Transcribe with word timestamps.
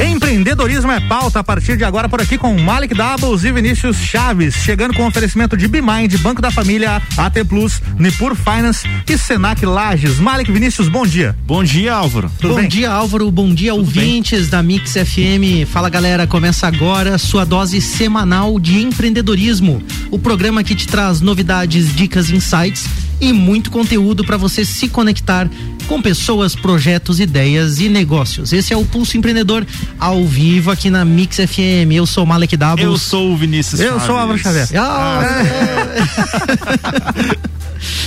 Empreendedorismo 0.00 0.90
é 0.90 0.98
pauta 1.00 1.38
a 1.40 1.44
partir 1.44 1.76
de 1.76 1.84
agora 1.84 2.08
por 2.08 2.20
aqui 2.20 2.36
com 2.36 2.58
Malik 2.58 2.92
Doubles 2.94 3.44
e 3.44 3.52
Vinícius 3.52 3.96
Chaves, 3.98 4.54
chegando 4.54 4.94
com 4.94 5.06
oferecimento 5.06 5.56
de 5.56 5.68
BeMind, 5.68 6.16
Banco 6.18 6.42
da 6.42 6.50
Família, 6.50 7.00
AT 7.16 7.44
Plus, 7.48 7.80
Nipur 7.98 8.34
Finance 8.34 8.88
e 9.08 9.16
Senac 9.16 9.64
Lages. 9.64 10.18
Malik 10.18 10.50
Vinícius, 10.50 10.88
bom 10.88 11.06
dia. 11.06 11.36
Bom 11.46 11.62
dia, 11.62 11.94
Álvaro. 11.94 12.30
Tudo 12.40 12.54
bom 12.54 12.60
bem? 12.60 12.68
dia, 12.68 12.90
Álvaro. 12.90 13.30
Bom 13.30 13.54
dia, 13.54 13.72
Tudo 13.72 13.80
ouvintes 13.84 14.40
bem? 14.40 14.48
da 14.50 14.62
Mix 14.62 14.92
FM. 14.92 15.66
Fala, 15.70 15.88
galera. 15.88 16.26
Começa 16.26 16.66
agora 16.66 17.16
sua 17.18 17.44
dose 17.44 17.80
semanal 17.80 18.58
de 18.58 18.82
empreendedorismo. 18.82 19.82
O 20.10 20.18
programa 20.18 20.64
que 20.64 20.74
te 20.74 20.86
traz 20.88 21.20
novidades, 21.20 21.94
dicas, 21.94 22.30
insights 22.30 22.86
e 23.22 23.32
muito 23.32 23.70
conteúdo 23.70 24.24
para 24.24 24.36
você 24.36 24.64
se 24.64 24.88
conectar 24.88 25.48
com 25.86 26.02
pessoas, 26.02 26.56
projetos, 26.56 27.20
ideias 27.20 27.78
e 27.78 27.88
negócios. 27.88 28.52
Esse 28.52 28.74
é 28.74 28.76
o 28.76 28.84
Pulso 28.84 29.16
Empreendedor 29.16 29.64
ao 29.98 30.26
vivo 30.26 30.72
aqui 30.72 30.90
na 30.90 31.04
Mix 31.04 31.36
FM. 31.36 31.92
Eu 31.92 32.04
sou 32.04 32.24
o 32.24 32.26
Malek 32.26 32.56
Dabos. 32.56 32.84
Eu 32.84 32.98
sou 32.98 33.32
o 33.32 33.36
Vinícius. 33.36 33.80
Eu 33.80 33.90
Chaves. 33.90 34.06
sou 34.06 34.16
o 34.16 34.18
Álvaro 34.18 34.38
Xavier. 34.38 34.68
Ah, 34.74 35.22
é. 37.38 37.52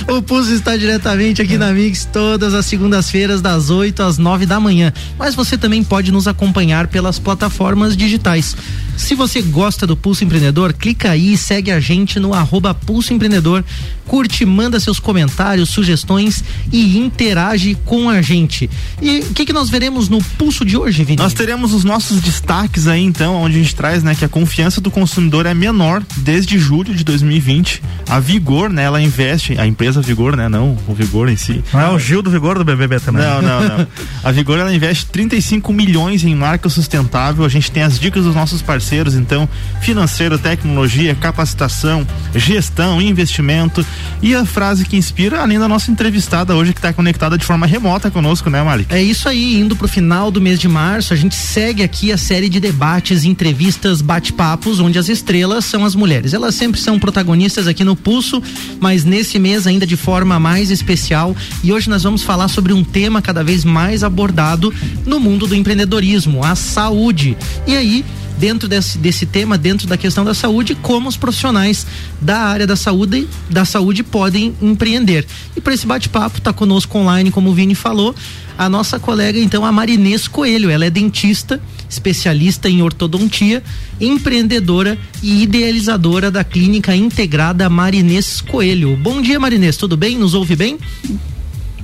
O 0.08 0.22
Pulso 0.22 0.52
está 0.52 0.76
diretamente 0.76 1.42
aqui 1.42 1.58
na 1.58 1.70
Mix 1.72 2.08
todas 2.10 2.54
as 2.54 2.64
segundas-feiras, 2.66 3.42
das 3.42 3.70
8 3.70 4.02
às 4.02 4.18
9 4.18 4.46
da 4.46 4.58
manhã. 4.58 4.92
Mas 5.18 5.34
você 5.34 5.58
também 5.58 5.84
pode 5.84 6.10
nos 6.10 6.26
acompanhar 6.26 6.86
pelas 6.86 7.18
plataformas 7.18 7.96
digitais. 7.96 8.56
Se 8.96 9.14
você 9.14 9.42
gosta 9.42 9.86
do 9.86 9.96
Pulso 9.96 10.24
Empreendedor, 10.24 10.72
clica 10.72 11.10
aí 11.10 11.34
e 11.34 11.36
segue 11.36 11.70
a 11.70 11.78
gente 11.78 12.18
no 12.18 12.32
arroba 12.32 12.74
Pulso 12.74 13.12
Empreendedor. 13.12 13.62
Curte, 14.06 14.44
manda 14.44 14.78
seus 14.78 15.00
comentários, 15.00 15.68
sugestões 15.68 16.42
e 16.72 16.96
interage 16.96 17.76
com 17.84 18.08
a 18.08 18.22
gente. 18.22 18.70
E 19.02 19.18
o 19.18 19.34
que, 19.34 19.44
que 19.44 19.52
nós 19.52 19.68
veremos 19.68 20.08
no 20.08 20.22
Pulso 20.22 20.64
de 20.64 20.76
hoje, 20.76 21.02
Vini? 21.02 21.18
Nós 21.18 21.34
teremos 21.34 21.74
os 21.74 21.82
nossos 21.82 22.20
destaques 22.20 22.86
aí, 22.86 23.02
então, 23.02 23.34
onde 23.34 23.56
a 23.56 23.62
gente 23.62 23.74
traz, 23.74 24.04
né, 24.04 24.14
que 24.14 24.24
a 24.24 24.28
confiança 24.28 24.80
do 24.80 24.92
consumidor 24.92 25.44
é 25.44 25.52
menor 25.52 26.02
desde 26.18 26.56
julho 26.56 26.94
de 26.94 27.02
2020. 27.02 27.82
A 28.08 28.20
Vigor, 28.20 28.70
né, 28.70 28.84
ela 28.84 29.02
investe, 29.02 29.58
a 29.58 29.66
empresa 29.66 30.00
Vigor, 30.00 30.36
né, 30.36 30.48
não 30.48 30.78
o 30.86 30.94
Vigor 30.94 31.28
em 31.28 31.36
si. 31.36 31.62
Não 31.72 31.80
é 31.80 31.90
o 31.90 31.98
Gil 31.98 32.22
do 32.22 32.30
Vigor 32.30 32.58
do 32.58 32.64
BBB 32.64 33.00
também. 33.00 33.22
Não, 33.22 33.42
não, 33.42 33.60
não. 33.60 33.86
a 34.22 34.30
Vigor, 34.30 34.58
ela 34.58 34.72
investe 34.72 35.06
35 35.06 35.72
milhões 35.72 36.22
em 36.22 36.34
marca 36.34 36.68
sustentável. 36.68 37.44
A 37.44 37.48
gente 37.48 37.72
tem 37.72 37.82
as 37.82 37.98
dicas 37.98 38.24
dos 38.24 38.34
nossos 38.34 38.62
parceiros 38.62 38.85
parceiros, 38.86 39.14
então, 39.16 39.48
financeiro, 39.80 40.38
tecnologia, 40.38 41.14
capacitação, 41.14 42.06
gestão, 42.34 43.02
investimento 43.02 43.84
e 44.22 44.32
a 44.32 44.44
frase 44.46 44.84
que 44.84 44.96
inspira, 44.96 45.40
além 45.40 45.58
da 45.58 45.66
nossa 45.66 45.90
entrevistada 45.90 46.54
hoje 46.54 46.72
que 46.72 46.78
está 46.78 46.92
conectada 46.92 47.36
de 47.36 47.44
forma 47.44 47.66
remota 47.66 48.12
conosco, 48.12 48.48
né, 48.48 48.62
Malik? 48.62 48.94
É 48.94 49.02
isso 49.02 49.28
aí, 49.28 49.58
indo 49.58 49.74
para 49.74 49.86
o 49.86 49.88
final 49.88 50.30
do 50.30 50.40
mês 50.40 50.60
de 50.60 50.68
março, 50.68 51.12
a 51.12 51.16
gente 51.16 51.34
segue 51.34 51.82
aqui 51.82 52.12
a 52.12 52.16
série 52.16 52.48
de 52.48 52.60
debates, 52.60 53.24
entrevistas, 53.24 54.00
bate-papos, 54.00 54.78
onde 54.78 55.00
as 55.00 55.08
estrelas 55.08 55.64
são 55.64 55.84
as 55.84 55.96
mulheres. 55.96 56.32
Elas 56.32 56.54
sempre 56.54 56.80
são 56.80 56.96
protagonistas 56.96 57.66
aqui 57.66 57.82
no 57.82 57.96
Pulso, 57.96 58.40
mas 58.78 59.04
nesse 59.04 59.36
mês 59.38 59.66
ainda 59.66 59.86
de 59.86 59.96
forma 59.96 60.38
mais 60.38 60.70
especial. 60.70 61.34
E 61.64 61.72
hoje 61.72 61.90
nós 61.90 62.04
vamos 62.04 62.22
falar 62.22 62.46
sobre 62.46 62.72
um 62.72 62.84
tema 62.84 63.20
cada 63.20 63.42
vez 63.42 63.64
mais 63.64 64.04
abordado 64.04 64.72
no 65.04 65.18
mundo 65.18 65.46
do 65.46 65.56
empreendedorismo, 65.56 66.44
a 66.44 66.54
saúde. 66.54 67.36
E 67.66 67.76
aí, 67.76 68.04
dentro 68.38 68.68
desse, 68.68 68.98
desse 68.98 69.26
tema, 69.26 69.56
dentro 69.56 69.86
da 69.86 69.96
questão 69.96 70.24
da 70.24 70.34
saúde, 70.34 70.74
como 70.74 71.08
os 71.08 71.16
profissionais 71.16 71.86
da 72.20 72.38
área 72.38 72.66
da 72.66 72.76
saúde, 72.76 73.28
da 73.50 73.64
saúde 73.64 74.02
podem 74.02 74.54
empreender. 74.60 75.26
E 75.56 75.60
para 75.60 75.74
esse 75.74 75.86
bate-papo, 75.86 76.38
está 76.38 76.52
conosco 76.52 76.98
online, 76.98 77.30
como 77.30 77.50
o 77.50 77.54
Vini 77.54 77.74
falou, 77.74 78.14
a 78.58 78.68
nossa 78.68 78.98
colega, 78.98 79.38
então, 79.38 79.64
a 79.64 79.72
Marinês 79.72 80.28
Coelho. 80.28 80.70
Ela 80.70 80.86
é 80.86 80.90
dentista, 80.90 81.60
especialista 81.88 82.68
em 82.68 82.82
ortodontia, 82.82 83.62
empreendedora 84.00 84.98
e 85.22 85.42
idealizadora 85.42 86.30
da 86.30 86.44
clínica 86.44 86.94
integrada 86.94 87.68
Marinês 87.68 88.40
Coelho. 88.40 88.96
Bom 88.96 89.20
dia, 89.20 89.38
Marinês, 89.38 89.76
tudo 89.76 89.96
bem? 89.96 90.16
Nos 90.16 90.34
ouve 90.34 90.56
bem? 90.56 90.78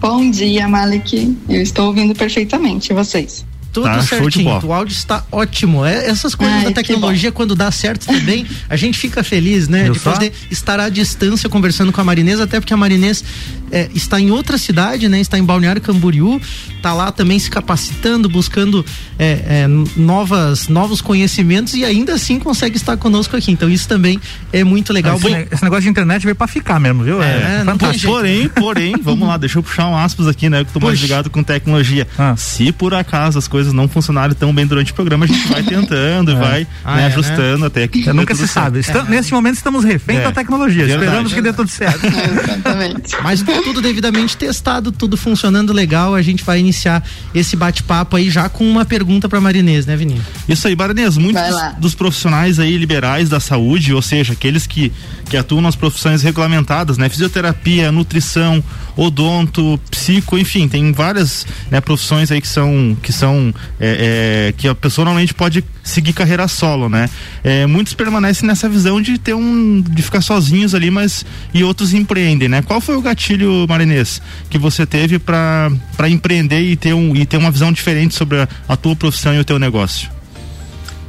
Bom 0.01 0.31
dia, 0.31 0.67
Malik. 0.67 1.37
Eu 1.49 1.63
estou 1.63 1.87
ouvindo 1.87 2.15
perfeitamente 2.15 2.93
vocês. 2.93 3.45
Tudo 3.73 3.85
tá, 3.85 4.03
certinho. 4.03 4.61
O 4.65 4.73
áudio 4.73 4.93
está 4.93 5.25
ótimo. 5.33 5.85
É, 5.85 6.07
essas 6.09 6.35
coisas 6.35 6.57
Ai, 6.59 6.65
da 6.65 6.73
tecnologia, 6.73 7.33
quando 7.33 7.55
dá 7.55 7.71
certo 7.71 8.07
também, 8.07 8.47
a 8.69 8.77
gente 8.77 8.99
fica 8.99 9.25
feliz, 9.25 9.67
né? 9.67 9.89
Eu 9.89 9.95
de 9.95 9.99
só? 9.99 10.13
poder 10.13 10.33
estar 10.51 10.79
à 10.79 10.91
distância 10.91 11.49
conversando 11.49 11.91
com 11.91 12.01
a 12.01 12.05
Marinês, 12.05 12.39
até 12.39 12.61
porque 12.61 12.75
a 12.75 12.77
Marinês 12.77 13.25
é, 13.71 13.89
está 13.95 14.21
em 14.21 14.31
outra 14.31 14.59
cidade, 14.59 15.09
né? 15.09 15.21
Está 15.21 15.39
em 15.39 15.45
Balneário 15.45 15.81
Camboriú, 15.81 16.41
está 16.77 16.93
lá 16.93 17.11
também 17.11 17.39
se 17.39 17.51
capacitando, 17.51 18.29
buscando 18.29 18.85
é, 19.19 19.65
é, 19.65 19.67
novas, 19.97 20.69
novos 20.69 21.01
conhecimentos 21.01 21.73
e 21.75 21.85
ainda 21.85 22.15
assim 22.15 22.39
consegue 22.39 22.77
estar 22.77 22.99
conosco 22.99 23.37
aqui. 23.37 23.51
Então 23.51 23.71
isso 23.71 23.89
também 23.89 24.21
é 24.53 24.63
muito 24.63 24.93
legal. 24.93 25.17
Esse, 25.17 25.49
esse 25.51 25.65
negócio 25.65 25.85
de 25.85 25.89
internet 25.89 26.23
veio 26.25 26.35
para 26.35 26.47
ficar 26.47 26.79
mesmo, 26.79 27.03
viu? 27.03 27.23
É, 27.23 27.61
é 27.61 27.65
fantástico. 27.65 28.13
Porém, 28.13 28.49
porém, 28.49 28.95
vamos 29.01 29.27
lá, 29.27 29.39
deixa 29.39 29.59
eu 29.59 29.63
puxar 29.63 29.89
um 29.89 29.97
aspas 29.97 30.27
aqui, 30.27 30.51
né? 30.51 30.65
Que 30.65 30.73
tô 30.73 30.81
mais 30.81 31.01
ligado 31.01 31.31
com 31.31 31.43
tecnologia. 31.43 32.07
Ah. 32.19 32.35
Se 32.37 32.71
por 32.73 32.93
acaso 32.93 33.39
as 33.39 33.49
coisas 33.49 33.62
não 33.71 33.87
funcionarem 33.87 34.35
tão 34.35 34.55
bem 34.55 34.67
durante 34.67 34.93
o 34.93 34.95
programa, 34.95 35.25
a 35.25 35.29
gente 35.29 35.47
vai 35.49 35.63
tentando 35.65 36.31
e 36.31 36.35
é. 36.35 36.39
vai 36.39 36.67
ah, 36.85 36.97
né, 36.97 37.03
é, 37.03 37.07
ajustando 37.07 37.59
né? 37.59 37.67
até 37.67 37.87
que. 37.87 38.11
nunca 38.13 38.35
se 38.35 38.49
sabe. 38.49 38.81
nesse 39.09 39.33
momento 39.33 39.57
estamos 39.57 39.85
refém 39.85 40.21
da 40.21 40.33
tecnologia. 40.33 40.87
Verdade. 40.87 41.05
Esperamos 41.05 41.33
que 41.33 41.43
dê 41.43 41.53
tudo 41.53 41.69
certo. 41.69 42.07
exatamente. 42.07 43.17
Mas 43.23 43.43
tudo 43.43 43.81
devidamente 43.83 44.37
testado, 44.37 44.91
tudo 44.91 45.17
funcionando 45.17 45.73
legal. 45.73 46.15
A 46.15 46.23
gente 46.23 46.43
vai 46.43 46.59
iniciar 46.59 47.03
esse 47.35 47.57
bate-papo 47.57 48.17
aí 48.17 48.31
já 48.31 48.49
com 48.49 48.69
uma 48.69 48.85
pergunta 48.85 49.29
para 49.29 49.41
Marinês, 49.41 49.87
né, 49.87 49.97
Vinícius? 49.97 50.27
Isso 50.49 50.67
aí, 50.69 50.77
Marinês. 50.77 51.17
Muitos 51.17 51.43
dos 51.79 51.95
profissionais 51.95 52.59
aí 52.59 52.77
liberais 52.77 53.29
da 53.29 53.41
saúde, 53.41 53.93
ou 53.93 54.03
seja, 54.03 54.33
aqueles 54.33 54.67
que, 54.67 54.93
que 55.29 55.37
atuam 55.37 55.61
nas 55.61 55.77
profissões 55.77 56.23
regulamentadas, 56.23 56.97
né? 56.97 57.09
Fisioterapia, 57.09 57.93
nutrição, 57.93 58.63
odonto, 58.97 59.81
psico, 59.91 60.39
enfim, 60.39 60.69
tem 60.69 60.93
várias 60.93 61.47
né, 61.71 61.81
profissões 61.81 62.31
aí 62.31 62.41
que 62.41 62.49
são 62.49 62.97
que 63.03 63.13
são 63.13 63.52
é, 63.81 64.49
é, 64.49 64.53
que 64.57 64.69
a 64.69 64.75
pessoa 64.75 65.05
normalmente 65.05 65.35
pode 65.35 65.65
seguir 65.83 66.13
carreira 66.13 66.47
solo, 66.49 66.89
né? 66.89 67.09
É, 67.43 67.67
muitos 67.67 67.95
permanecem 67.95 68.47
nessa 68.47 68.69
visão 68.69 69.01
de 69.01 69.19
ter 69.19 69.35
um 69.35 69.81
de 69.81 70.03
ficar 70.03 70.21
sozinhos 70.21 70.75
ali, 70.75 70.91
mas 70.91 71.25
e 71.53 71.65
outros 71.65 71.93
empreendem, 71.93 72.49
né? 72.49 72.63
Qual 72.63 72.81
foi 72.81 72.97
o 72.97 73.03
gatilho, 73.03 73.67
Marinês, 73.69 74.21
que 74.49 74.59
você 74.59 74.87
teve 74.87 75.19
para 75.19 75.71
empreender 76.09 76.61
e 76.63 76.77
ter 76.77 76.95
um 76.95 77.15
e 77.15 77.27
ter 77.27 77.37
uma 77.37 77.51
visão 77.51 77.73
diferente 77.73 78.15
sobre 78.15 78.41
a, 78.41 78.49
a 78.69 78.77
tua 78.77 78.97
profissão 78.97 79.35
e 79.35 79.39
o 79.39 79.45
teu 79.45 79.59
negócio? 79.59 80.11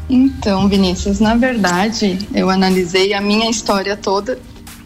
Então, 0.09 0.67
Vinícius, 0.67 1.19
na 1.19 1.35
verdade, 1.35 2.19
eu 2.33 2.49
analisei 2.49 3.13
a 3.13 3.21
minha 3.21 3.49
história 3.49 3.95
toda 3.95 4.37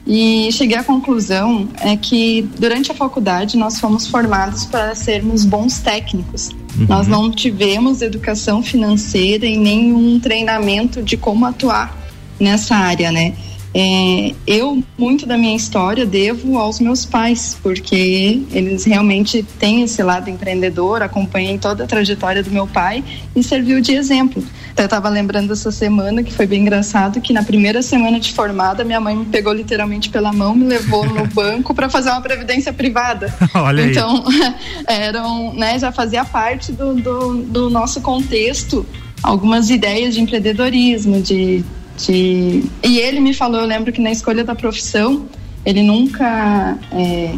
e 0.07 0.49
cheguei 0.53 0.77
à 0.77 0.83
conclusão 0.83 1.67
é 1.81 1.97
que 1.97 2.49
durante 2.57 2.89
a 2.91 2.95
faculdade 2.95 3.57
nós 3.57 3.77
fomos 3.77 4.07
formados 4.07 4.63
para 4.63 4.95
sermos 4.95 5.43
bons 5.43 5.79
técnicos. 5.79 6.49
Uhum. 6.77 6.85
Nós 6.87 7.07
não 7.07 7.29
tivemos 7.29 8.01
educação 8.01 8.63
financeira 8.63 9.45
e 9.45 9.57
nenhum 9.57 10.17
treinamento 10.17 11.03
de 11.03 11.17
como 11.17 11.45
atuar 11.45 11.93
nessa 12.39 12.75
área, 12.75 13.11
né? 13.11 13.33
É, 13.73 14.33
eu, 14.45 14.81
muito 14.97 15.25
da 15.25 15.37
minha 15.37 15.55
história, 15.55 16.05
devo 16.05 16.57
aos 16.57 16.79
meus 16.79 17.05
pais, 17.05 17.57
porque 17.61 18.41
eles 18.51 18.85
realmente 18.85 19.43
têm 19.59 19.83
esse 19.83 20.01
lado 20.01 20.29
empreendedor, 20.29 21.01
acompanhei 21.01 21.57
toda 21.57 21.83
a 21.83 21.87
trajetória 21.87 22.41
do 22.41 22.49
meu 22.49 22.65
pai 22.65 23.03
e 23.35 23.43
serviu 23.43 23.81
de 23.81 23.93
exemplo. 23.93 24.43
Até 24.71 24.85
estava 24.85 25.09
lembrando 25.09 25.53
essa 25.53 25.71
semana, 25.71 26.23
que 26.23 26.31
foi 26.31 26.45
bem 26.45 26.61
engraçado, 26.61 27.19
que 27.19 27.33
na 27.33 27.43
primeira 27.43 27.81
semana 27.81 28.19
de 28.19 28.31
formada, 28.31 28.83
minha 28.83 28.99
mãe 28.99 29.15
me 29.15 29.25
pegou 29.25 29.53
literalmente 29.53 30.09
pela 30.09 30.31
mão, 30.31 30.55
me 30.55 30.65
levou 30.65 31.05
no 31.05 31.25
banco 31.33 31.73
para 31.73 31.89
fazer 31.89 32.09
uma 32.09 32.21
previdência 32.21 32.71
privada. 32.71 33.33
Olha 33.53 33.81
então, 33.81 34.23
eram, 34.87 35.53
né, 35.53 35.77
já 35.77 35.91
fazia 35.91 36.23
parte 36.23 36.71
do, 36.71 36.95
do, 36.95 37.37
do 37.43 37.69
nosso 37.69 38.01
contexto 38.01 38.85
algumas 39.23 39.69
ideias 39.69 40.13
de 40.13 40.21
empreendedorismo, 40.21 41.21
de 41.21 41.63
de... 41.97 42.63
E 42.83 42.99
ele 42.99 43.19
me 43.19 43.33
falou, 43.33 43.61
eu 43.61 43.67
lembro 43.67 43.91
que 43.91 44.01
na 44.01 44.11
escolha 44.11 44.43
da 44.43 44.55
profissão, 44.55 45.25
ele 45.65 45.81
nunca 45.81 46.77
é, 46.91 47.33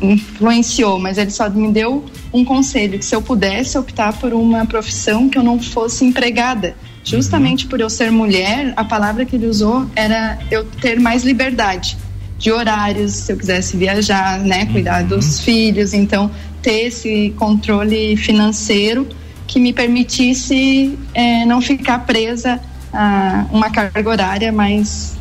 influenciou, 0.00 0.98
mas 0.98 1.18
ele 1.18 1.30
só 1.30 1.48
me 1.48 1.72
deu 1.72 2.04
um 2.32 2.44
conselho, 2.44 2.98
que 2.98 3.04
se 3.04 3.14
eu 3.14 3.22
pudesse 3.22 3.78
optar 3.78 4.12
por 4.18 4.32
uma 4.32 4.66
profissão 4.66 5.28
que 5.28 5.38
eu 5.38 5.42
não 5.42 5.60
fosse 5.60 6.04
empregada, 6.04 6.76
justamente 7.04 7.66
por 7.66 7.80
eu 7.80 7.90
ser 7.90 8.10
mulher, 8.10 8.72
a 8.76 8.84
palavra 8.84 9.24
que 9.24 9.36
ele 9.36 9.46
usou 9.46 9.86
era 9.96 10.38
eu 10.50 10.64
ter 10.64 11.00
mais 11.00 11.24
liberdade 11.24 11.96
de 12.38 12.50
horários, 12.50 13.12
se 13.12 13.32
eu 13.32 13.36
quisesse 13.36 13.76
viajar, 13.76 14.38
né, 14.40 14.66
cuidar 14.66 15.02
uhum. 15.02 15.08
dos 15.08 15.40
filhos, 15.40 15.94
então 15.94 16.30
ter 16.60 16.86
esse 16.86 17.32
controle 17.36 18.16
financeiro 18.16 19.06
que 19.46 19.60
me 19.60 19.72
permitisse 19.72 20.98
é, 21.14 21.44
não 21.44 21.60
ficar 21.60 22.00
presa 22.00 22.60
a 22.92 23.46
uma 23.50 23.70
carga 23.70 24.08
horária 24.08 24.52
mais 24.52 25.16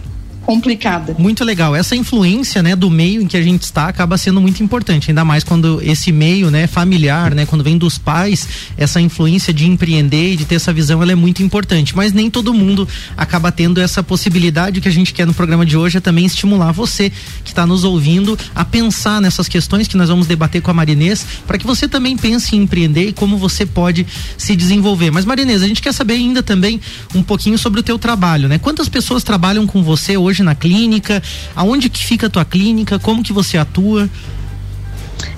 complicada. 0.46 1.16
Muito 1.18 1.44
legal. 1.44 1.76
Essa 1.76 1.96
influência, 1.96 2.62
né, 2.62 2.76
do 2.76 2.90
meio 2.90 3.22
em 3.22 3.28
que 3.28 3.38
a 3.38 3.42
gente 3.42 3.64
está 3.64 3.88
acaba 3.88 4.18
sendo 4.18 4.42
muito 4.42 4.62
importante, 4.64 5.12
ainda 5.12 5.24
mais 5.24 5.44
quando 5.44 5.82
esse 5.84 6.12
meio, 6.12 6.50
né, 6.52 6.68
familiar, 6.68 7.34
né, 7.34 7.46
quando 7.46 7.64
vem 7.64 7.78
dos 7.78 7.98
pais, 7.98 8.48
essa 8.78 9.00
influência 9.00 9.54
de 9.54 9.68
empreender 9.68 10.34
e 10.34 10.36
de 10.36 10.46
ter 10.46 10.56
essa 10.56 10.74
visão, 10.74 11.02
ela 11.02 11.12
é 11.12 11.16
muito 11.16 11.44
importante. 11.44 11.96
Mas 11.96 12.12
nem 12.12 12.30
todo 12.30 12.54
mundo 12.54 12.88
acaba 13.16 13.52
tendo 13.52 13.80
essa 13.80 14.02
possibilidade. 14.04 14.80
O 14.80 14.82
que 14.82 14.88
a 14.88 14.92
gente 14.92 15.14
quer 15.14 15.28
no 15.28 15.34
programa 15.34 15.66
de 15.66 15.78
hoje 15.78 15.98
é 15.98 16.02
também 16.02 16.26
estimular 16.26 16.72
você 16.72 17.12
que 17.44 17.52
está 17.52 17.66
nos 17.66 17.84
ouvindo 17.84 18.38
a 18.56 18.66
pensar 18.66 19.22
nessas 19.22 19.48
questões 19.48 19.88
que 19.88 19.98
nós 19.98 20.10
vamos 20.10 20.28
debater 20.28 20.62
com 20.62 20.72
a 20.72 20.74
Marinês, 20.74 21.26
para 21.46 21.58
que 21.58 21.66
você 21.66 21.88
também 21.88 22.18
pense 22.18 22.56
em 22.56 22.64
empreender 22.64 23.08
e 23.08 23.14
como 23.14 23.38
você 23.38 23.66
pode 23.66 24.06
se 24.38 24.56
desenvolver. 24.56 25.12
Mas 25.12 25.26
Marinês, 25.26 25.62
a 25.62 25.68
gente 25.68 25.82
quer 25.82 25.94
saber 25.94 26.14
ainda 26.14 26.42
também 26.42 26.80
um 27.14 27.22
pouquinho 27.22 27.58
sobre 27.58 27.80
o 27.80 27.84
teu 27.84 28.00
trabalho, 28.00 28.48
né? 28.48 28.58
Quantas 28.58 28.90
pessoas 28.90 29.24
trabalham 29.24 29.68
com 29.68 29.84
você 29.84 30.18
hoje 30.18 30.31
hoje 30.31 30.44
na 30.44 30.56
clínica? 30.56 31.22
Aonde 31.56 31.89
que 31.89 32.04
fica 32.04 32.28
a 32.28 32.30
tua 32.30 32.45
clínica? 32.45 32.98
Como 32.98 33.22
que 33.22 33.31
você 33.31 33.57
atua? 33.57 34.10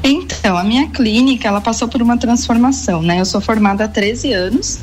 Então, 0.04 0.58
a 0.58 0.64
minha 0.64 0.88
clínica, 0.88 1.48
ela 1.48 1.60
passou 1.60 1.88
por 1.88 2.02
uma 2.02 2.18
transformação, 2.18 3.02
né? 3.02 3.20
Eu 3.20 3.26
sou 3.26 3.42
formada 3.42 3.84
há 3.84 3.88
13 3.88 4.32
anos 4.32 4.80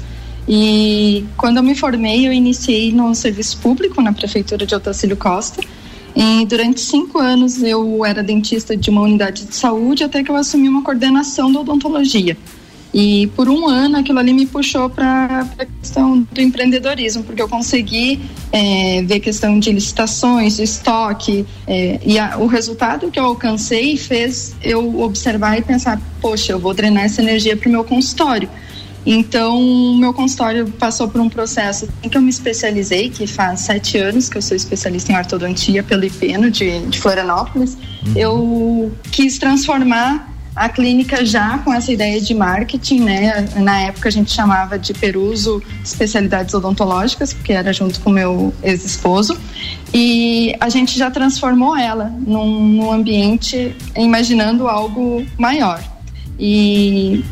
e 0.49 1.25
quando 1.37 1.59
eu 1.59 1.62
me 1.62 1.75
formei, 1.75 2.27
eu 2.27 2.33
iniciei 2.33 2.93
no 2.93 3.15
serviço 3.15 3.59
público 3.59 4.03
na 4.03 4.12
prefeitura 4.12 4.67
de 4.67 4.75
Otacílio 4.75 5.17
Costa. 5.17 5.62
E 6.15 6.45
durante 6.45 6.81
cinco 6.81 7.19
anos 7.19 7.62
eu 7.62 8.05
era 8.05 8.23
dentista 8.23 8.77
de 8.77 8.91
uma 8.91 9.03
unidade 9.03 9.45
de 9.45 9.55
saúde 9.55 10.03
até 10.03 10.25
que 10.25 10.31
eu 10.31 10.37
assumi 10.37 10.69
uma 10.69 10.83
coordenação 10.83 11.53
da 11.53 11.61
odontologia. 11.61 12.37
E 12.93 13.29
por 13.37 13.49
um 13.49 13.69
ano 13.69 13.99
aquilo 13.99 14.19
ali 14.19 14.33
me 14.33 14.47
puxou 14.47 14.91
para 14.91 15.47
a 15.59 15.65
questão 15.65 16.27
do 16.31 16.41
empreendedorismo, 16.41 17.23
porque 17.23 17.41
eu 17.41 17.49
consegui 17.49 18.21
é, 18.51 19.03
ver 19.03 19.21
questão 19.21 19.59
de 19.59 19.71
licitações, 19.71 20.57
de 20.57 20.65
estoque, 20.65 21.47
é, 21.67 22.01
e 22.05 22.19
a, 22.19 22.37
o 22.39 22.47
resultado 22.47 23.11
que 23.11 23.19
eu 23.19 23.25
alcancei 23.25 23.97
fez 23.97 24.57
eu 24.63 25.01
observar 25.01 25.57
e 25.59 25.63
pensar: 25.63 26.01
poxa, 26.21 26.53
eu 26.53 26.59
vou 26.59 26.75
drenar 26.75 27.05
essa 27.05 27.23
energia 27.23 27.57
para 27.57 27.69
o 27.69 27.73
meu 27.73 27.85
consultório. 27.85 28.49
Então, 29.07 29.97
meu 29.99 30.13
consultório 30.13 30.71
passou 30.73 31.09
por 31.09 31.21
um 31.21 31.29
processo 31.29 31.89
em 32.03 32.09
que 32.09 32.17
eu 32.19 32.21
me 32.21 32.29
especializei, 32.29 33.09
que 33.09 33.27
faz 33.27 33.61
sete 33.61 33.97
anos 33.97 34.29
que 34.29 34.37
eu 34.37 34.43
sou 34.43 34.57
especialista 34.57 35.11
em 35.11 35.17
ortodontia 35.17 35.83
pelo 35.83 36.05
IPENO 36.05 36.51
de, 36.51 36.81
de 36.87 37.01
Florianópolis. 37.01 37.79
Uhum. 38.07 38.13
Eu 38.15 38.93
quis 39.11 39.39
transformar 39.39 40.30
a 40.55 40.69
clínica 40.69 41.25
já 41.25 41.58
com 41.58 41.73
essa 41.73 41.93
ideia 41.93 42.20
de 42.20 42.35
marketing, 42.35 43.00
né? 43.00 43.49
Na 43.56 43.81
época 43.81 44.08
a 44.08 44.12
gente 44.12 44.32
chamava 44.32 44.79
de 44.79 44.93
Peruso 44.93 45.62
Especialidades 45.85 46.52
Odontológicas, 46.55 47.32
porque 47.32 47.52
era 47.52 47.73
junto 47.73 48.00
com 48.00 48.11
meu 48.11 48.52
ex-esposo. 48.62 49.38
E 49.94 50.55
a 50.61 50.69
gente 50.69 50.99
já 50.99 51.11
transformou 51.11 51.76
ela 51.76 52.12
num, 52.26 52.67
num 52.67 52.93
ambiente 52.93 53.75
imaginando 53.97 54.67
algo 54.69 55.25
maior. 55.38 55.82
E 56.38 57.25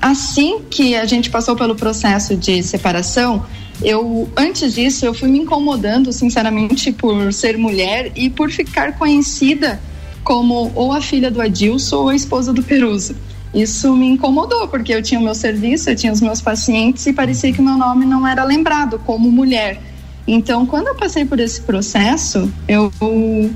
assim 0.00 0.62
que 0.70 0.96
a 0.96 1.04
gente 1.04 1.30
passou 1.30 1.54
pelo 1.54 1.76
processo 1.76 2.36
de 2.36 2.62
separação, 2.62 3.44
eu 3.82 4.28
antes 4.36 4.74
disso 4.74 5.06
eu 5.06 5.14
fui 5.14 5.28
me 5.28 5.38
incomodando 5.38 6.12
sinceramente 6.12 6.90
por 6.90 7.32
ser 7.32 7.56
mulher 7.56 8.10
e 8.16 8.28
por 8.28 8.50
ficar 8.50 8.98
conhecida 8.98 9.80
como 10.28 10.70
ou 10.74 10.92
a 10.92 11.00
filha 11.00 11.30
do 11.30 11.40
Adilson 11.40 11.96
ou 11.96 12.08
a 12.10 12.14
esposa 12.14 12.52
do 12.52 12.62
Peruso. 12.62 13.16
Isso 13.54 13.96
me 13.96 14.06
incomodou, 14.06 14.68
porque 14.68 14.92
eu 14.92 15.02
tinha 15.02 15.18
o 15.18 15.24
meu 15.24 15.34
serviço, 15.34 15.88
eu 15.88 15.96
tinha 15.96 16.12
os 16.12 16.20
meus 16.20 16.42
pacientes 16.42 17.06
e 17.06 17.14
parecia 17.14 17.50
que 17.50 17.62
meu 17.62 17.78
nome 17.78 18.04
não 18.04 18.28
era 18.28 18.44
lembrado 18.44 19.00
como 19.06 19.32
mulher. 19.32 19.80
Então, 20.26 20.66
quando 20.66 20.88
eu 20.88 20.94
passei 20.94 21.24
por 21.24 21.40
esse 21.40 21.62
processo, 21.62 22.52
eu 22.68 22.92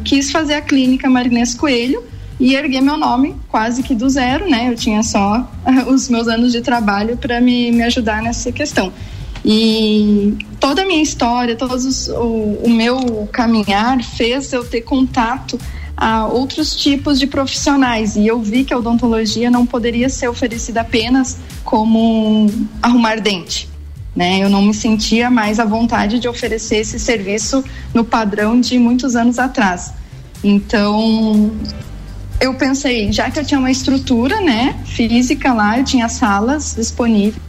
quis 0.03 0.31
fazer 0.31 0.55
a 0.55 0.63
clínica 0.63 1.11
Marinês 1.11 1.53
Coelho 1.55 2.03
e 2.41 2.55
erguer 2.55 2.81
meu 2.81 2.97
nome 2.97 3.37
quase 3.51 3.83
que 3.83 3.95
do 3.95 4.09
zero, 4.09 4.49
né? 4.49 4.71
Eu 4.71 4.75
tinha 4.75 5.03
só 5.03 5.47
os 5.93 6.09
meus 6.09 6.27
anos 6.27 6.53
de 6.53 6.63
trabalho 6.63 7.19
para 7.19 7.39
me, 7.39 7.71
me 7.71 7.83
ajudar 7.83 8.23
nessa 8.23 8.51
questão. 8.51 8.91
E 9.45 10.39
toda 10.59 10.81
a 10.81 10.87
minha 10.87 11.03
história, 11.03 11.55
todo 11.55 11.77
o, 12.17 12.63
o 12.65 12.71
meu 12.71 13.29
caminhar 13.31 14.03
fez 14.03 14.51
eu 14.55 14.65
ter 14.65 14.81
contato 14.81 15.59
a 16.03 16.27
outros 16.27 16.75
tipos 16.75 17.17
de 17.17 17.29
profissionais 17.29 18.17
e 18.17 18.27
eu 18.27 18.43
vi 18.43 18.65
que 18.65 18.75
a 18.75 18.77
odontologia 18.77 19.49
não 19.49 19.65
poderia 19.65 20.09
ser 20.09 20.27
oferecida 20.27 20.81
apenas 20.81 21.39
como 21.63 22.51
arrumar 22.83 23.21
dente. 23.21 23.71
Né? 24.15 24.41
Eu 24.43 24.51
não 24.51 24.63
me 24.63 24.75
sentia 24.75 25.31
mais 25.31 25.61
à 25.61 25.65
vontade 25.65 26.19
de 26.19 26.27
oferecer 26.27 26.79
esse 26.79 26.99
serviço 26.99 27.63
no 27.95 28.05
padrão 28.05 28.61
de 28.61 28.81
muitos 28.81 29.15
anos 29.15 29.39
atrás. 29.39 29.93
Então, 30.43 31.53
eu 32.41 32.53
pensei, 32.55 33.13
já 33.13 33.31
que 33.31 33.39
eu 33.39 33.45
tinha 33.45 33.61
uma 33.61 33.71
estrutura, 33.71 34.41
né, 34.41 34.81
física 34.85 35.53
lá, 35.53 35.79
eu 35.79 35.85
tinha 35.85 36.09
salas 36.09 36.75
disponíveis, 36.75 37.41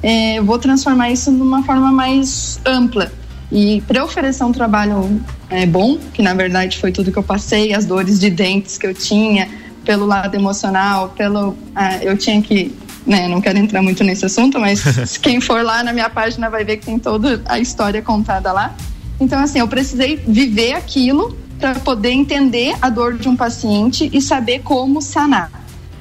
é, 0.00 0.38
eu 0.38 0.44
vou 0.44 0.60
transformar 0.60 1.10
isso 1.10 1.32
numa 1.32 1.64
forma 1.64 1.90
mais 1.90 2.60
ampla. 2.64 3.10
E 3.50 3.80
para 3.82 4.04
oferecer 4.04 4.44
um 4.44 4.52
trabalho 4.52 5.20
é, 5.48 5.66
bom, 5.66 5.98
que 6.12 6.22
na 6.22 6.34
verdade 6.34 6.78
foi 6.78 6.92
tudo 6.92 7.10
que 7.10 7.18
eu 7.18 7.22
passei, 7.22 7.74
as 7.74 7.84
dores 7.84 8.20
de 8.20 8.30
dentes 8.30 8.78
que 8.78 8.86
eu 8.86 8.94
tinha, 8.94 9.48
pelo 9.84 10.06
lado 10.06 10.34
emocional, 10.34 11.10
pelo. 11.16 11.56
Ah, 11.74 11.96
eu 12.02 12.16
tinha 12.16 12.40
que. 12.40 12.74
Né, 13.06 13.26
não 13.26 13.40
quero 13.40 13.58
entrar 13.58 13.82
muito 13.82 14.04
nesse 14.04 14.26
assunto, 14.26 14.60
mas 14.60 14.82
quem 15.18 15.40
for 15.40 15.64
lá 15.64 15.82
na 15.82 15.92
minha 15.92 16.10
página 16.10 16.50
vai 16.50 16.64
ver 16.64 16.76
que 16.76 16.86
tem 16.86 16.98
toda 16.98 17.42
a 17.46 17.58
história 17.58 18.00
contada 18.02 18.52
lá. 18.52 18.74
Então, 19.18 19.40
assim, 19.40 19.58
eu 19.58 19.66
precisei 19.66 20.16
viver 20.16 20.74
aquilo 20.74 21.36
para 21.58 21.74
poder 21.74 22.10
entender 22.10 22.74
a 22.80 22.88
dor 22.88 23.18
de 23.18 23.28
um 23.28 23.36
paciente 23.36 24.08
e 24.12 24.20
saber 24.20 24.60
como 24.60 25.02
sanar. 25.02 25.50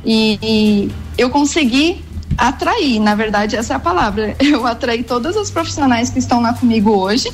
E, 0.06 0.40
e 0.42 0.92
eu 1.18 1.30
consegui 1.30 2.02
atrair, 2.48 3.00
na 3.00 3.16
verdade, 3.16 3.56
essa 3.56 3.74
é 3.74 3.76
a 3.76 3.80
palavra. 3.80 4.36
Eu 4.40 4.66
atraí 4.66 5.04
todas 5.04 5.36
as 5.36 5.52
profissionais 5.52 6.10
que 6.10 6.20
estão 6.20 6.42
lá 6.42 6.54
comigo 6.54 6.92
hoje, 6.92 7.32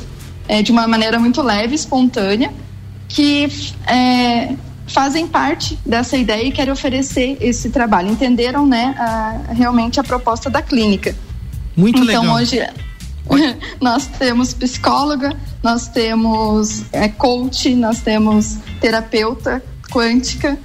é, 0.48 0.62
de 0.62 0.72
uma 0.72 0.88
maneira 0.88 1.20
muito 1.20 1.42
leve, 1.42 1.76
espontânea, 1.76 2.52
que 3.08 3.48
é, 3.88 4.56
fazem 4.88 5.28
parte 5.28 5.78
dessa 5.86 6.18
ideia 6.18 6.48
e 6.48 6.52
querem 6.52 6.72
oferecer 6.72 7.38
esse 7.40 7.70
trabalho. 7.70 8.12
Entenderam, 8.12 8.66
né, 8.66 8.96
a, 8.98 9.54
realmente 9.54 10.00
a 10.00 10.04
proposta 10.04 10.50
da 10.50 10.62
clínica. 10.62 11.16
Muito 11.76 12.02
então, 12.02 12.22
legal. 12.22 12.24
Então, 12.24 12.36
hoje 12.36 12.68
nós 13.82 14.06
temos 14.08 14.54
psicóloga, 14.54 15.36
nós 15.64 15.88
temos 15.88 16.84
é, 16.92 17.08
coach, 17.08 17.74
nós 17.76 18.02
temos 18.02 18.58
terapeuta 18.80 19.64
quântica, 19.92 20.58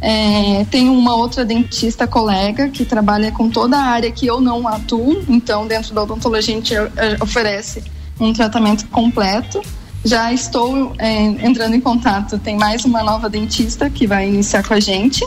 é, 0.00 0.64
tem 0.70 0.88
uma 0.88 1.14
outra 1.16 1.44
dentista 1.44 2.06
colega 2.06 2.68
que 2.68 2.84
trabalha 2.84 3.32
com 3.32 3.50
toda 3.50 3.76
a 3.76 3.82
área 3.82 4.10
que 4.10 4.26
eu 4.26 4.40
não 4.40 4.66
atuo, 4.68 5.24
então 5.28 5.66
dentro 5.66 5.94
da 5.94 6.02
odontologia 6.02 6.54
a 6.54 6.56
gente 6.56 6.74
é, 6.74 7.16
oferece 7.20 7.82
um 8.20 8.32
tratamento 8.32 8.86
completo. 8.88 9.60
Já 10.04 10.32
estou 10.32 10.92
é, 10.98 11.24
entrando 11.44 11.74
em 11.74 11.80
contato, 11.80 12.38
tem 12.38 12.56
mais 12.56 12.84
uma 12.84 13.02
nova 13.02 13.28
dentista 13.28 13.90
que 13.90 14.06
vai 14.06 14.28
iniciar 14.28 14.62
com 14.62 14.74
a 14.74 14.80
gente. 14.80 15.26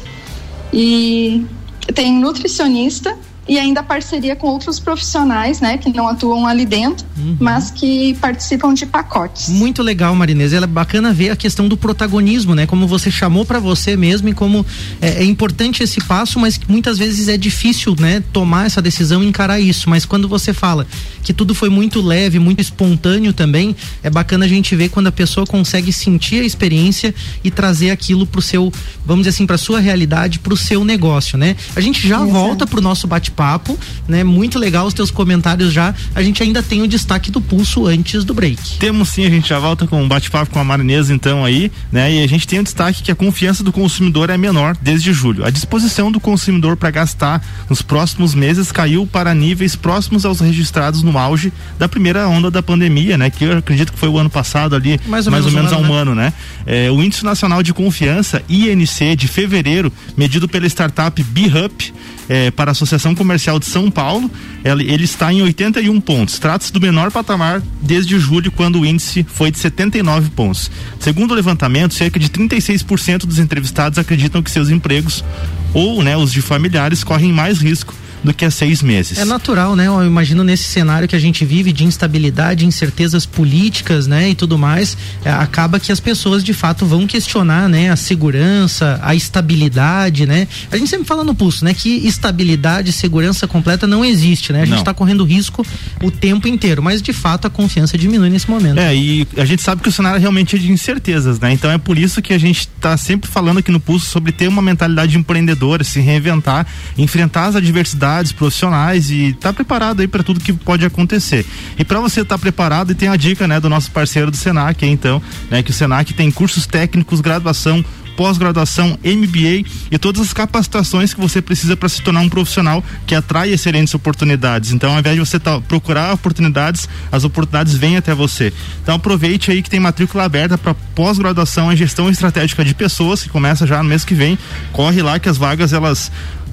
E 0.72 1.46
tem 1.94 2.14
nutricionista 2.14 3.18
e 3.52 3.60
ainda 3.60 3.84
parceria 3.84 4.34
com 4.34 4.48
outros 4.48 4.80
profissionais, 4.80 5.60
né, 5.60 5.78
que 5.78 5.90
não 5.90 6.08
atuam 6.08 6.48
ali 6.48 6.66
dentro, 6.66 7.06
uhum. 7.18 7.36
mas 7.38 7.70
que 7.70 8.14
participam 8.22 8.74
de 8.74 8.86
pacotes. 8.86 9.50
Muito 9.50 9.84
legal, 9.84 10.16
Marinês. 10.16 10.54
É 10.54 10.66
bacana 10.66 11.12
ver 11.12 11.32
a 11.32 11.36
questão 11.36 11.68
do 11.68 11.76
protagonismo, 11.76 12.56
né, 12.56 12.66
como 12.66 12.88
você 12.88 13.12
chamou 13.12 13.44
para 13.44 13.60
você 13.60 13.98
mesmo 13.98 14.30
e 14.30 14.34
como 14.34 14.66
é, 15.02 15.22
é, 15.22 15.24
importante 15.26 15.84
esse 15.84 16.00
passo, 16.00 16.40
mas 16.40 16.58
muitas 16.66 16.98
vezes 16.98 17.28
é 17.28 17.36
difícil, 17.36 17.94
né, 18.00 18.24
tomar 18.32 18.68
essa 18.68 18.82
decisão 18.82 19.22
e 19.22 19.28
encarar 19.28 19.60
isso. 19.60 19.90
Mas 19.90 20.06
quando 20.06 20.30
você 20.30 20.54
fala 20.54 20.88
que 21.22 21.34
tudo 21.34 21.54
foi 21.54 21.68
muito 21.68 22.02
leve, 22.02 22.40
muito 22.40 22.62
espontâneo 22.62 23.34
também, 23.34 23.76
é 24.02 24.10
bacana 24.10 24.46
a 24.46 24.48
gente 24.48 24.74
ver 24.78 24.88
quando 24.88 25.08
a 25.08 25.12
pessoa 25.12 25.46
consegue 25.46 25.92
sentir 25.92 26.40
a 26.40 26.46
experiência 26.46 27.14
e 27.44 27.52
trazer 27.52 27.92
aquilo 27.92 28.26
pro 28.26 28.42
seu, 28.42 28.72
vamos 29.06 29.24
dizer 29.24 29.36
assim, 29.36 29.46
para 29.46 29.58
sua 29.58 29.82
realidade, 29.82 30.40
pro 30.40 30.56
seu 30.56 30.86
negócio, 30.86 31.38
né? 31.38 31.58
A 31.76 31.82
gente 31.82 32.08
já 32.08 32.16
Exato. 32.16 32.32
volta 32.32 32.66
pro 32.66 32.80
nosso 32.80 33.08
bate 33.08 33.30
bate-papo, 33.42 33.78
né? 34.08 34.24
Muito 34.24 34.60
legal 34.60 34.86
os 34.86 34.94
teus 34.94 35.10
comentários 35.10 35.74
já. 35.74 35.96
A 36.14 36.22
gente 36.22 36.44
ainda 36.44 36.62
tem 36.62 36.82
o 36.82 36.88
destaque 36.88 37.32
do 37.32 37.42
pulso 37.42 37.88
antes 37.88 38.24
do 38.24 38.34
break. 38.34 38.78
Temos 38.78 39.10
sim, 39.10 39.26
a 39.26 39.30
gente 39.30 39.50
já 39.50 39.58
volta 39.58 39.88
com 39.88 40.02
um 40.02 40.08
bate-papo 40.08 40.52
com 40.52 40.60
a 40.60 40.64
Marinesa 40.64 41.14
então 41.14 41.44
aí, 41.44 41.72
né? 41.92 42.14
E 42.14 42.24
a 42.24 42.28
gente 42.28 42.48
tem 42.48 42.60
o 42.60 42.62
um 42.62 42.64
destaque 42.64 43.02
que 43.02 43.12
a 43.12 43.16
confiança 43.16 43.64
do 43.64 43.72
consumidor 43.72 44.30
é 44.30 44.38
menor 44.38 44.78
desde 44.80 45.12
julho. 45.12 45.44
A 45.44 45.50
disposição 45.50 46.12
do 46.12 46.20
consumidor 46.20 46.78
para 46.78 46.92
gastar 46.92 47.44
nos 47.70 47.82
próximos 47.82 48.36
meses 48.36 48.72
caiu 48.72 49.08
para 49.08 49.34
níveis 49.34 49.76
próximos 49.76 50.26
aos 50.26 50.40
registrados 50.40 51.02
no 51.02 51.18
auge 51.18 51.52
da 51.80 51.90
primeira 51.90 52.28
onda 52.28 52.52
da 52.52 52.62
pandemia, 52.62 53.18
né? 53.18 53.30
Que 53.30 53.46
eu 53.46 53.58
acredito 53.58 53.92
que 53.92 54.00
foi 54.00 54.10
o 54.10 54.18
ano 54.18 54.30
passado 54.30 54.76
ali, 54.76 55.00
mais 55.08 55.26
ou 55.26 55.32
mais 55.32 55.46
menos, 55.46 55.46
ou 55.46 55.52
menos 55.52 55.72
um 55.72 55.76
há 55.76 55.90
um 55.90 55.94
ano, 55.94 56.14
né? 56.14 56.34
É, 56.66 56.92
o 56.92 57.02
Índice 57.02 57.26
Nacional 57.26 57.64
de 57.64 57.74
Confiança, 57.74 58.44
INC, 58.48 59.16
de 59.16 59.28
fevereiro, 59.28 59.92
medido 60.16 60.48
pela 60.48 60.68
startup 60.68 61.22
BeHup, 61.24 61.92
é, 62.32 62.50
para 62.52 62.72
a 62.72 62.74
Associação 62.74 63.14
Comercial 63.22 63.60
de 63.60 63.68
São 63.68 63.92
Paulo, 63.92 64.32
ele, 64.66 65.04
está 65.04 65.32
em 65.32 65.44
81 65.44 66.02
pontos. 66.02 66.40
Trata-se 66.40 66.74
do 66.74 66.82
menor 66.82 67.12
patamar 67.12 67.62
desde 67.80 68.18
julho, 68.18 68.52
quando 68.52 68.80
o 68.80 68.86
índice 68.86 69.24
foi 69.30 69.52
de 69.52 69.60
79 69.60 70.32
pontos. 70.32 70.72
Segundo 71.00 71.30
o 71.30 71.36
levantamento, 71.36 71.94
cerca 71.94 72.20
de 72.20 72.28
36% 72.30 73.28
dos 73.28 73.38
entrevistados 73.38 74.00
acreditam 74.00 74.42
que 74.42 74.50
seus 74.50 74.70
empregos 74.70 75.24
ou 75.72 76.02
né, 76.02 76.18
os 76.18 76.32
de 76.32 76.42
familiares 76.42 77.04
correm 77.04 77.32
mais 77.32 77.60
risco 77.60 77.94
do 78.24 78.34
que 78.34 78.46
há 78.46 78.52
seis 78.52 78.82
meses. 78.82 79.18
É 79.18 79.26
natural, 79.26 79.76
né? 79.76 79.88
Eu 79.88 80.06
imagino 80.06 80.44
nesse 80.44 80.64
cenário 80.64 81.08
que 81.08 81.16
a 81.16 81.20
gente 81.20 81.44
vive 81.44 81.72
de 81.72 81.84
instabilidade, 81.84 82.66
incertezas 82.66 83.26
políticas, 83.26 84.08
né? 84.08 84.30
E 84.30 84.36
tudo 84.36 84.58
mais, 84.58 84.98
é, 85.26 85.32
acaba 85.32 85.80
que 85.80 85.92
as 85.92 86.00
pessoas 86.00 86.44
de 86.44 86.54
fato 86.54 86.86
vão 86.86 87.08
questionar, 87.08 87.68
né? 87.68 87.90
A 87.90 87.96
segurança, 87.96 89.00
a 89.02 89.16
estabilidade, 89.16 90.26
né? 90.26 90.48
A 90.72 90.78
gente 90.78 90.90
sempre 90.90 91.06
fala 91.06 91.24
no 91.24 91.34
pulso, 91.34 91.66
né? 91.66 91.74
Que 91.74 91.90
estabilidade, 92.08 92.92
segurança 92.92 93.48
completa 93.48 93.88
não 93.88 94.06
existe, 94.06 94.54
né? 94.54 94.62
A 94.62 94.66
gente 94.66 94.80
está 94.80 94.94
correndo 94.94 95.24
risco 95.24 95.66
o 96.02 96.12
tempo 96.12 96.48
inteiro, 96.48 96.82
mas 96.82 97.02
de 97.02 97.14
fato 97.14 97.48
a 97.48 97.50
confiança 97.50 97.98
diminui 97.98 98.30
nesse 98.30 98.50
momento. 98.50 98.80
É, 98.80 98.96
e 98.96 99.28
a 99.38 99.46
gente 99.46 99.62
sabe 99.62 99.82
que 99.82 99.90
o 99.90 99.92
cenário 99.92 100.20
realmente 100.20 100.56
é 100.56 100.60
de 100.60 100.72
incertezas, 100.72 101.40
né? 101.40 101.52
Então 101.52 101.72
é 101.72 101.78
por 101.78 101.98
isso 101.98 102.22
que 102.22 102.34
a 102.34 102.38
gente 102.38 102.70
está 102.76 102.96
sempre 102.98 103.30
falando 103.30 103.60
aqui 103.60 103.72
no 103.72 103.80
pulso 103.80 104.06
sobre 104.06 104.32
ter 104.32 104.48
uma 104.48 104.62
mentalidade 104.62 105.18
empreendedora, 105.18 105.84
se 105.84 106.00
reinventar, 106.00 106.68
enfrentar 106.98 107.48
as 107.48 107.56
adversidades 107.56 108.11
profissionais 108.34 109.10
e 109.10 109.30
estar 109.30 109.50
tá 109.50 109.54
preparado 109.54 110.02
aí 110.02 110.08
para 110.08 110.24
tudo 110.24 110.40
que 110.40 110.54
pode 110.54 110.86
acontecer. 110.86 111.46
E 111.78 111.84
para 111.84 112.00
você 112.00 112.22
estar 112.22 112.36
tá 112.36 112.40
preparado, 112.40 112.92
e 112.92 112.96
tem 112.96 113.10
a 113.10 113.16
dica, 113.16 113.48
né, 113.48 113.60
do 113.60 113.70
nosso 113.70 113.92
parceiro 113.92 114.30
do 114.30 114.38
Senac, 114.38 114.86
então, 114.86 115.22
né, 115.50 115.64
que 115.64 115.72
o 115.72 115.74
Senac 115.74 116.14
tem 116.14 116.30
cursos 116.30 116.66
técnicos, 116.66 117.22
graduação, 117.22 117.84
pós-graduação, 118.16 119.00
MBA 119.04 119.68
e 119.90 119.98
todas 119.98 120.22
as 120.22 120.34
capacitações 120.34 121.14
que 121.14 121.20
você 121.20 121.42
precisa 121.42 121.76
para 121.76 121.90
se 121.90 122.02
tornar 122.02 122.22
um 122.22 122.30
profissional 122.30 122.84
que 123.08 123.16
atrai 123.16 123.52
excelentes 123.52 123.94
oportunidades. 123.94 124.72
Então, 124.72 124.94
ao 124.94 125.00
invés 125.00 125.16
de 125.16 125.22
você 125.22 125.40
tá, 125.40 125.60
procurar 125.62 126.14
oportunidades, 126.14 126.88
as 127.12 127.24
oportunidades 127.24 127.74
vêm 127.74 127.98
até 127.98 128.14
você. 128.14 128.54
Então, 128.84 128.96
aproveite 128.96 129.52
aí 129.52 129.62
que 129.62 129.70
tem 129.70 129.80
matrícula 129.80 130.24
aberta 130.24 130.58
para 130.58 130.74
pós-graduação 130.74 131.72
em 131.72 131.76
gestão 131.76 132.10
estratégica 132.10 132.64
de 132.64 132.74
pessoas, 132.74 133.24
que 133.24 133.30
começa 133.30 133.66
já 133.66 133.82
no 133.82 133.90
mês 133.90 134.06
que 134.06 134.14
vem. 134.14 134.38
Corre 134.72 135.02
lá 135.02 135.18
que 135.18 135.30
as 135.30 135.38
vagas 135.38 135.74
elas 135.74 136.12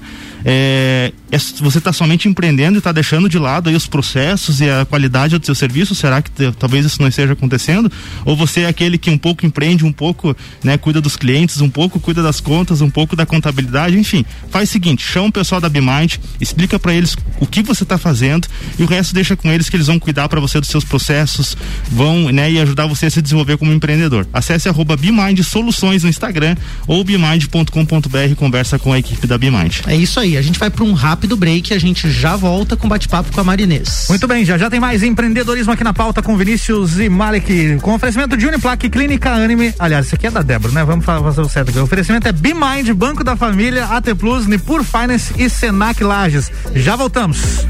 É, 0.49 1.11
é, 1.29 1.37
você 1.37 1.77
está 1.77 1.91
somente 1.91 2.29
empreendendo 2.29 2.75
e 2.75 2.77
está 2.77 2.93
deixando 2.93 3.27
de 3.27 3.37
lado 3.37 3.67
aí 3.67 3.75
os 3.75 3.85
processos 3.85 4.61
e 4.61 4.69
a 4.69 4.85
qualidade 4.85 5.37
do 5.37 5.45
seu 5.45 5.53
serviço? 5.53 5.93
Será 5.93 6.21
que 6.21 6.31
talvez 6.53 6.85
isso 6.85 7.01
não 7.01 7.09
esteja 7.09 7.33
acontecendo? 7.33 7.91
Ou 8.23 8.33
você 8.33 8.61
é 8.61 8.67
aquele 8.67 8.97
que 8.97 9.09
um 9.09 9.17
pouco 9.17 9.45
empreende, 9.45 9.83
um 9.83 9.91
pouco 9.91 10.33
né, 10.63 10.77
cuida 10.77 11.01
dos 11.01 11.17
clientes, 11.17 11.59
um 11.59 11.69
pouco 11.69 11.99
cuida 11.99 12.23
das 12.23 12.39
contas, 12.39 12.79
um 12.79 12.89
pouco 12.89 13.13
da 13.13 13.25
contabilidade, 13.25 13.99
enfim. 13.99 14.23
Faz 14.49 14.69
o 14.69 14.71
seguinte, 14.71 15.03
chama 15.05 15.27
o 15.27 15.31
pessoal 15.33 15.59
da 15.59 15.67
Bimind, 15.67 16.15
explica 16.39 16.79
para 16.79 16.93
eles 16.93 17.17
o 17.41 17.45
que 17.45 17.61
você 17.61 17.83
está 17.83 17.97
fazendo 17.97 18.47
e 18.79 18.83
o 18.83 18.85
resto 18.85 19.13
deixa 19.13 19.35
com 19.35 19.51
eles 19.51 19.69
que 19.69 19.75
eles 19.75 19.87
vão 19.87 19.99
cuidar 19.99 20.29
para 20.29 20.39
você 20.39 20.61
dos 20.61 20.69
seus 20.69 20.85
processos, 20.85 21.57
vão 21.91 22.31
né, 22.31 22.49
e 22.49 22.57
ajudar 22.61 22.85
você 22.87 23.07
a 23.07 23.09
se 23.09 23.21
desenvolver 23.21 23.57
como 23.57 23.73
empreendedor. 23.73 24.25
Acesse 24.31 24.56
arroba 24.65 24.95
Bimind 24.95 25.41
Soluções 25.43 26.03
no 26.03 26.09
Instagram 26.09 26.55
ou 26.87 27.03
bimind.com.br 27.03 28.17
e 28.31 28.35
conversa 28.35 28.79
com 28.79 28.93
a 28.93 28.99
equipe 28.99 29.27
da 29.27 29.37
Bimind. 29.37 29.81
É 29.87 29.95
isso 29.95 30.19
aí, 30.19 30.37
a 30.37 30.41
gente 30.41 30.57
vai 30.57 30.69
para 30.69 30.83
um 30.83 30.93
rápido 30.93 31.35
break, 31.35 31.73
a 31.73 31.79
gente 31.79 32.09
já 32.09 32.35
volta 32.35 32.75
com 32.75 32.87
bate-papo 32.87 33.31
com 33.31 33.41
a 33.41 33.43
Marinês. 33.43 34.05
Muito 34.09 34.27
bem, 34.27 34.45
já 34.45 34.57
já 34.57 34.69
tem 34.69 34.79
mais 34.79 35.03
empreendedorismo 35.03 35.73
aqui 35.73 35.83
na 35.83 35.93
pauta 35.93 36.21
com 36.21 36.37
Vinícius 36.37 36.99
e 36.99 37.09
Malek, 37.09 37.79
com 37.81 37.93
oferecimento 37.93 38.37
de 38.37 38.45
Uniplaque 38.47 38.89
Clínica 38.89 39.31
Anime. 39.31 39.73
Aliás, 39.77 40.05
isso 40.05 40.15
aqui 40.15 40.27
é 40.27 40.31
da 40.31 40.41
Débora, 40.41 40.73
né? 40.73 40.83
Vamos 40.83 41.05
fazer 41.05 41.41
o 41.41 41.49
certo 41.49 41.69
aqui. 41.69 41.79
O 41.79 41.83
oferecimento 41.83 42.27
é 42.27 42.31
Bimind, 42.31 42.89
Banco 42.93 43.23
da 43.23 43.35
Família, 43.35 43.85
AT 43.85 44.15
Plus, 44.15 44.47
Nipur 44.47 44.83
Finance 44.83 45.33
e 45.37 45.49
Senac 45.49 46.03
Lages. 46.03 46.51
Já 46.75 46.95
voltamos. 46.95 47.65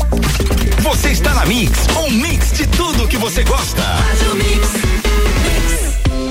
Você 0.82 1.10
está 1.10 1.34
na 1.34 1.46
Mix, 1.46 1.72
um 2.06 2.12
mix 2.12 2.52
de 2.54 2.68
tudo 2.68 3.08
que 3.08 3.18
você 3.18 3.44
gosta. 3.44 3.82
Faz 3.82 4.32
o 4.32 4.36
mix. 4.36 5.07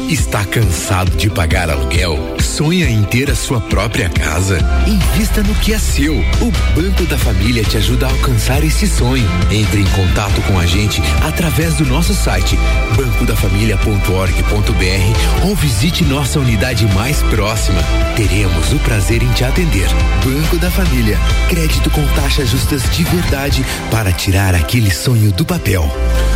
Está 0.09 0.45
cansado 0.45 1.11
de 1.17 1.29
pagar 1.29 1.69
aluguel? 1.69 2.17
Sonha 2.41 2.89
em 2.89 3.03
ter 3.03 3.29
a 3.29 3.35
sua 3.35 3.61
própria 3.61 4.09
casa? 4.09 4.61
Invista 4.87 5.43
no 5.43 5.53
que 5.57 5.73
é 5.73 5.81
seu. 5.81 6.15
O 6.15 6.81
Banco 6.81 7.05
da 7.07 7.19
Família 7.19 7.65
te 7.65 7.77
ajuda 7.77 8.07
a 8.07 8.11
alcançar 8.11 8.63
esse 8.63 8.87
sonho. 8.87 9.29
Entre 9.51 9.81
em 9.81 9.87
contato 9.87 10.41
com 10.43 10.61
a 10.61 10.67
gente 10.67 11.03
através 11.27 11.75
do 11.75 11.85
nosso 11.85 12.15
site 12.15 12.57
bancodafamilia.org.br 12.97 15.45
ou 15.45 15.57
visite 15.57 16.05
nossa 16.05 16.39
unidade 16.39 16.87
mais 16.95 17.21
próxima. 17.25 17.83
Teremos 18.15 18.73
o 18.73 18.79
prazer 18.79 19.25
em 19.25 19.33
te 19.33 19.43
atender. 19.43 19.89
Banco 20.25 20.57
da 20.59 20.71
Família. 20.71 21.19
Crédito 21.49 21.91
com 21.91 22.07
taxas 22.15 22.49
justas 22.49 22.89
de 22.91 23.03
verdade 23.03 23.67
para 23.91 24.13
tirar 24.13 24.55
aquele 24.55 24.93
sonho 24.93 25.33
do 25.33 25.45
papel. 25.45 25.83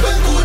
Banco 0.02 0.39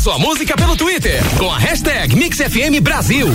sua 0.00 0.18
música 0.18 0.56
pelo 0.56 0.74
Twitter 0.76 1.22
com 1.36 1.50
a 1.50 1.58
hashtag 1.58 2.16
MixFM 2.16 2.80
Brasil. 2.80 3.28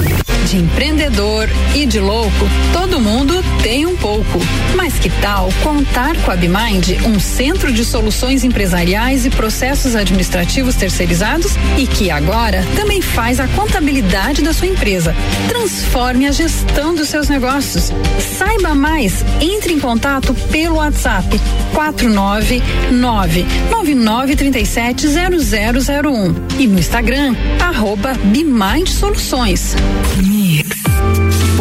De 0.50 0.58
empreendedor 0.58 1.48
e 1.76 1.86
de 1.86 2.00
louco, 2.00 2.50
todo 2.74 3.00
mundo 3.00 3.44
tem 3.62 3.86
um 3.86 3.96
pouco. 3.96 4.40
Mas 4.76 4.98
que 4.98 5.10
tal 5.22 5.50
contar 5.62 6.18
com 6.18 6.32
a 6.32 6.36
Bimind, 6.36 7.06
um 7.06 7.20
centro 7.20 7.72
de 7.72 7.86
soluções 7.86 8.44
empresariais 8.44 9.28
e 9.28 9.30
processos 9.30 9.96
administrativos 9.96 10.74
terceirizados 10.76 11.52
e 11.78 11.86
que 11.86 12.10
agora 12.10 12.66
também 12.76 13.00
faz 13.00 13.40
a 13.40 13.48
contabilidade 13.50 14.42
da 14.42 14.52
sua 14.52 14.68
empresa. 14.68 15.16
Transforme 15.48 16.26
a 16.26 16.32
gestão 16.32 16.96
dos 16.96 17.10
seus 17.10 17.30
negócios. 17.30 17.92
Saiba 18.40 18.74
mais, 18.74 19.24
entre 19.40 19.72
em 19.72 19.80
contato 19.80 20.34
pelo 20.52 20.78
WhatsApp 20.78 21.40
499 21.76 23.46
9937 23.70 25.08
0001 25.08 26.55
e 26.60 26.68
no 26.68 26.80
Instagram, 26.80 27.36
arroba 27.60 28.14
Bimind 28.32 28.88
Soluções. 28.88 29.76
Mix. 30.26 30.85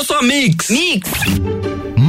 Eu 0.00 0.04
sou 0.04 0.16
a 0.16 0.22
Mix. 0.22 0.70
Mix. 0.70 1.10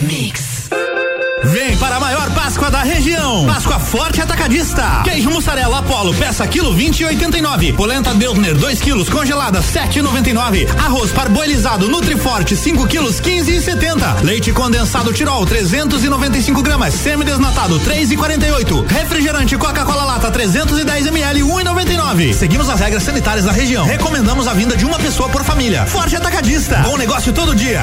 Mix. 0.00 0.70
Vem 1.44 1.76
para 1.76 1.96
a 1.96 2.00
maior 2.00 2.30
Páscoa 2.30 2.70
da 2.70 2.82
região. 2.82 3.46
Páscoa 3.46 3.78
Forte 3.78 4.22
Atacadista. 4.22 5.02
Queijo 5.04 5.28
mussarela 5.28 5.80
Apollo, 5.80 6.14
peça 6.14 6.46
quilo 6.46 6.72
20 6.72 7.00
e 7.00 7.04
89. 7.04 7.74
Polenta 7.74 8.14
Beltner 8.14 8.56
2 8.56 8.80
quilos 8.80 9.10
congelada 9.10 9.60
7,99. 9.60 10.66
Arroz 10.78 11.12
parboilizado 11.12 11.86
Nutriforte 11.86 12.56
5 12.56 12.86
quilos 12.86 13.20
15 13.20 13.56
e 13.56 13.60
70. 13.60 14.22
Leite 14.22 14.52
condensado 14.52 15.12
Tirol 15.12 15.44
395 15.44 16.62
gramas. 16.62 16.94
Semi-desnatado 16.94 17.78
3 17.78 18.12
e 18.12 18.16
48. 18.16 18.86
Refrigerante 18.88 19.58
Coca-Cola 19.58 20.04
lata 20.04 20.30
310 20.30 21.08
ml 21.08 21.42
1,99. 21.42 22.32
Seguimos 22.32 22.70
as 22.70 22.80
regras 22.80 23.02
sanitárias 23.02 23.44
da 23.44 23.52
região. 23.52 23.84
Recomendamos 23.84 24.48
a 24.48 24.54
vinda 24.54 24.78
de 24.78 24.86
uma 24.86 24.98
pessoa 24.98 25.28
por 25.28 25.44
família. 25.44 25.84
Forte 25.84 26.16
Atacadista. 26.16 26.78
Bom 26.78 26.96
negócio 26.96 27.34
todo 27.34 27.54
dia. 27.54 27.82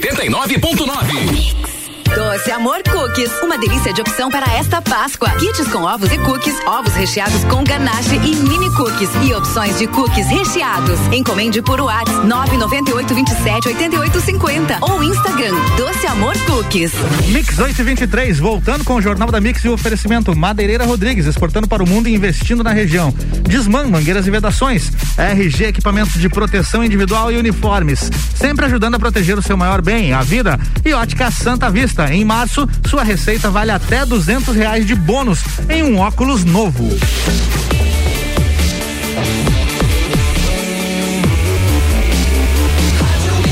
89.9. 0.00 1.71
Doce 2.14 2.50
Amor 2.50 2.82
Cookies, 2.82 3.30
uma 3.42 3.56
delícia 3.56 3.90
de 3.90 4.00
opção 4.02 4.30
para 4.30 4.46
esta 4.54 4.82
Páscoa. 4.82 5.30
Kits 5.30 5.66
com 5.68 5.82
ovos 5.82 6.12
e 6.12 6.18
cookies, 6.18 6.54
ovos 6.66 6.92
recheados 6.92 7.42
com 7.44 7.64
ganache 7.64 8.16
e 8.16 8.36
mini 8.36 8.70
cookies 8.74 9.08
e 9.26 9.32
opções 9.32 9.78
de 9.78 9.86
cookies 9.86 10.26
recheados. 10.26 11.00
Encomende 11.10 11.62
por 11.62 11.80
WhatsApp 11.80 12.26
998 12.26 13.14
27 13.14 13.68
88 13.68 14.20
50 14.20 14.78
ou 14.82 15.02
Instagram 15.02 15.54
Doce 15.78 16.06
Amor 16.06 16.36
Cookies. 16.46 16.92
Mix 17.28 17.58
823, 17.58 18.38
voltando 18.38 18.84
com 18.84 18.96
o 18.96 19.02
Jornal 19.02 19.30
da 19.30 19.40
Mix 19.40 19.64
e 19.64 19.68
o 19.68 19.72
oferecimento 19.72 20.36
Madeireira 20.36 20.84
Rodrigues, 20.84 21.26
exportando 21.26 21.66
para 21.66 21.82
o 21.82 21.88
mundo 21.88 22.08
e 22.08 22.14
investindo 22.14 22.62
na 22.62 22.72
região. 22.72 23.14
Desman, 23.48 23.86
mangueiras 23.86 24.26
e 24.26 24.30
vedações, 24.30 24.92
RG 25.16 25.64
equipamentos 25.64 26.20
de 26.20 26.28
proteção 26.28 26.84
individual 26.84 27.32
e 27.32 27.38
uniformes, 27.38 28.10
sempre 28.34 28.66
ajudando 28.66 28.96
a 28.96 28.98
proteger 28.98 29.38
o 29.38 29.42
seu 29.42 29.56
maior 29.56 29.80
bem, 29.80 30.12
a 30.12 30.20
vida. 30.20 30.60
E 30.84 30.92
ótica 30.92 31.30
Santa 31.30 31.70
Vista 31.70 32.01
em 32.10 32.24
março, 32.24 32.68
sua 32.88 33.02
receita 33.02 33.50
vale 33.50 33.70
até 33.70 34.04
duzentos 34.04 34.54
reais 34.54 34.86
de 34.86 34.94
bônus 34.94 35.40
em 35.68 35.82
um 35.82 35.98
óculos 35.98 36.44
novo. 36.44 36.88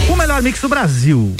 O 0.09 0.17
melhor 0.17 0.43
mix 0.43 0.61
do 0.61 0.69
Brasil. 0.69 1.35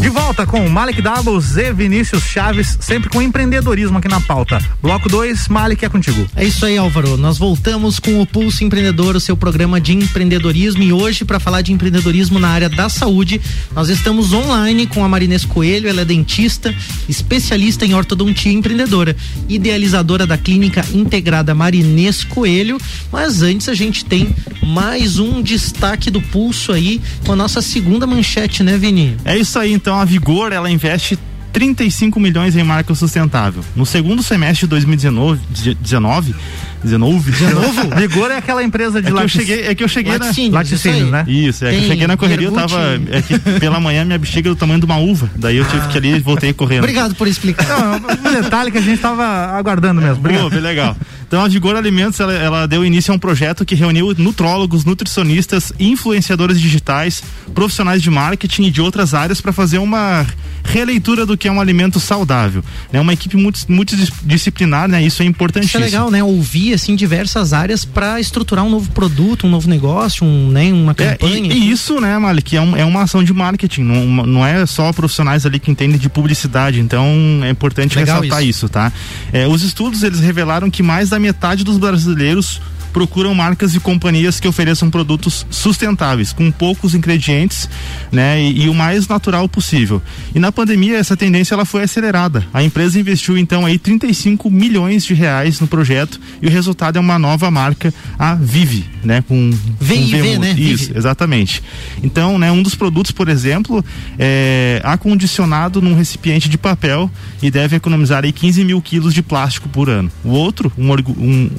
De 0.00 0.08
volta 0.08 0.46
com 0.46 0.66
Malik 0.66 1.02
Doubles 1.02 1.58
e 1.58 1.72
Vinícius 1.74 2.22
Chaves, 2.22 2.78
sempre 2.80 3.10
com 3.10 3.20
empreendedorismo 3.20 3.98
aqui 3.98 4.08
na 4.08 4.18
pauta. 4.18 4.58
Bloco 4.80 5.10
2, 5.10 5.46
Malik 5.48 5.84
é 5.84 5.90
contigo. 5.90 6.26
É 6.34 6.42
isso 6.42 6.64
aí, 6.64 6.78
Álvaro. 6.78 7.18
Nós 7.18 7.36
voltamos 7.36 7.98
com 7.98 8.18
o 8.18 8.24
Pulso 8.24 8.64
Empreendedor, 8.64 9.14
o 9.14 9.20
seu 9.20 9.36
programa 9.36 9.78
de 9.78 9.92
empreendedorismo. 9.92 10.82
E 10.82 10.90
hoje, 10.90 11.22
para 11.22 11.38
falar 11.38 11.60
de 11.60 11.74
empreendedorismo 11.74 12.38
na 12.38 12.48
área 12.48 12.70
da 12.70 12.88
saúde, 12.88 13.42
nós 13.74 13.90
estamos 13.90 14.32
online 14.32 14.86
com 14.86 15.04
a 15.04 15.08
Marinês 15.08 15.44
Coelho. 15.44 15.86
Ela 15.86 16.00
é 16.00 16.04
dentista, 16.06 16.74
especialista 17.06 17.84
em 17.84 17.92
ortodontia 17.92 18.50
empreendedora, 18.50 19.14
idealizadora 19.50 20.26
da 20.26 20.38
clínica 20.38 20.82
integrada 20.94 21.54
Marinês 21.54 22.24
Coelho. 22.24 22.78
Mas 23.12 23.42
antes, 23.42 23.68
a 23.68 23.74
gente 23.74 24.02
tem 24.06 24.34
mais 24.62 25.18
um 25.18 25.42
destaque 25.42 26.10
do 26.10 26.22
Pulso 26.22 26.72
aí 26.72 27.02
com 27.26 27.32
a 27.32 27.36
nossa 27.36 27.60
segunda 27.60 28.06
manchete, 28.06 28.62
né, 28.62 28.78
Vini? 28.78 29.16
É 29.26 29.36
isso 29.36 29.58
aí, 29.58 29.72
então 29.72 29.89
a 29.98 30.04
Vigor 30.04 30.52
ela 30.52 30.70
investe 30.70 31.18
35 31.52 32.20
milhões 32.20 32.56
em 32.56 32.62
marca 32.62 32.94
sustentável. 32.94 33.64
No 33.74 33.84
segundo 33.84 34.22
semestre 34.22 34.66
de 34.66 34.70
2019, 34.70 36.34
19, 36.82 37.30
19, 37.30 37.30
de 37.30 37.54
novo? 37.54 37.96
Vigor 37.96 38.30
é 38.30 38.36
aquela 38.38 38.62
empresa 38.62 39.02
de 39.02 39.08
é 39.08 39.12
que 39.12 39.18
eu 39.18 39.28
cheguei, 39.28 39.66
é 39.66 39.74
que 39.74 39.84
eu 39.84 39.88
cheguei 39.88 40.12
laticínios, 40.12 40.52
na 40.52 40.58
laticínios, 40.58 41.10
né? 41.10 41.24
Isso, 41.28 41.64
é 41.64 41.70
Tem 41.70 41.78
que 41.78 41.84
eu 41.84 41.88
cheguei 41.88 42.06
na 42.06 42.16
correria, 42.16 42.48
eu 42.48 42.52
tava 42.52 43.00
é 43.10 43.22
que 43.22 43.38
pela 43.60 43.78
manhã 43.80 44.04
minha 44.04 44.18
bexiga 44.18 44.48
é 44.48 44.52
do 44.52 44.56
tamanho 44.56 44.80
de 44.80 44.86
uma 44.86 44.96
uva, 44.96 45.30
daí 45.36 45.56
eu 45.56 45.64
tive 45.64 45.88
que 45.88 45.98
ali 45.98 46.16
e 46.16 46.20
voltei 46.20 46.52
correndo. 46.52 46.84
Obrigado 46.84 47.14
por 47.14 47.28
explicar. 47.28 47.66
Não, 47.68 48.30
um 48.30 48.42
detalhe 48.42 48.70
que 48.70 48.78
a 48.78 48.82
gente 48.82 49.00
tava 49.00 49.24
aguardando 49.24 50.00
mesmo. 50.00 50.18
Obrigado. 50.18 50.50
Pô, 50.50 50.58
legal. 50.58 50.96
Então 51.26 51.44
a 51.44 51.46
Vigor 51.46 51.76
Alimentos 51.76 52.18
ela, 52.18 52.32
ela, 52.32 52.66
deu 52.66 52.84
início 52.84 53.12
a 53.12 53.14
um 53.14 53.18
projeto 53.18 53.64
que 53.64 53.76
reuniu 53.76 54.12
nutrólogos, 54.18 54.84
nutricionistas, 54.84 55.72
influenciadores 55.78 56.60
digitais, 56.60 57.22
profissionais 57.54 58.02
de 58.02 58.10
marketing 58.10 58.64
e 58.64 58.70
de 58.70 58.80
outras 58.80 59.14
áreas 59.14 59.40
para 59.40 59.52
fazer 59.52 59.78
uma 59.78 60.26
releitura 60.64 61.24
do 61.24 61.36
que 61.36 61.46
é 61.46 61.52
um 61.52 61.60
alimento 61.60 62.00
saudável. 62.00 62.64
É 62.92 63.00
uma 63.00 63.12
equipe 63.12 63.36
multidisciplinar, 63.68 64.88
né? 64.88 65.02
Isso 65.04 65.22
é 65.22 65.26
importantíssimo. 65.26 65.84
Isso 65.84 65.94
é 65.94 65.98
legal, 65.98 66.10
né? 66.10 66.22
Ouvir 66.22 66.69
assim 66.74 66.94
diversas 66.94 67.52
áreas 67.52 67.84
para 67.84 68.20
estruturar 68.20 68.64
um 68.64 68.70
novo 68.70 68.90
produto, 68.90 69.46
um 69.46 69.50
novo 69.50 69.68
negócio, 69.68 70.24
um, 70.26 70.48
né? 70.50 70.72
uma 70.72 70.94
campanha. 70.94 71.52
É, 71.52 71.56
e, 71.56 71.68
e, 71.68 71.70
isso, 71.70 72.00
né, 72.00 72.18
Malik, 72.18 72.56
é, 72.56 72.60
um, 72.60 72.76
é 72.76 72.84
uma 72.84 73.02
ação 73.02 73.22
de 73.22 73.32
marketing. 73.32 73.82
Não, 73.82 74.26
não 74.26 74.46
é 74.46 74.64
só 74.66 74.92
profissionais 74.92 75.46
ali 75.46 75.58
que 75.58 75.70
entendem 75.70 75.98
de 75.98 76.08
publicidade. 76.08 76.80
Então 76.80 77.04
é 77.42 77.50
importante 77.50 77.96
legal 77.96 78.20
ressaltar 78.20 78.42
isso, 78.42 78.66
isso 78.66 78.68
tá? 78.68 78.92
É, 79.32 79.46
os 79.46 79.62
estudos 79.62 80.02
eles 80.02 80.20
revelaram 80.20 80.70
que 80.70 80.82
mais 80.82 81.10
da 81.10 81.18
metade 81.18 81.64
dos 81.64 81.78
brasileiros 81.78 82.60
procuram 82.92 83.34
marcas 83.34 83.74
e 83.74 83.80
companhias 83.80 84.40
que 84.40 84.48
ofereçam 84.48 84.90
produtos 84.90 85.46
sustentáveis, 85.50 86.32
com 86.32 86.50
poucos 86.50 86.94
ingredientes, 86.94 87.68
né, 88.10 88.42
e, 88.42 88.64
e, 88.64 88.68
o 88.68 88.74
mais 88.74 89.08
natural 89.08 89.48
possível. 89.48 90.02
E 90.34 90.38
na 90.38 90.52
pandemia 90.52 90.96
essa 90.96 91.16
tendência 91.16 91.54
ela 91.54 91.64
foi 91.64 91.82
acelerada. 91.82 92.44
A 92.52 92.62
empresa 92.62 92.98
investiu 92.98 93.38
então 93.38 93.64
aí 93.64 93.78
35 93.78 94.50
milhões 94.50 95.04
de 95.04 95.14
reais 95.14 95.60
no 95.60 95.66
projeto 95.66 96.20
e 96.42 96.46
o 96.46 96.50
resultado 96.50 96.96
é 96.96 97.00
uma 97.00 97.18
nova 97.18 97.50
marca, 97.50 97.92
a 98.18 98.34
Vive, 98.34 98.84
né, 99.04 99.22
com 99.26 99.50
V 99.80 100.38
né? 100.38 100.50
Isso, 100.52 100.86
Vive. 100.86 100.98
exatamente. 100.98 101.62
Então, 102.02 102.38
né, 102.38 102.50
um 102.50 102.62
dos 102.62 102.74
produtos, 102.74 103.12
por 103.12 103.28
exemplo, 103.28 103.84
é 104.18 104.80
acondicionado 104.84 105.80
num 105.80 105.94
recipiente 105.94 106.48
de 106.48 106.58
papel 106.58 107.10
e 107.42 107.50
deve 107.50 107.76
economizar 107.76 108.24
aí 108.24 108.32
15 108.32 108.64
mil 108.64 108.80
quilos 108.82 109.14
de 109.14 109.22
plástico 109.22 109.68
por 109.68 109.88
ano. 109.88 110.10
O 110.24 110.30
outro, 110.30 110.72
um, 110.76 110.90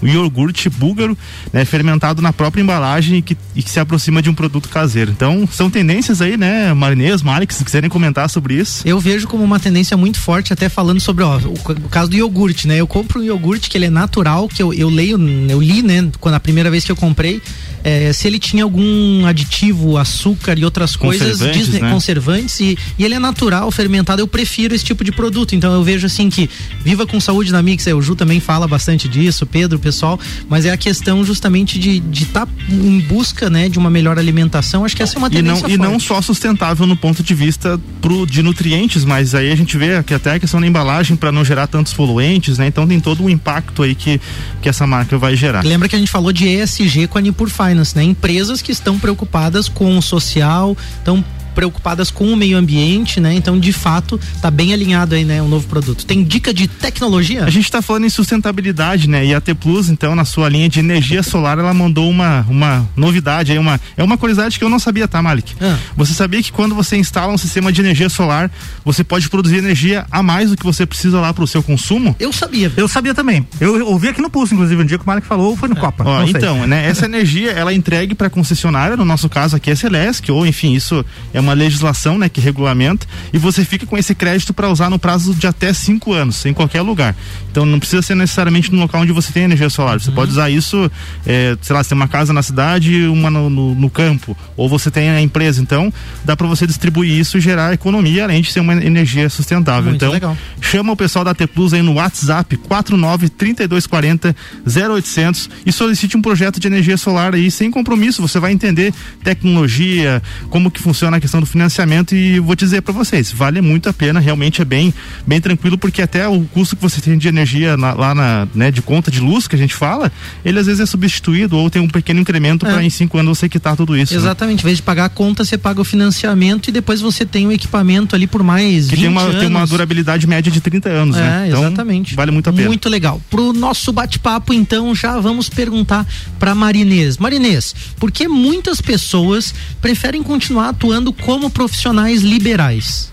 um 0.02 0.08
iogurte 0.08 0.70
búlgaro 0.70 1.17
né, 1.51 1.65
fermentado 1.65 2.21
na 2.21 2.31
própria 2.31 2.62
embalagem 2.62 3.17
e 3.17 3.21
que, 3.21 3.38
e 3.55 3.63
que, 3.63 3.69
se 3.69 3.79
aproxima 3.79 4.21
de 4.21 4.29
um 4.29 4.34
produto 4.34 4.69
caseiro. 4.69 5.12
Então, 5.12 5.47
são 5.51 5.69
tendências 5.69 6.21
aí, 6.21 6.38
né, 6.38 6.73
Marinês, 6.73 7.21
Malik, 7.21 7.53
se 7.53 7.63
quiserem 7.63 7.89
comentar 7.89 8.29
sobre 8.29 8.55
isso. 8.55 8.81
Eu 8.86 8.99
vejo 8.99 9.27
como 9.27 9.43
uma 9.43 9.60
tendência 9.60 9.95
muito 9.95 10.19
forte, 10.19 10.53
até 10.53 10.69
falando 10.69 10.99
sobre 10.99 11.23
ó, 11.23 11.38
o, 11.38 11.53
o, 11.53 11.89
caso 11.89 12.10
do 12.10 12.15
iogurte, 12.15 12.67
né? 12.67 12.77
Eu 12.77 12.88
compro 12.88 13.19
um 13.19 13.23
iogurte 13.23 13.69
que 13.69 13.77
ele 13.77 13.86
é 13.86 13.89
natural, 13.89 14.47
que 14.47 14.62
eu, 14.62 14.73
eu 14.73 14.89
leio, 14.89 15.17
eu 15.49 15.62
li, 15.62 15.81
né, 15.81 16.10
quando 16.19 16.36
a 16.36 16.39
primeira 16.39 16.69
vez 16.69 16.84
que 16.86 16.91
eu 16.91 16.95
comprei, 16.95 17.41
é, 17.84 18.13
se 18.13 18.28
ele 18.28 18.39
tinha 18.39 18.63
algum 18.63 19.26
aditivo, 19.26 19.98
açúcar 19.98 20.58
e 20.58 20.65
outras 20.65 20.96
coisas, 20.96 21.39
conservantes, 21.39 21.72
diz, 21.72 21.82
né? 21.82 21.89
conservantes 21.91 22.60
e, 22.60 22.78
e, 22.98 23.04
ele 23.04 23.15
é 23.15 23.20
natural, 23.20 23.70
fermentado, 23.72 24.22
eu 24.22 24.28
prefiro 24.28 24.74
esse 24.74 24.84
tipo 24.84 25.04
de 25.04 25.12
produto. 25.12 25.56
Então 25.56 25.74
eu 25.74 25.84
vejo 25.84 26.06
assim 26.06 26.30
que 26.30 26.50
viva 26.84 27.06
com 27.06 27.20
saúde 27.20 27.52
na 27.52 27.62
Mix, 27.62 27.86
o 27.88 28.02
Ju 28.02 28.15
também 28.15 28.39
fala 28.39 28.67
bastante 28.67 29.08
disso, 29.08 29.46
Pedro, 29.46 29.80
pessoal, 29.80 30.20
mas 30.48 30.65
é 30.65 30.72
a 30.72 30.78
questão 30.78 31.24
justamente 31.24 31.80
de 31.80 32.02
estar 32.24 32.46
tá 32.46 32.52
em 32.70 33.00
busca, 33.00 33.50
né, 33.50 33.70
de 33.70 33.80
uma 33.80 33.89
melhor 33.89 34.17
alimentação. 34.17 34.86
Acho 34.86 34.96
que 34.96 35.04
essa 35.04 35.15
é 35.15 35.20
uma 35.20 35.30
tendência 35.30 35.65
e 35.67 35.78
não, 35.78 35.86
E 35.86 35.91
não 35.94 36.00
só 36.00 36.22
sustentável 36.22 36.86
no 36.86 36.96
ponto 36.96 37.24
de 37.24 37.34
vista 37.34 37.80
pro, 38.02 38.26
de 38.26 38.41
nutrientes, 38.41 39.04
mas 39.04 39.34
aí 39.36 39.52
a 39.52 39.56
gente 39.56 39.78
vê 39.78 40.02
que 40.04 40.13
até 40.13 40.36
a 40.36 40.39
questão 40.39 40.60
da 40.60 40.67
embalagem 40.67 41.15
para 41.15 41.32
não 41.32 41.44
gerar 41.44 41.67
tantos 41.67 41.94
poluentes, 41.94 42.58
né? 42.58 42.67
Então 42.67 42.88
tem 42.88 43.00
todo 43.00 43.24
o 43.24 43.30
impacto 43.30 43.84
aí 43.84 43.96
que, 43.96 44.20
que 44.62 44.70
essa 44.70 44.86
marca 44.86 45.17
vai 45.17 45.36
gerar. 45.36 45.63
Lembra 45.63 45.89
que 45.89 45.96
a 45.96 46.00
gente 46.00 46.12
falou 46.12 46.32
de 46.32 46.48
ESG 46.48 47.08
com 47.08 47.17
a 47.17 47.22
Nipur 47.22 47.50
Finance, 47.71 47.95
né? 47.95 48.03
Empresas 48.03 48.62
que 48.62 48.71
estão 48.71 48.99
preocupadas 48.99 49.69
com 49.69 49.97
o 49.97 50.01
social, 50.01 50.77
estão 50.97 51.23
preocupadas 51.54 52.10
com 52.12 52.32
o 52.32 52.36
meio 52.36 52.58
ambiente, 52.58 53.20
né? 53.20 53.34
Então, 53.34 53.60
de 53.60 53.74
fato, 53.74 54.20
tá 54.42 54.50
bem 54.50 54.74
alinhado 54.74 55.16
aí, 55.16 55.26
né, 55.26 55.42
o 55.42 55.48
novo 55.48 55.68
produto. 55.68 56.06
Tem 56.06 56.24
dica 56.24 56.54
de 56.54 56.68
tecnologia? 56.68 57.44
A 57.44 57.50
gente 57.50 57.66
está 57.66 57.82
falando 57.82 58.06
em 58.06 58.10
sustentabilidade, 58.10 59.10
né? 59.10 59.26
E 59.26 59.34
a 59.34 59.42
T 59.42 59.54
Plus, 59.54 59.90
então, 59.90 60.16
na 60.16 60.26
sua 60.26 60.50
linha 60.50 60.70
de 60.70 60.80
energia 60.80 61.24
solar, 61.24 61.58
ela 61.60 61.74
mandou 61.74 62.10
uma, 62.10 62.46
uma 62.50 62.88
novidade 62.96 63.52
aí, 63.52 63.58
uma, 63.58 63.80
é 63.98 64.04
uma 64.04 64.18
curiosidade 64.18 64.58
que 64.58 64.64
eu 64.64 64.70
não 64.70 64.80
sabia, 64.80 65.08
tá, 65.08 65.22
Malik? 65.22 65.54
Ah. 65.62 65.78
Você 65.96 66.14
sabia 66.14 66.42
que 66.42 66.52
quando 66.52 66.74
você 66.74 66.98
instala 66.98 67.34
um 67.34 67.38
sistema 67.38 67.72
de 67.72 67.82
energia 67.82 68.10
solar, 68.10 68.52
você 68.84 69.04
pode 69.04 69.30
produzir 69.30 69.58
energia 69.58 70.06
a 70.10 70.24
mais 70.24 70.50
do 70.50 70.58
que 70.58 70.64
você 70.64 70.86
precisa 70.86 71.20
lá 71.20 71.34
para 71.34 71.44
o 71.44 71.48
seu 71.48 71.62
consumo? 71.62 72.16
Eu 72.20 72.32
sabia. 72.32 72.72
Eu 72.76 72.88
sabia 72.88 73.14
também. 73.14 73.46
Eu 73.60 73.88
ouvi 73.88 74.08
aqui 74.08 74.22
no 74.22 74.30
Pulso, 74.30 74.54
inclusive, 74.54 74.82
um 74.82 74.86
dia 74.86 74.98
que 74.98 75.04
o 75.04 75.08
Malik 75.08 75.28
falou, 75.28 75.56
foi 75.58 75.68
no 75.70 75.78
é. 75.78 75.80
Copa. 75.80 76.04
Ó, 76.06 76.24
então, 76.24 76.66
né? 76.66 76.88
Essa 76.88 77.06
energia, 77.06 77.52
ela 77.52 77.72
é 77.72 77.76
entregue 77.76 78.16
para 78.16 78.30
concessionária, 78.30 78.96
no 78.96 79.06
nosso 79.06 79.28
caso 79.28 79.56
aqui 79.56 79.70
é 79.70 79.76
Celesc, 79.76 80.32
ou 80.32 80.46
enfim, 80.46 80.74
isso 80.74 81.06
é 81.34 81.40
uma 81.41 81.54
legislação, 81.54 82.17
né, 82.17 82.30
que 82.30 82.39
regulamenta, 82.39 83.06
e 83.34 83.38
você 83.38 83.65
fica 83.65 83.86
com 83.86 83.97
esse 83.97 84.15
crédito 84.15 84.54
para 84.54 84.69
usar 84.69 84.89
no 84.89 84.97
prazo 84.97 85.34
de 85.34 85.47
até 85.47 85.73
cinco 85.73 86.13
anos, 86.13 86.45
em 86.45 86.54
qualquer 86.54 86.82
lugar. 86.82 87.15
Então 87.51 87.65
não 87.65 87.80
precisa 87.80 88.01
ser 88.01 88.15
necessariamente 88.15 88.71
no 88.71 88.80
local 88.80 89.01
onde 89.01 89.12
você 89.12 89.32
tem 89.32 89.43
energia 89.43 89.69
solar. 89.69 89.99
Você 89.99 90.10
uhum. 90.10 90.15
pode 90.15 90.32
usar 90.32 90.49
isso, 90.49 90.89
é, 91.25 91.58
sei 91.62 91.75
lá, 91.75 91.84
você 91.84 91.89
tem 91.89 91.95
uma 91.95 92.08
casa 92.08 92.32
na 92.34 92.41
cidade, 92.41 93.06
uma 93.08 93.30
no, 93.30 93.49
no, 93.49 93.75
no 93.75 93.89
campo, 93.89 94.36
ou 94.56 94.69
você 94.69 94.89
tem 94.89 95.10
a 95.10 95.21
empresa. 95.21 95.62
Então 95.62 95.91
dá 96.23 96.36
para 96.36 96.47
você 96.47 96.65
distribuir 96.65 97.12
isso 97.12 97.38
e 97.38 97.41
gerar 97.41 97.73
economia, 97.73 98.23
além 98.23 98.41
de 98.41 98.51
ser 98.51 98.60
uma 98.60 98.73
energia 98.73 99.30
sustentável. 99.30 99.89
Muito 99.89 99.95
então 99.95 100.12
legal. 100.12 100.38
chama 100.60 100.93
o 100.93 100.95
pessoal 100.95 101.25
da 101.25 101.34
T 101.34 101.47
Plus 101.47 101.73
aí 101.73 101.82
no 101.82 101.93
WhatsApp 101.93 102.56
49 102.58 103.30
3240 103.30 104.36
0800 104.65 105.49
e 105.65 105.71
solicite 105.71 106.17
um 106.17 106.21
projeto 106.21 106.60
de 106.60 106.67
energia 106.67 106.97
solar 106.97 107.34
aí 107.34 107.49
sem 107.49 107.71
compromisso. 107.71 108.21
Você 108.21 108.39
vai 108.39 108.51
entender 108.51 108.93
tecnologia, 109.23 110.21
como 110.49 110.71
que 110.71 110.82
funciona 110.82 111.17
a 111.17 111.19
questão 111.19 111.31
do 111.39 111.46
financiamento 111.46 112.15
e 112.15 112.39
vou 112.39 112.56
dizer 112.56 112.82
para 112.82 112.94
vocês, 112.94 113.32
vale 113.32 113.62
muito 113.62 113.89
a 113.89 113.94
pena, 113.94 114.20
realmente 114.20 114.62
é 114.62 114.65
bem, 114.65 114.94
bem 115.26 115.39
tranquilo 115.39 115.78
porque 115.78 116.02
até 116.02 116.28
o 116.28 116.41
custo 116.46 116.76
que 116.76 116.82
você 116.82 117.00
tem 117.02 117.17
de 117.17 117.28
energia 117.28 117.78
na, 117.78 117.94
lá 117.94 118.15
na, 118.15 118.48
né, 118.54 118.72
de 118.72 118.82
conta 118.82 119.10
de 119.10 119.20
luz 119.20 119.48
que 119.48 119.56
a 119.56 119.60
gente 119.60 119.74
fala, 119.74 120.12
ele 120.44 120.60
às 120.60 120.65
vezes 120.65 120.82
é 120.82 120.86
substituído 120.86 121.58
ou 121.58 121.70
tem 121.70 121.82
um 121.82 121.88
pequeno 121.88 122.20
incremento 122.20 122.65
é. 122.65 122.72
para 122.72 122.84
em 122.84 122.89
cinco 122.89 123.17
anos 123.17 123.38
você 123.38 123.48
quitar 123.48 123.76
tudo 123.76 123.96
isso. 123.96 124.13
Né? 124.13 124.20
Exatamente, 124.20 124.58
né? 124.58 124.62
em 124.63 124.65
vez 124.65 124.78
de 124.78 124.84
pagar 124.84 125.06
a 125.06 125.10
conta, 125.10 125.46
você 125.46 125.58
paga 125.58 125.82
o 125.82 125.84
financiamento 125.84 126.67
e 126.67 126.72
depois 126.72 127.02
você 127.02 127.26
tem 127.26 127.48
o 127.48 127.52
equipamento 127.52 128.15
ali 128.15 128.28
por 128.28 128.44
mais 128.44 128.88
que 128.88 128.96
20 128.96 129.00
tem 129.00 129.10
uma, 129.10 129.22
anos. 129.22 129.39
tem 129.39 129.48
uma 129.48 129.67
durabilidade 129.67 130.28
média 130.28 130.52
de 130.52 130.60
30 130.60 130.89
anos, 130.89 131.17
é, 131.17 131.20
né? 131.20 131.48
Então, 131.48 131.62
exatamente. 131.62 132.15
Vale 132.15 132.32
muito 132.32 132.50
a 132.50 132.54
pena. 132.54 132.67
Muito 132.67 132.89
legal. 132.89 133.22
Pro 133.30 133.54
nosso 133.54 133.91
bate-papo, 133.91 134.54
então, 134.54 134.94
já 134.96 135.20
vamos 135.20 135.50
perguntar 135.50 136.06
para 136.39 136.56
Marinês. 136.56 137.17
Marinês, 137.17 137.76
por 138.00 138.12
que 138.12 138.28
muitas 138.28 138.82
pessoas 138.82 139.54
preferem 139.82 140.24
continuar 140.24 140.70
atuando 140.70 141.13
como 141.21 141.49
profissionais 141.49 142.21
liberais? 142.21 143.12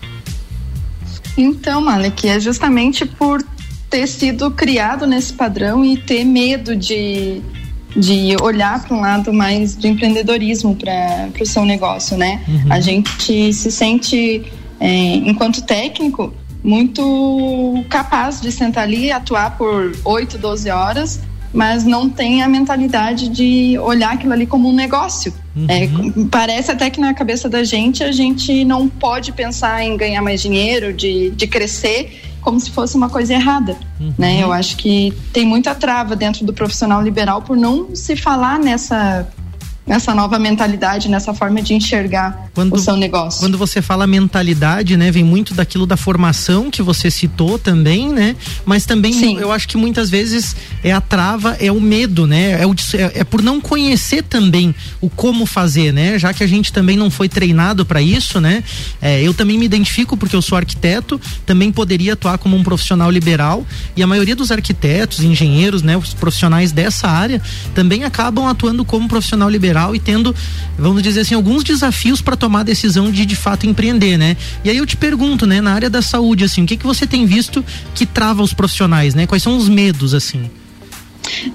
Então, 1.37 1.79
Malek, 1.81 2.27
é 2.27 2.39
justamente 2.39 3.05
por 3.05 3.41
ter 3.89 4.07
sido 4.07 4.51
criado 4.51 5.07
nesse 5.07 5.33
padrão 5.33 5.83
e 5.83 5.97
ter 5.97 6.23
medo 6.23 6.75
de, 6.75 7.41
de 7.95 8.35
olhar 8.41 8.83
para 8.83 8.95
um 8.95 9.01
lado 9.01 9.33
mais 9.33 9.75
de 9.75 9.87
empreendedorismo 9.87 10.75
para 10.75 11.29
o 11.41 11.45
seu 11.45 11.65
negócio, 11.65 12.17
né? 12.17 12.41
Uhum. 12.47 12.73
A 12.73 12.79
gente 12.79 13.53
se 13.53 13.71
sente, 13.71 14.43
é, 14.79 15.15
enquanto 15.15 15.61
técnico, 15.63 16.33
muito 16.63 17.83
capaz 17.89 18.41
de 18.41 18.51
sentar 18.51 18.83
ali 18.83 19.05
e 19.05 19.11
atuar 19.11 19.57
por 19.57 19.95
8, 20.03 20.37
12 20.37 20.69
horas, 20.69 21.21
mas 21.53 21.83
não 21.83 22.09
tem 22.09 22.43
a 22.43 22.47
mentalidade 22.47 23.29
de 23.29 23.77
olhar 23.79 24.13
aquilo 24.13 24.33
ali 24.33 24.45
como 24.45 24.69
um 24.69 24.73
negócio. 24.73 25.33
É, 25.67 25.85
uhum. 25.85 26.13
É, 26.15 26.29
parece 26.29 26.71
até 26.71 26.89
que 26.89 26.99
na 26.99 27.13
cabeça 27.13 27.49
da 27.49 27.63
gente 27.63 28.03
a 28.03 28.11
gente 28.11 28.63
não 28.63 28.87
pode 28.87 29.31
pensar 29.31 29.83
em 29.83 29.97
ganhar 29.97 30.21
mais 30.21 30.41
dinheiro, 30.41 30.93
de, 30.93 31.31
de 31.31 31.47
crescer, 31.47 32.21
como 32.41 32.59
se 32.59 32.71
fosse 32.71 32.95
uma 32.95 33.09
coisa 33.09 33.33
errada. 33.33 33.75
Uhum. 33.99 34.13
Né? 34.17 34.43
Eu 34.43 34.53
acho 34.53 34.77
que 34.77 35.13
tem 35.33 35.45
muita 35.45 35.73
trava 35.75 36.15
dentro 36.15 36.45
do 36.45 36.53
profissional 36.53 37.01
liberal 37.01 37.41
por 37.41 37.57
não 37.57 37.95
se 37.95 38.15
falar 38.15 38.59
nessa 38.59 39.27
nessa 39.89 40.13
nova 40.13 40.37
mentalidade, 40.37 41.09
nessa 41.09 41.33
forma 41.33 41.63
de 41.63 41.73
enxergar 41.73 42.51
quando, 42.53 42.75
o 42.75 42.77
seu 42.77 42.95
negócio. 42.95 43.39
Quando 43.39 43.57
você 43.57 43.81
fala 43.81 44.05
mentalidade, 44.05 44.95
né, 44.95 45.09
vem 45.09 45.23
muito 45.23 45.55
daquilo 45.55 45.87
da 45.87 45.97
formação 45.97 46.69
que 46.69 46.83
você 46.83 47.09
citou 47.09 47.57
também, 47.57 48.09
né? 48.09 48.35
Mas 48.63 48.85
também 48.85 49.11
Sim. 49.11 49.39
eu 49.39 49.51
acho 49.51 49.67
que 49.67 49.75
muitas 49.75 50.11
vezes 50.11 50.55
é 50.83 50.91
a 50.91 51.01
trava, 51.01 51.57
é 51.59 51.71
o 51.71 51.81
medo, 51.81 52.27
né? 52.27 52.61
É, 52.61 52.67
o, 52.67 52.75
é, 52.93 53.21
é 53.21 53.23
por 53.23 53.41
não 53.41 53.59
conhecer 53.59 54.21
também 54.21 54.75
o 55.01 55.09
como 55.09 55.47
fazer, 55.47 55.91
né? 55.91 56.19
Já 56.19 56.33
que 56.33 56.43
a 56.43 56.47
gente 56.47 56.71
também 56.71 56.95
não 56.95 57.09
foi 57.09 57.27
treinado 57.27 57.83
para 57.83 57.99
isso, 57.99 58.39
né? 58.39 58.63
É, 59.01 59.23
eu 59.23 59.33
também 59.33 59.57
me 59.57 59.65
identifico 59.65 60.15
porque 60.15 60.35
eu 60.35 60.41
sou 60.41 60.55
arquiteto, 60.55 61.19
também 61.47 61.71
poderia 61.71 62.13
atuar 62.13 62.37
como 62.37 62.55
um 62.55 62.63
profissional 62.63 63.09
liberal 63.09 63.65
e 63.95 64.03
a 64.03 64.07
maioria 64.07 64.35
dos 64.35 64.51
arquitetos, 64.51 65.21
engenheiros, 65.21 65.81
né, 65.81 65.97
os 65.97 66.13
profissionais 66.13 66.71
dessa 66.71 67.07
área 67.07 67.41
também 67.73 68.03
acabam 68.03 68.45
atuando 68.45 68.85
como 68.85 69.07
profissional 69.07 69.49
liberal 69.49 69.78
geral 69.79 69.95
e 69.95 69.99
tendo, 69.99 70.35
vamos 70.77 71.01
dizer 71.01 71.21
assim, 71.21 71.35
alguns 71.35 71.63
desafios 71.63 72.21
para 72.21 72.35
tomar 72.35 72.61
a 72.61 72.63
decisão 72.63 73.11
de 73.11 73.25
de 73.25 73.35
fato 73.35 73.65
empreender, 73.65 74.17
né? 74.17 74.35
E 74.63 74.69
aí 74.69 74.77
eu 74.77 74.85
te 74.85 74.97
pergunto, 74.97 75.45
né, 75.45 75.61
na 75.61 75.73
área 75.73 75.89
da 75.89 76.01
saúde, 76.01 76.43
assim, 76.43 76.63
o 76.63 76.65
que 76.65 76.75
que 76.75 76.85
você 76.85 77.07
tem 77.07 77.25
visto 77.25 77.63
que 77.95 78.05
trava 78.05 78.43
os 78.43 78.53
profissionais, 78.53 79.15
né? 79.15 79.25
Quais 79.25 79.41
são 79.41 79.57
os 79.57 79.69
medos, 79.69 80.13
assim? 80.13 80.49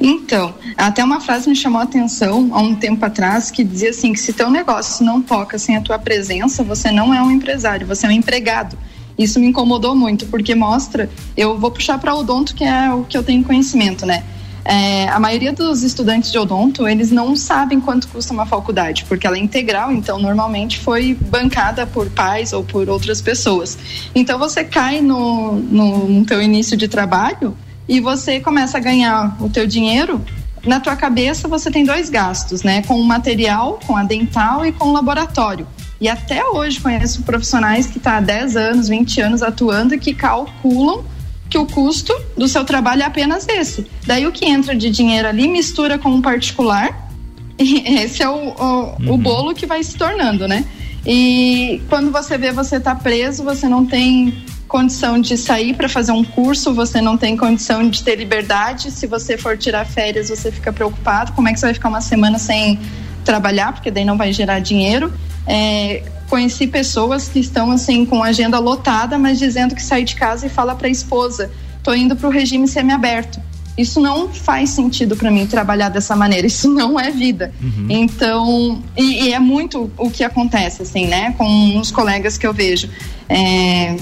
Então, 0.01 0.55
até 0.77 1.03
uma 1.03 1.21
frase 1.21 1.49
me 1.49 1.57
chamou 1.57 1.81
a 1.81 1.85
atenção 1.85 2.51
há 2.53 2.61
um 2.61 2.75
tempo 2.75 3.05
atrás 3.05 3.51
que 3.51 3.65
dizia 3.65 3.91
assim 3.91 4.13
que 4.13 4.21
se 4.21 4.33
teu 4.33 4.49
negócio 4.51 5.05
não 5.05 5.21
toca 5.21 5.59
sem 5.59 5.77
a 5.77 5.81
tua 5.81 5.99
presença, 5.99 6.63
você 6.63 6.91
não 6.93 7.13
é 7.13 7.21
um 7.21 7.31
empresário, 7.31 7.87
você 7.87 8.07
é 8.07 8.09
um 8.09 8.13
empregado. 8.13 8.79
Isso 9.19 9.39
me 9.41 9.47
incomodou 9.47 9.95
muito 9.95 10.27
porque 10.27 10.55
mostra, 10.55 11.11
eu 11.37 11.59
vou 11.59 11.71
puxar 11.71 11.99
para 11.99 12.15
o 12.15 12.21
odonto 12.21 12.55
que 12.55 12.65
é 12.65 12.93
o 12.93 13.05
que 13.05 13.17
eu 13.17 13.23
tenho 13.23 13.43
conhecimento, 13.43 14.07
né? 14.07 14.23
É, 14.65 15.09
a 15.09 15.21
maioria 15.21 15.53
dos 15.53 15.83
estudantes 15.83 16.33
de 16.33 16.39
odonto, 16.39 16.89
eles 16.89 17.11
não 17.11 17.37
sabem 17.37 17.81
quanto 17.81 18.09
custa 18.09 18.33
uma 18.33 18.47
faculdade, 18.47 19.05
porque 19.07 19.27
ela 19.27 19.37
é 19.37 19.41
integral, 19.41 19.93
então 19.93 20.19
normalmente 20.19 20.79
foi 20.79 21.15
bancada 21.15 21.87
por 21.87 22.09
pais 22.11 22.53
ou 22.53 22.65
por 22.65 22.89
outras 22.89 23.21
pessoas. 23.21 23.77
Então 24.15 24.39
você 24.39 24.65
cai 24.65 25.01
no, 25.03 25.53
no, 25.53 26.09
no 26.09 26.25
teu 26.25 26.41
início 26.41 26.77
de 26.77 26.89
trabalho 26.89 27.55
e 27.87 28.01
você 28.01 28.41
começa 28.41 28.79
a 28.79 28.81
ganhar 28.81 29.37
o 29.41 29.51
teu 29.51 29.67
dinheiro 29.67 30.25
na 30.67 30.81
tua 30.81 30.97
cabeça 30.97 31.47
você 31.47 31.71
tem 31.71 31.85
dois 31.85 32.09
gastos, 32.09 32.63
né? 32.63 32.83
Com 32.83 32.99
o 32.99 33.05
material, 33.05 33.79
com 33.87 33.97
a 33.97 34.03
dental 34.03 34.65
e 34.65 34.73
com 34.73 34.89
o 34.89 34.93
laboratório. 34.93 35.67
E 36.01 36.09
até 36.09 36.45
hoje 36.45 36.81
conheço 36.81 37.23
profissionais 37.23 37.87
que 37.87 37.99
estão 37.99 38.13
tá 38.13 38.19
há 38.19 38.21
10 38.21 38.57
anos, 38.57 38.89
20 38.89 39.21
anos 39.21 39.43
atuando 39.43 39.95
e 39.95 39.99
que 39.99 40.15
calculam 40.15 41.05
que 41.55 41.59
o 41.59 41.67
custo 41.67 42.13
do 42.37 42.49
seu 42.49 42.65
trabalho 42.65 43.03
é 43.03 43.05
apenas 43.05 43.47
esse. 43.47 43.87
Daí 44.05 44.27
o 44.27 44.33
que 44.33 44.45
entra 44.45 44.75
de 44.75 44.91
dinheiro 44.91 45.29
ali 45.29 45.47
mistura 45.47 45.97
com 45.97 46.09
um 46.09 46.21
particular, 46.21 47.09
e 47.57 48.01
esse 48.01 48.25
é 48.25 48.29
o, 48.29 48.33
o, 48.33 48.97
uhum. 48.99 49.13
o 49.13 49.17
bolo 49.17 49.55
que 49.55 49.65
vai 49.65 49.81
se 49.85 49.97
tornando, 49.97 50.49
né? 50.49 50.65
E 51.07 51.81
quando 51.89 52.11
você 52.11 52.37
vê 52.37 52.51
você 52.51 52.81
tá 52.81 52.93
preso, 52.97 53.45
você 53.45 53.69
não 53.69 53.87
tem 53.87 54.35
condição 54.67 55.21
de 55.21 55.39
sair 55.39 55.75
para 55.75 55.89
fazer 55.89 56.11
um 56.11 56.25
curso, 56.25 56.75
você 56.75 57.01
não 57.01 57.17
tem 57.17 57.37
condição 57.37 57.89
de 57.89 58.03
ter 58.03 58.17
liberdade. 58.17 58.91
Se 58.91 59.07
você 59.07 59.39
for 59.39 59.57
tirar 59.57 59.85
férias, 59.85 60.31
você 60.31 60.51
fica 60.51 60.73
preocupado. 60.73 61.35
Como 61.35 61.47
é 61.49 61.53
que 61.53 61.61
você 61.61 61.67
vai 61.67 61.75
ficar 61.75 61.89
uma 61.89 62.01
semana 62.01 62.37
sem 62.37 62.81
trabalhar? 63.25 63.73
Porque 63.73 63.91
daí 63.91 64.05
não 64.05 64.17
vai 64.17 64.33
gerar 64.33 64.61
dinheiro. 64.61 65.13
É, 65.47 66.03
conheci 66.29 66.67
pessoas 66.67 67.29
que 67.29 67.39
estão 67.39 67.71
assim 67.71 68.05
com 68.05 68.23
agenda 68.23 68.59
lotada, 68.59 69.19
mas 69.19 69.39
dizendo 69.39 69.75
que 69.75 69.83
sai 69.83 70.05
de 70.05 70.15
casa 70.15 70.47
e 70.47 70.49
fala 70.49 70.75
para 70.75 70.89
a 70.89 70.91
esposa: 70.91 71.51
"Tô 71.83 71.93
indo 71.95 72.15
para 72.15 72.29
o 72.29 72.31
regime 72.31 72.69
semiaberto". 72.69 73.41
Isso 73.77 74.01
não 74.01 74.29
faz 74.29 74.71
sentido 74.71 75.17
para 75.17 75.31
mim 75.33 75.47
trabalhar 75.47 75.89
dessa 75.89 76.15
maneira. 76.15 76.47
Isso 76.47 76.69
não 76.73 76.99
é 76.99 77.11
vida. 77.11 77.53
Uhum. 77.61 77.87
Então, 77.91 78.83
e, 78.97 79.25
e, 79.25 79.33
é 79.33 79.41
muito 79.41 79.91
o 79.99 80.09
que 80.09 80.23
acontece 80.23 80.83
assim, 80.83 81.07
né, 81.09 81.35
com 81.37 81.45
uns 81.45 81.91
colegas 81.91 82.39
que 82.39 82.47
eu 82.47 82.53
vejo. 82.53 82.89
É, 83.29 83.97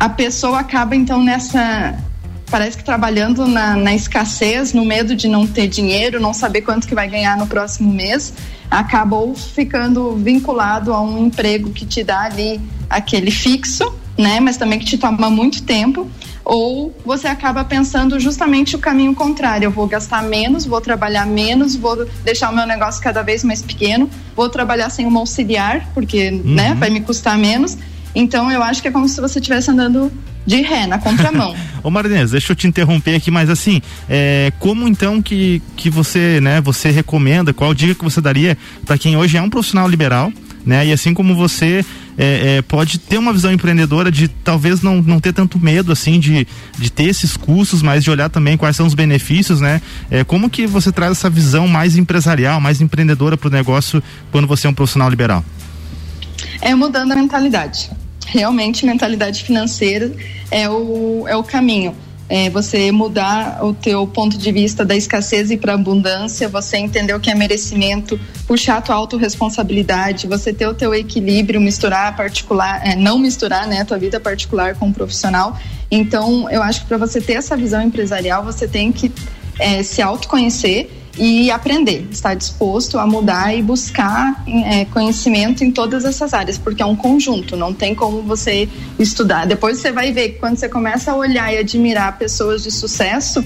a 0.00 0.08
pessoa 0.08 0.60
acaba 0.60 0.96
então 0.96 1.22
nessa 1.22 1.98
parece 2.50 2.78
que 2.78 2.84
trabalhando 2.84 3.46
na, 3.46 3.76
na, 3.76 3.94
escassez, 3.94 4.72
no 4.72 4.82
medo 4.82 5.14
de 5.14 5.28
não 5.28 5.46
ter 5.46 5.68
dinheiro, 5.68 6.18
não 6.18 6.32
saber 6.32 6.62
quanto 6.62 6.88
que 6.88 6.94
vai 6.94 7.06
ganhar 7.06 7.36
no 7.36 7.46
próximo 7.46 7.92
mês, 7.92 8.32
acabou 8.70 9.34
ficando 9.34 10.14
vinculado 10.16 10.92
a 10.92 11.00
um 11.02 11.26
emprego 11.26 11.70
que 11.70 11.86
te 11.86 12.04
dá 12.04 12.22
ali 12.22 12.60
aquele 12.88 13.30
fixo, 13.30 13.92
né, 14.16 14.40
mas 14.40 14.56
também 14.56 14.78
que 14.78 14.84
te 14.84 14.98
toma 14.98 15.30
muito 15.30 15.62
tempo, 15.62 16.08
ou 16.44 16.94
você 17.04 17.28
acaba 17.28 17.62
pensando 17.62 18.18
justamente 18.18 18.74
o 18.74 18.78
caminho 18.78 19.14
contrário, 19.14 19.66
eu 19.66 19.70
vou 19.70 19.86
gastar 19.86 20.22
menos, 20.22 20.64
vou 20.64 20.80
trabalhar 20.80 21.26
menos, 21.26 21.76
vou 21.76 22.06
deixar 22.24 22.50
o 22.50 22.54
meu 22.54 22.66
negócio 22.66 23.02
cada 23.02 23.22
vez 23.22 23.44
mais 23.44 23.62
pequeno, 23.62 24.08
vou 24.34 24.48
trabalhar 24.48 24.88
sem 24.90 25.06
uma 25.06 25.20
auxiliar, 25.20 25.90
porque, 25.92 26.30
né, 26.30 26.40
uhum. 26.42 26.54
né, 26.54 26.74
vai 26.74 26.90
me 26.90 27.00
custar 27.00 27.36
menos. 27.36 27.76
Então 28.14 28.50
eu 28.50 28.62
acho 28.62 28.80
que 28.80 28.88
é 28.88 28.90
como 28.90 29.06
se 29.08 29.20
você 29.20 29.38
estivesse 29.38 29.70
andando 29.70 30.10
de 30.48 30.62
ré, 30.62 30.86
na 30.86 30.98
contramão. 30.98 31.54
Ô 31.84 31.90
Marinês, 31.90 32.30
deixa 32.30 32.52
eu 32.52 32.56
te 32.56 32.66
interromper 32.66 33.14
aqui, 33.16 33.30
mas 33.30 33.50
assim, 33.50 33.82
é, 34.08 34.50
como 34.58 34.88
então 34.88 35.20
que, 35.20 35.60
que 35.76 35.90
você, 35.90 36.40
né, 36.40 36.58
você 36.62 36.90
recomenda, 36.90 37.52
qual 37.52 37.74
dica 37.74 37.94
que 37.94 38.02
você 38.02 38.18
daria 38.18 38.56
para 38.86 38.96
quem 38.96 39.14
hoje 39.14 39.36
é 39.36 39.42
um 39.42 39.50
profissional 39.50 39.86
liberal, 39.86 40.32
né? 40.64 40.86
E 40.86 40.92
assim 40.92 41.12
como 41.12 41.34
você 41.34 41.84
é, 42.16 42.56
é, 42.56 42.62
pode 42.62 42.98
ter 42.98 43.18
uma 43.18 43.30
visão 43.32 43.52
empreendedora 43.52 44.10
de 44.10 44.26
talvez 44.26 44.80
não, 44.80 45.02
não 45.02 45.20
ter 45.20 45.34
tanto 45.34 45.58
medo 45.58 45.92
assim 45.92 46.18
de, 46.18 46.46
de 46.78 46.90
ter 46.90 47.04
esses 47.04 47.36
custos, 47.36 47.82
mas 47.82 48.02
de 48.02 48.10
olhar 48.10 48.30
também 48.30 48.56
quais 48.56 48.74
são 48.74 48.86
os 48.86 48.94
benefícios, 48.94 49.60
né? 49.60 49.82
É, 50.10 50.24
como 50.24 50.48
que 50.48 50.66
você 50.66 50.90
traz 50.90 51.12
essa 51.12 51.28
visão 51.28 51.68
mais 51.68 51.94
empresarial, 51.94 52.58
mais 52.58 52.80
empreendedora 52.80 53.36
para 53.36 53.48
o 53.48 53.50
negócio 53.50 54.02
quando 54.32 54.48
você 54.48 54.66
é 54.66 54.70
um 54.70 54.74
profissional 54.74 55.10
liberal? 55.10 55.44
É 56.62 56.74
mudando 56.74 57.12
a 57.12 57.16
mentalidade. 57.16 57.90
Realmente, 58.30 58.84
mentalidade 58.84 59.42
financeira 59.42 60.12
é 60.50 60.68
o, 60.68 61.26
é 61.26 61.36
o 61.36 61.42
caminho 61.42 61.94
é, 62.28 62.50
você 62.50 62.92
mudar 62.92 63.64
o 63.64 63.72
teu 63.72 64.06
ponto 64.06 64.36
de 64.36 64.52
vista 64.52 64.84
da 64.84 64.94
escassez 64.94 65.50
e 65.50 65.56
para 65.56 65.74
abundância, 65.74 66.48
você 66.48 66.76
entender 66.76 67.14
o 67.14 67.20
que 67.20 67.30
é 67.30 67.34
merecimento, 67.34 68.20
puxar 68.46 68.76
a 68.76 68.80
tua 68.82 68.96
autorresponsabilidade, 68.96 70.26
você 70.26 70.52
ter 70.52 70.66
o 70.66 70.74
teu 70.74 70.94
equilíbrio, 70.94 71.60
misturar 71.60 72.14
particular, 72.14 72.86
é, 72.86 72.94
não 72.94 73.18
misturar, 73.18 73.66
né, 73.66 73.80
a 73.80 73.84
tua 73.84 73.98
vida 73.98 74.20
particular 74.20 74.74
com 74.74 74.90
o 74.90 74.92
profissional. 74.92 75.58
Então, 75.90 76.50
eu 76.50 76.62
acho 76.62 76.82
que 76.82 76.86
para 76.86 76.98
você 76.98 77.20
ter 77.20 77.34
essa 77.34 77.56
visão 77.56 77.80
empresarial, 77.80 78.44
você 78.44 78.68
tem 78.68 78.92
que 78.92 79.10
é, 79.58 79.82
se 79.82 80.02
autoconhecer 80.02 80.90
e 81.18 81.50
aprender, 81.50 82.06
estar 82.10 82.34
disposto 82.34 82.98
a 82.98 83.06
mudar 83.06 83.54
e 83.54 83.60
buscar 83.60 84.42
é, 84.46 84.84
conhecimento 84.84 85.64
em 85.64 85.72
todas 85.72 86.04
essas 86.04 86.32
áreas, 86.32 86.56
porque 86.56 86.80
é 86.80 86.86
um 86.86 86.94
conjunto, 86.94 87.56
não 87.56 87.74
tem 87.74 87.94
como 87.94 88.22
você 88.22 88.68
estudar. 88.98 89.46
Depois 89.46 89.78
você 89.78 89.90
vai 89.90 90.12
ver 90.12 90.30
que 90.30 90.38
quando 90.38 90.56
você 90.56 90.68
começa 90.68 91.10
a 91.10 91.16
olhar 91.16 91.52
e 91.52 91.58
admirar 91.58 92.16
pessoas 92.18 92.62
de 92.62 92.70
sucesso, 92.70 93.44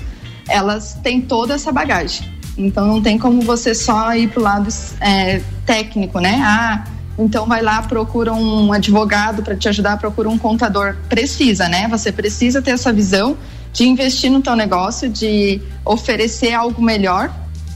elas 0.48 0.98
têm 1.02 1.20
toda 1.20 1.54
essa 1.54 1.72
bagagem. 1.72 2.30
Então 2.58 2.86
não 2.86 3.00
tem 3.00 3.18
como 3.18 3.40
você 3.40 3.74
só 3.74 4.14
ir 4.14 4.28
para 4.28 4.40
o 4.40 4.42
lado 4.42 4.68
é, 5.00 5.40
técnico, 5.64 6.20
né? 6.20 6.42
Ah, 6.44 6.84
então 7.18 7.46
vai 7.46 7.62
lá, 7.62 7.82
procura 7.82 8.34
um 8.34 8.72
advogado 8.72 9.42
para 9.42 9.56
te 9.56 9.68
ajudar, 9.68 9.96
procura 9.96 10.28
um 10.28 10.36
contador. 10.36 10.96
Precisa, 11.08 11.68
né? 11.68 11.88
Você 11.88 12.12
precisa 12.12 12.60
ter 12.60 12.72
essa 12.72 12.92
visão 12.92 13.36
de 13.72 13.84
investir 13.84 14.30
no 14.30 14.42
teu 14.42 14.54
negócio, 14.54 15.08
de 15.08 15.62
oferecer 15.84 16.52
algo 16.52 16.82
melhor 16.82 17.32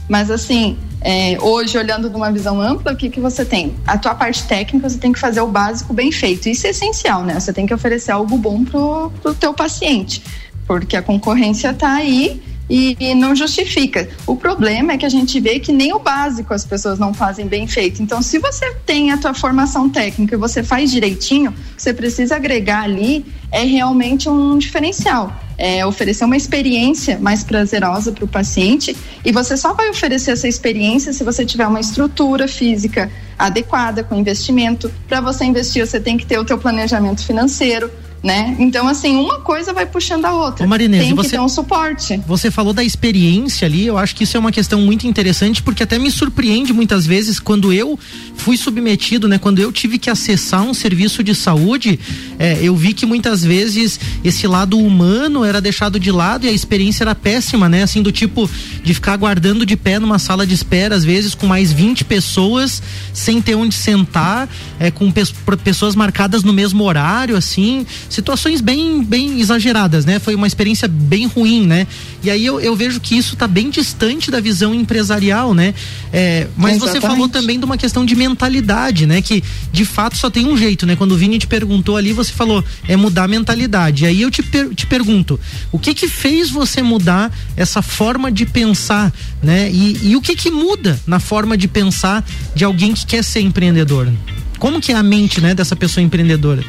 mas 0.07 0.31
assim, 0.31 0.77
é, 1.01 1.37
hoje, 1.41 1.77
olhando 1.77 2.09
de 2.09 2.15
uma 2.15 2.31
visão 2.31 2.59
ampla, 2.59 2.93
o 2.93 2.95
que, 2.95 3.09
que 3.09 3.19
você 3.19 3.45
tem? 3.45 3.75
A 3.85 3.97
tua 3.97 4.15
parte 4.15 4.45
técnica, 4.47 4.89
você 4.89 4.97
tem 4.97 5.11
que 5.11 5.19
fazer 5.19 5.41
o 5.41 5.47
básico 5.47 5.93
bem 5.93 6.11
feito. 6.11 6.49
Isso 6.49 6.65
é 6.65 6.71
essencial, 6.71 7.23
né? 7.23 7.39
Você 7.39 7.53
tem 7.53 7.65
que 7.65 7.73
oferecer 7.73 8.11
algo 8.11 8.37
bom 8.37 8.63
pro, 8.63 9.11
pro 9.21 9.33
teu 9.33 9.53
paciente, 9.53 10.23
porque 10.65 10.95
a 10.95 11.01
concorrência 11.01 11.69
está 11.69 11.93
aí 11.93 12.41
e, 12.69 12.97
e, 12.99 13.15
não 13.15 13.35
justifica. 13.35 14.09
O 14.25 14.35
problema 14.35 14.93
é 14.93 14.97
que 14.97 15.05
a 15.05 15.09
gente 15.09 15.39
vê 15.39 15.59
que 15.59 15.71
nem 15.71 15.93
o 15.93 15.99
básico 15.99 16.53
as 16.53 16.65
pessoas 16.65 16.99
não 16.99 17.13
fazem 17.13 17.47
bem 17.47 17.67
feito. 17.67 18.01
Então, 18.01 18.21
se 18.21 18.39
você 18.39 18.73
tem 18.85 19.11
a 19.11 19.17
tua 19.17 19.33
formação 19.33 19.89
técnica 19.89 20.35
e 20.35 20.37
você 20.37 20.63
faz 20.63 20.91
direitinho, 20.91 21.53
você 21.77 21.93
precisa 21.93 22.35
agregar 22.35 22.81
ali 22.81 23.25
é 23.51 23.63
realmente 23.63 24.27
um 24.27 24.57
diferencial 24.57 25.31
é, 25.57 25.85
oferecer 25.85 26.23
uma 26.25 26.37
experiência 26.37 27.17
mais 27.19 27.43
prazerosa 27.43 28.11
para 28.11 28.23
o 28.23 28.27
paciente 28.27 28.95
e 29.25 29.31
você 29.31 29.57
só 29.57 29.73
vai 29.73 29.89
oferecer 29.89 30.31
essa 30.31 30.47
experiência 30.47 31.11
se 31.11 31.23
você 31.23 31.45
tiver 31.45 31.65
uma 31.65 31.79
estrutura 31.79 32.47
física 32.47 33.09
adequada 33.37 34.03
com 34.03 34.15
investimento. 34.15 34.91
Para 35.07 35.19
você 35.19 35.45
investir, 35.45 35.85
você 35.85 35.99
tem 35.99 36.17
que 36.17 36.25
ter 36.25 36.37
o 36.37 36.45
teu 36.45 36.57
planejamento 36.57 37.25
financeiro, 37.25 37.91
né? 38.27 38.57
Então, 38.59 38.89
assim, 38.89 39.15
uma 39.15 39.39
coisa 39.39 39.71
vai 39.71 39.85
puxando 39.85 40.25
a 40.25 40.33
outra. 40.33 40.65
Ô 40.65 40.67
Tem 40.99 41.15
que 41.15 41.15
você, 41.15 41.29
ter 41.29 41.39
um 41.39 41.47
suporte. 41.47 42.21
Você 42.27 42.51
falou 42.51 42.73
da 42.73 42.83
experiência 42.83 43.65
ali, 43.65 43.87
eu 43.87 43.97
acho 43.97 44.13
que 44.13 44.25
isso 44.25 44.35
é 44.35 44.39
uma 44.39 44.51
questão 44.51 44.81
muito 44.81 45.07
interessante, 45.07 45.63
porque 45.63 45.81
até 45.81 45.97
me 45.97 46.11
surpreende 46.11 46.73
muitas 46.73 47.05
vezes 47.05 47.39
quando 47.39 47.71
eu 47.71 47.97
fui 48.35 48.57
submetido, 48.57 49.29
né? 49.29 49.37
Quando 49.37 49.59
eu 49.59 49.71
tive 49.71 49.97
que 49.97 50.09
acessar 50.09 50.61
um 50.61 50.73
serviço 50.73 51.23
de 51.23 51.33
saúde, 51.33 51.97
é, 52.37 52.59
eu 52.61 52.75
vi 52.75 52.93
que 52.93 53.05
muitas 53.05 53.45
vezes 53.45 53.97
esse 54.25 54.45
lado 54.45 54.77
humano 54.77 55.45
era 55.45 55.61
deixado 55.61 55.97
de 55.97 56.11
lado 56.11 56.45
e 56.45 56.49
a 56.49 56.51
experiência 56.51 57.05
era 57.05 57.15
péssima, 57.15 57.69
né? 57.69 57.83
Assim, 57.83 58.01
do 58.01 58.11
tipo 58.11 58.49
de 58.83 58.93
ficar 58.93 59.13
aguardando 59.13 59.65
de 59.65 59.77
pé 59.77 59.99
numa 59.99 60.19
sala 60.19 60.45
de 60.45 60.53
espera, 60.53 60.95
às 60.95 61.05
vezes 61.05 61.33
com 61.33 61.47
mais 61.47 61.71
20 61.71 62.03
pessoas, 62.03 62.83
sem 63.13 63.41
ter 63.41 63.55
onde 63.55 63.73
sentar, 63.73 64.49
é, 64.81 64.91
com 64.91 65.09
pe 65.09 65.23
pessoas 65.63 65.95
marcadas 65.95 66.43
no 66.43 66.51
mesmo 66.51 66.83
horário, 66.83 67.37
assim 67.37 67.85
situações 68.17 68.61
bem, 68.61 69.03
bem 69.03 69.39
exageradas, 69.39 70.03
né? 70.03 70.17
Foi 70.17 70.33
uma 70.33 70.47
experiência 70.47 70.87
bem 70.87 71.27
ruim, 71.27 71.67
né? 71.67 71.85
E 72.23 72.31
aí 72.31 72.43
eu, 72.43 72.59
eu 72.59 72.75
vejo 72.75 72.99
que 72.99 73.15
isso 73.15 73.35
está 73.35 73.47
bem 73.47 73.69
distante 73.69 74.31
da 74.31 74.39
visão 74.39 74.73
empresarial, 74.73 75.53
né? 75.53 75.75
É, 76.11 76.47
mas 76.57 76.77
Exatamente. 76.77 77.01
você 77.01 77.07
falou 77.07 77.29
também 77.29 77.59
de 77.59 77.65
uma 77.65 77.77
questão 77.77 78.03
de 78.03 78.15
mentalidade, 78.15 79.05
né? 79.05 79.21
Que 79.21 79.43
de 79.71 79.85
fato 79.85 80.17
só 80.17 80.31
tem 80.31 80.47
um 80.47 80.57
jeito, 80.57 80.87
né? 80.87 80.95
Quando 80.95 81.11
o 81.11 81.17
Vini 81.17 81.37
te 81.37 81.45
perguntou 81.45 81.95
ali, 81.95 82.11
você 82.11 82.31
falou 82.31 82.65
é 82.87 82.95
mudar 82.95 83.25
a 83.25 83.27
mentalidade. 83.27 84.03
E 84.03 84.07
aí 84.07 84.21
eu 84.23 84.31
te, 84.31 84.41
per, 84.41 84.73
te 84.73 84.87
pergunto, 84.87 85.39
o 85.71 85.77
que 85.77 85.93
que 85.93 86.07
fez 86.07 86.49
você 86.49 86.81
mudar 86.81 87.31
essa 87.55 87.83
forma 87.83 88.31
de 88.31 88.47
pensar, 88.47 89.13
né? 89.43 89.69
E, 89.71 90.09
e 90.09 90.15
o 90.15 90.21
que 90.21 90.35
que 90.35 90.49
muda 90.49 90.99
na 91.05 91.19
forma 91.19 91.55
de 91.55 91.67
pensar 91.67 92.25
de 92.55 92.63
alguém 92.63 92.95
que 92.95 93.05
quer 93.05 93.23
ser 93.23 93.41
empreendedor? 93.41 94.11
Como 94.57 94.81
que 94.81 94.91
é 94.91 94.95
a 94.95 95.03
mente, 95.03 95.39
né, 95.39 95.53
dessa 95.53 95.75
pessoa 95.75 96.03
empreendedora? 96.03 96.63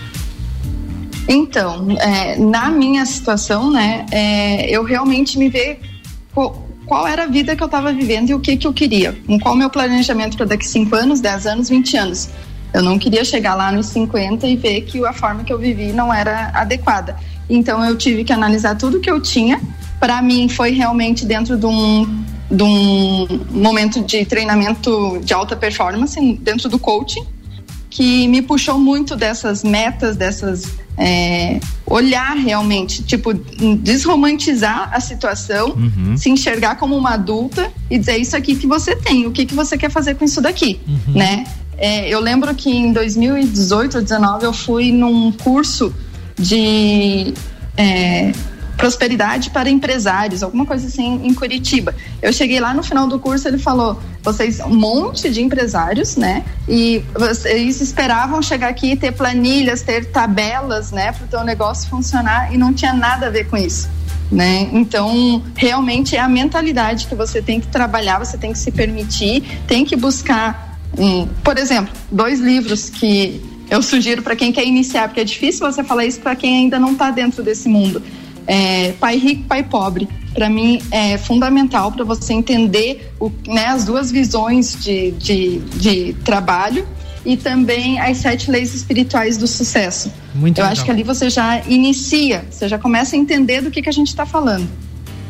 Então, 1.28 1.90
é, 2.00 2.38
na 2.38 2.70
minha 2.70 3.04
situação, 3.04 3.70
né, 3.70 4.06
é, 4.10 4.70
eu 4.70 4.82
realmente 4.82 5.38
me 5.38 5.50
ver 5.50 5.78
qual, 6.86 7.06
era 7.06 7.24
a 7.24 7.26
vida 7.26 7.54
que 7.54 7.62
eu 7.62 7.66
estava 7.66 7.92
vivendo 7.92 8.30
e 8.30 8.34
o 8.34 8.40
que, 8.40 8.56
que 8.56 8.66
eu 8.66 8.72
queria. 8.72 9.14
Qual 9.42 9.54
o 9.54 9.58
meu 9.58 9.68
planejamento 9.68 10.38
para 10.38 10.46
daqui 10.46 10.66
5 10.66 10.96
anos, 10.96 11.20
10 11.20 11.46
anos, 11.46 11.68
20 11.68 11.96
anos. 11.98 12.30
Eu 12.72 12.82
não 12.82 12.98
queria 12.98 13.24
chegar 13.24 13.54
lá 13.54 13.70
nos 13.70 13.86
50 13.86 14.46
e 14.46 14.56
ver 14.56 14.82
que 14.82 15.04
a 15.04 15.12
forma 15.12 15.44
que 15.44 15.52
eu 15.52 15.58
vivi 15.58 15.92
não 15.92 16.12
era 16.12 16.50
adequada. 16.54 17.16
Então, 17.48 17.84
eu 17.84 17.96
tive 17.96 18.24
que 18.24 18.32
analisar 18.32 18.76
tudo 18.76 18.98
que 18.98 19.10
eu 19.10 19.20
tinha. 19.20 19.60
Para 20.00 20.22
mim, 20.22 20.48
foi 20.48 20.70
realmente 20.70 21.26
dentro 21.26 21.58
de 21.58 21.66
um, 21.66 22.24
de 22.50 22.62
um 22.62 23.26
momento 23.50 24.02
de 24.02 24.24
treinamento 24.24 25.18
de 25.22 25.34
alta 25.34 25.54
performance, 25.54 26.18
dentro 26.40 26.70
do 26.70 26.78
coaching, 26.78 27.26
que 27.98 28.28
me 28.28 28.40
puxou 28.40 28.78
muito 28.78 29.16
dessas 29.16 29.64
metas, 29.64 30.14
dessas 30.14 30.68
é, 30.96 31.58
olhar 31.84 32.36
realmente, 32.36 33.02
tipo, 33.02 33.34
desromantizar 33.34 34.90
a 34.94 35.00
situação, 35.00 35.70
uhum. 35.70 36.16
se 36.16 36.30
enxergar 36.30 36.76
como 36.76 36.96
uma 36.96 37.14
adulta 37.14 37.72
e 37.90 37.98
dizer 37.98 38.18
isso 38.18 38.36
aqui 38.36 38.54
que 38.54 38.68
você 38.68 38.94
tem, 38.94 39.26
o 39.26 39.32
que, 39.32 39.44
que 39.44 39.52
você 39.52 39.76
quer 39.76 39.90
fazer 39.90 40.14
com 40.14 40.24
isso 40.24 40.40
daqui, 40.40 40.78
uhum. 40.86 41.12
né? 41.12 41.44
É, 41.76 42.08
eu 42.08 42.20
lembro 42.20 42.54
que 42.54 42.70
em 42.70 42.92
2018 42.92 43.96
ou 43.96 44.02
2019 44.04 44.46
eu 44.46 44.52
fui 44.52 44.92
num 44.92 45.32
curso 45.32 45.92
de 46.38 47.34
é, 47.76 48.30
prosperidade 48.78 49.50
para 49.50 49.68
empresários, 49.68 50.42
alguma 50.42 50.64
coisa 50.64 50.86
assim 50.86 51.20
em 51.24 51.34
Curitiba. 51.34 51.94
Eu 52.22 52.32
cheguei 52.32 52.60
lá 52.60 52.72
no 52.72 52.82
final 52.82 53.08
do 53.08 53.18
curso, 53.18 53.46
ele 53.48 53.58
falou: 53.58 54.00
vocês, 54.22 54.60
um 54.60 54.74
monte 54.74 55.28
de 55.28 55.42
empresários, 55.42 56.16
né? 56.16 56.44
E 56.66 57.02
vocês 57.12 57.80
esperavam 57.80 58.40
chegar 58.40 58.68
aqui 58.68 58.92
e 58.92 58.96
ter 58.96 59.12
planilhas, 59.12 59.82
ter 59.82 60.06
tabelas, 60.06 60.92
né, 60.92 61.12
para 61.12 61.24
o 61.24 61.28
teu 61.28 61.44
negócio 61.44 61.90
funcionar 61.90 62.54
e 62.54 62.56
não 62.56 62.72
tinha 62.72 62.94
nada 62.94 63.26
a 63.26 63.30
ver 63.30 63.48
com 63.48 63.56
isso. 63.56 63.90
Né? 64.30 64.68
Então, 64.72 65.42
realmente 65.56 66.14
é 66.14 66.20
a 66.20 66.28
mentalidade 66.28 67.06
que 67.06 67.14
você 67.14 67.40
tem 67.40 67.60
que 67.60 67.66
trabalhar, 67.66 68.18
você 68.18 68.36
tem 68.36 68.52
que 68.52 68.58
se 68.58 68.70
permitir, 68.70 69.42
tem 69.66 69.86
que 69.86 69.96
buscar, 69.96 70.78
hum, 70.98 71.26
por 71.42 71.56
exemplo, 71.56 71.90
dois 72.12 72.38
livros 72.38 72.90
que 72.90 73.42
eu 73.70 73.82
sugiro 73.82 74.22
para 74.22 74.36
quem 74.36 74.52
quer 74.52 74.66
iniciar, 74.66 75.08
porque 75.08 75.20
é 75.20 75.24
difícil 75.24 75.60
você 75.60 75.82
falar 75.82 76.04
isso 76.04 76.20
para 76.20 76.36
quem 76.36 76.58
ainda 76.58 76.78
não 76.78 76.92
está 76.92 77.10
dentro 77.10 77.42
desse 77.42 77.70
mundo 77.70 78.02
é, 78.48 78.92
pai 78.92 79.18
rico, 79.18 79.44
pai 79.44 79.62
pobre. 79.62 80.08
Para 80.32 80.48
mim 80.48 80.80
é 80.90 81.18
fundamental 81.18 81.92
para 81.92 82.04
você 82.04 82.32
entender 82.32 83.12
o, 83.20 83.30
né, 83.46 83.66
as 83.66 83.84
duas 83.84 84.10
visões 84.10 84.76
de, 84.82 85.10
de, 85.12 85.58
de 85.58 86.12
trabalho 86.24 86.86
e 87.26 87.36
também 87.36 88.00
as 88.00 88.16
sete 88.18 88.50
leis 88.50 88.74
espirituais 88.74 89.36
do 89.36 89.46
sucesso. 89.46 90.10
Muito 90.34 90.58
Eu 90.58 90.62
legal. 90.62 90.72
acho 90.72 90.84
que 90.84 90.90
ali 90.90 91.02
você 91.02 91.28
já 91.28 91.60
inicia, 91.66 92.46
você 92.50 92.66
já 92.66 92.78
começa 92.78 93.14
a 93.14 93.18
entender 93.18 93.60
do 93.60 93.70
que, 93.70 93.82
que 93.82 93.88
a 93.88 93.92
gente 93.92 94.08
está 94.08 94.24
falando. 94.24 94.66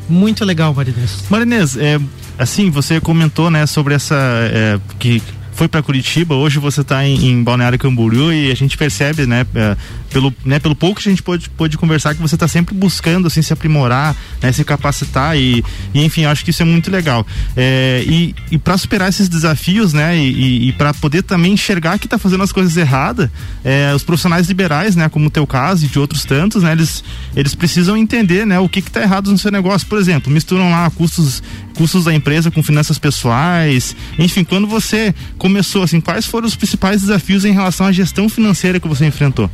Muito 0.09 0.45
legal, 0.45 0.73
Marinês. 0.73 1.25
Marinês, 1.29 1.77
é, 1.77 1.99
assim, 2.39 2.71
você 2.71 3.01
comentou, 3.01 3.51
né, 3.51 3.67
sobre 3.67 3.95
essa 3.95 4.15
é, 4.53 4.79
que 4.99 5.21
foi 5.59 5.66
para 5.66 5.83
Curitiba, 5.83 6.37
hoje 6.37 6.61
você 6.61 6.83
está 6.83 7.05
em, 7.05 7.31
em, 7.31 7.42
Balneário 7.42 7.77
Camboriú 7.77 8.33
e 8.33 8.49
a 8.49 8.55
gente 8.55 8.79
percebe, 8.79 9.27
né, 9.27 9.44
é, 9.57 9.77
pelo, 10.09 10.33
né, 10.44 10.61
pelo 10.61 10.77
pouco 10.77 11.01
que 11.01 11.09
a 11.09 11.11
gente 11.11 11.21
pôde, 11.21 11.51
pôde 11.51 11.77
conversar, 11.77 12.14
que 12.14 12.21
você 12.21 12.37
está 12.37 12.47
sempre 12.47 12.77
buscando 12.77 13.27
assim 13.27 13.42
se 13.42 13.53
aprimorar, 13.53 14.14
né, 14.40 14.53
se 14.53 14.62
capacitar 14.62 15.37
e, 15.37 15.64
e 15.92 16.05
enfim, 16.05 16.27
acho 16.27 16.44
que 16.44 16.51
isso 16.51 16.62
é 16.62 16.64
muito 16.64 16.92
legal. 16.92 17.27
É, 17.57 18.05
e 18.07 18.37
e 18.53 18.57
para 18.57 18.79
superar 18.79 19.09
esses 19.09 19.29
desafios, 19.29 19.92
né, 19.92 20.16
e, 20.16 20.68
e 20.68 20.73
para 20.75 20.94
poder 20.94 21.23
também 21.23 21.55
enxergar 21.55 21.99
que 21.99 22.07
está 22.07 22.18
fazendo 22.18 22.44
as 22.44 22.53
coisas 22.53 22.77
erradas, 22.77 23.29
é, 23.64 23.92
os 23.92 24.05
profissionais 24.05 24.47
liberais, 24.47 24.94
né, 24.94 25.09
como 25.09 25.27
o 25.27 25.31
teu 25.31 25.47
caso 25.47 25.85
e 25.85 25.88
de 25.88 25.99
outros 25.99 26.25
tantos, 26.25 26.62
né, 26.62 26.71
eles, 26.71 27.03
eles 27.35 27.55
precisam 27.57 27.97
entender, 27.97 28.47
né, 28.47 28.61
o 28.61 28.68
que 28.68 28.79
está 28.79 29.03
errado 29.03 29.31
no 29.33 29.38
seu 29.38 29.51
negócio. 29.51 29.88
Por 29.88 29.99
exemplo, 29.99 30.33
misturam 30.33 30.71
lá 30.71 30.88
custos 30.90 31.42
custos 31.79 32.05
da 32.05 32.12
empresa 32.12 32.51
com 32.51 32.61
finanças 32.61 32.99
pessoais. 32.99 33.95
Enfim, 34.19 34.43
quando 34.43 34.67
você 34.67 35.14
começou, 35.38 35.85
assim, 35.85 36.01
quais 36.01 36.27
foram 36.27 36.49
os 36.49 36.57
principais 36.57 37.03
desafios 37.03 37.45
em 37.45 37.53
relação 37.53 37.87
à 37.87 37.93
gestão 37.93 38.29
financeira 38.29 38.81
que 38.81 38.88
você 38.88 39.07
enfrentou? 39.07 39.49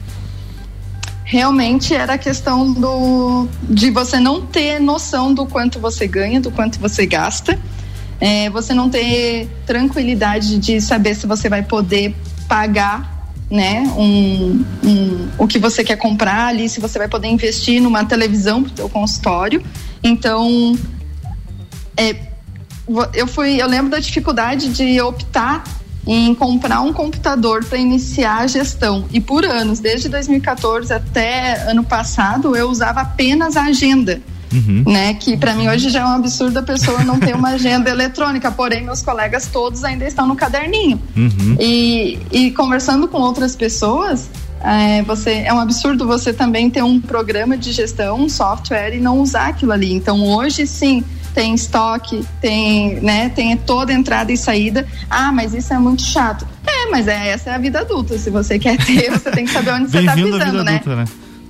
realmente 1.26 1.94
era 1.94 2.14
a 2.14 2.18
questão 2.18 2.70
do 2.70 3.48
de 3.62 3.90
você 3.90 4.20
não 4.20 4.42
ter 4.42 4.78
noção 4.78 5.32
do 5.32 5.46
quanto 5.46 5.80
você 5.80 6.06
ganha, 6.06 6.38
do 6.38 6.50
quanto 6.50 6.78
você 6.78 7.06
gasta, 7.06 7.58
é, 8.20 8.50
você 8.50 8.74
não 8.74 8.90
ter 8.90 9.48
tranquilidade 9.66 10.58
de 10.58 10.82
saber 10.82 11.14
se 11.14 11.26
você 11.26 11.48
vai 11.48 11.62
poder 11.62 12.14
pagar 12.46 13.32
né, 13.50 13.82
um, 13.96 14.64
um, 14.84 15.28
o 15.38 15.46
que 15.46 15.58
você 15.58 15.82
quer 15.82 15.96
comprar 15.96 16.48
ali, 16.48 16.68
se 16.68 16.78
você 16.78 16.98
vai 16.98 17.08
poder 17.08 17.28
investir 17.28 17.80
numa 17.80 18.04
televisão 18.04 18.62
para 18.62 18.72
o 18.72 18.76
seu 18.76 18.88
consultório. 18.88 19.62
Então, 20.02 20.76
é, 21.96 22.16
eu 23.14 23.26
fui, 23.26 23.60
eu 23.60 23.66
lembro 23.66 23.90
da 23.90 23.98
dificuldade 23.98 24.68
de 24.68 25.00
optar 25.00 25.64
em 26.06 26.34
comprar 26.34 26.80
um 26.80 26.92
computador 26.92 27.64
para 27.64 27.78
iniciar 27.78 28.40
a 28.40 28.46
gestão. 28.46 29.06
E 29.10 29.20
por 29.20 29.44
anos, 29.44 29.80
desde 29.80 30.08
2014 30.08 30.92
até 30.92 31.70
ano 31.70 31.82
passado, 31.82 32.54
eu 32.54 32.68
usava 32.68 33.00
apenas 33.00 33.56
a 33.56 33.64
agenda. 33.64 34.20
Uhum. 34.52 34.84
Né, 34.86 35.14
que 35.14 35.36
para 35.36 35.52
mim 35.52 35.66
hoje 35.66 35.90
já 35.90 36.02
é 36.02 36.04
um 36.04 36.12
absurdo 36.12 36.60
a 36.60 36.62
pessoa 36.62 37.02
não 37.02 37.18
ter 37.18 37.34
uma 37.34 37.48
agenda 37.50 37.90
eletrônica, 37.90 38.52
porém 38.52 38.84
meus 38.84 39.02
colegas 39.02 39.48
todos 39.48 39.82
ainda 39.82 40.06
estão 40.06 40.28
no 40.28 40.36
caderninho. 40.36 41.00
Uhum. 41.16 41.56
E, 41.58 42.20
e 42.30 42.50
conversando 42.52 43.08
com 43.08 43.20
outras 43.20 43.56
pessoas, 43.56 44.30
é, 44.62 45.02
você, 45.02 45.42
é 45.44 45.52
um 45.52 45.58
absurdo 45.58 46.06
você 46.06 46.32
também 46.32 46.70
ter 46.70 46.84
um 46.84 47.00
programa 47.00 47.56
de 47.56 47.72
gestão, 47.72 48.20
um 48.20 48.28
software 48.28 48.94
e 48.94 49.00
não 49.00 49.18
usar 49.18 49.48
aquilo 49.48 49.72
ali. 49.72 49.92
Então 49.92 50.24
hoje 50.24 50.68
sim, 50.68 51.02
tem 51.34 51.54
estoque, 51.54 52.24
tem, 52.40 53.00
né, 53.00 53.28
tem 53.28 53.56
toda 53.56 53.92
entrada 53.92 54.32
e 54.32 54.36
saída. 54.36 54.86
Ah, 55.10 55.32
mas 55.32 55.52
isso 55.52 55.74
é 55.74 55.78
muito 55.78 56.02
chato. 56.02 56.46
É, 56.66 56.90
mas 56.90 57.08
é, 57.08 57.28
essa 57.28 57.50
é 57.50 57.54
a 57.54 57.58
vida 57.58 57.80
adulta. 57.80 58.16
Se 58.16 58.30
você 58.30 58.58
quer 58.58 58.78
ter, 58.78 59.10
você 59.10 59.30
tem 59.30 59.44
que 59.44 59.50
saber 59.50 59.72
onde 59.72 59.90
você 59.90 59.98
está 59.98 60.14
pisando, 60.14 60.64
né? 60.64 60.76
Adulta, 60.76 60.96
né? 60.96 61.04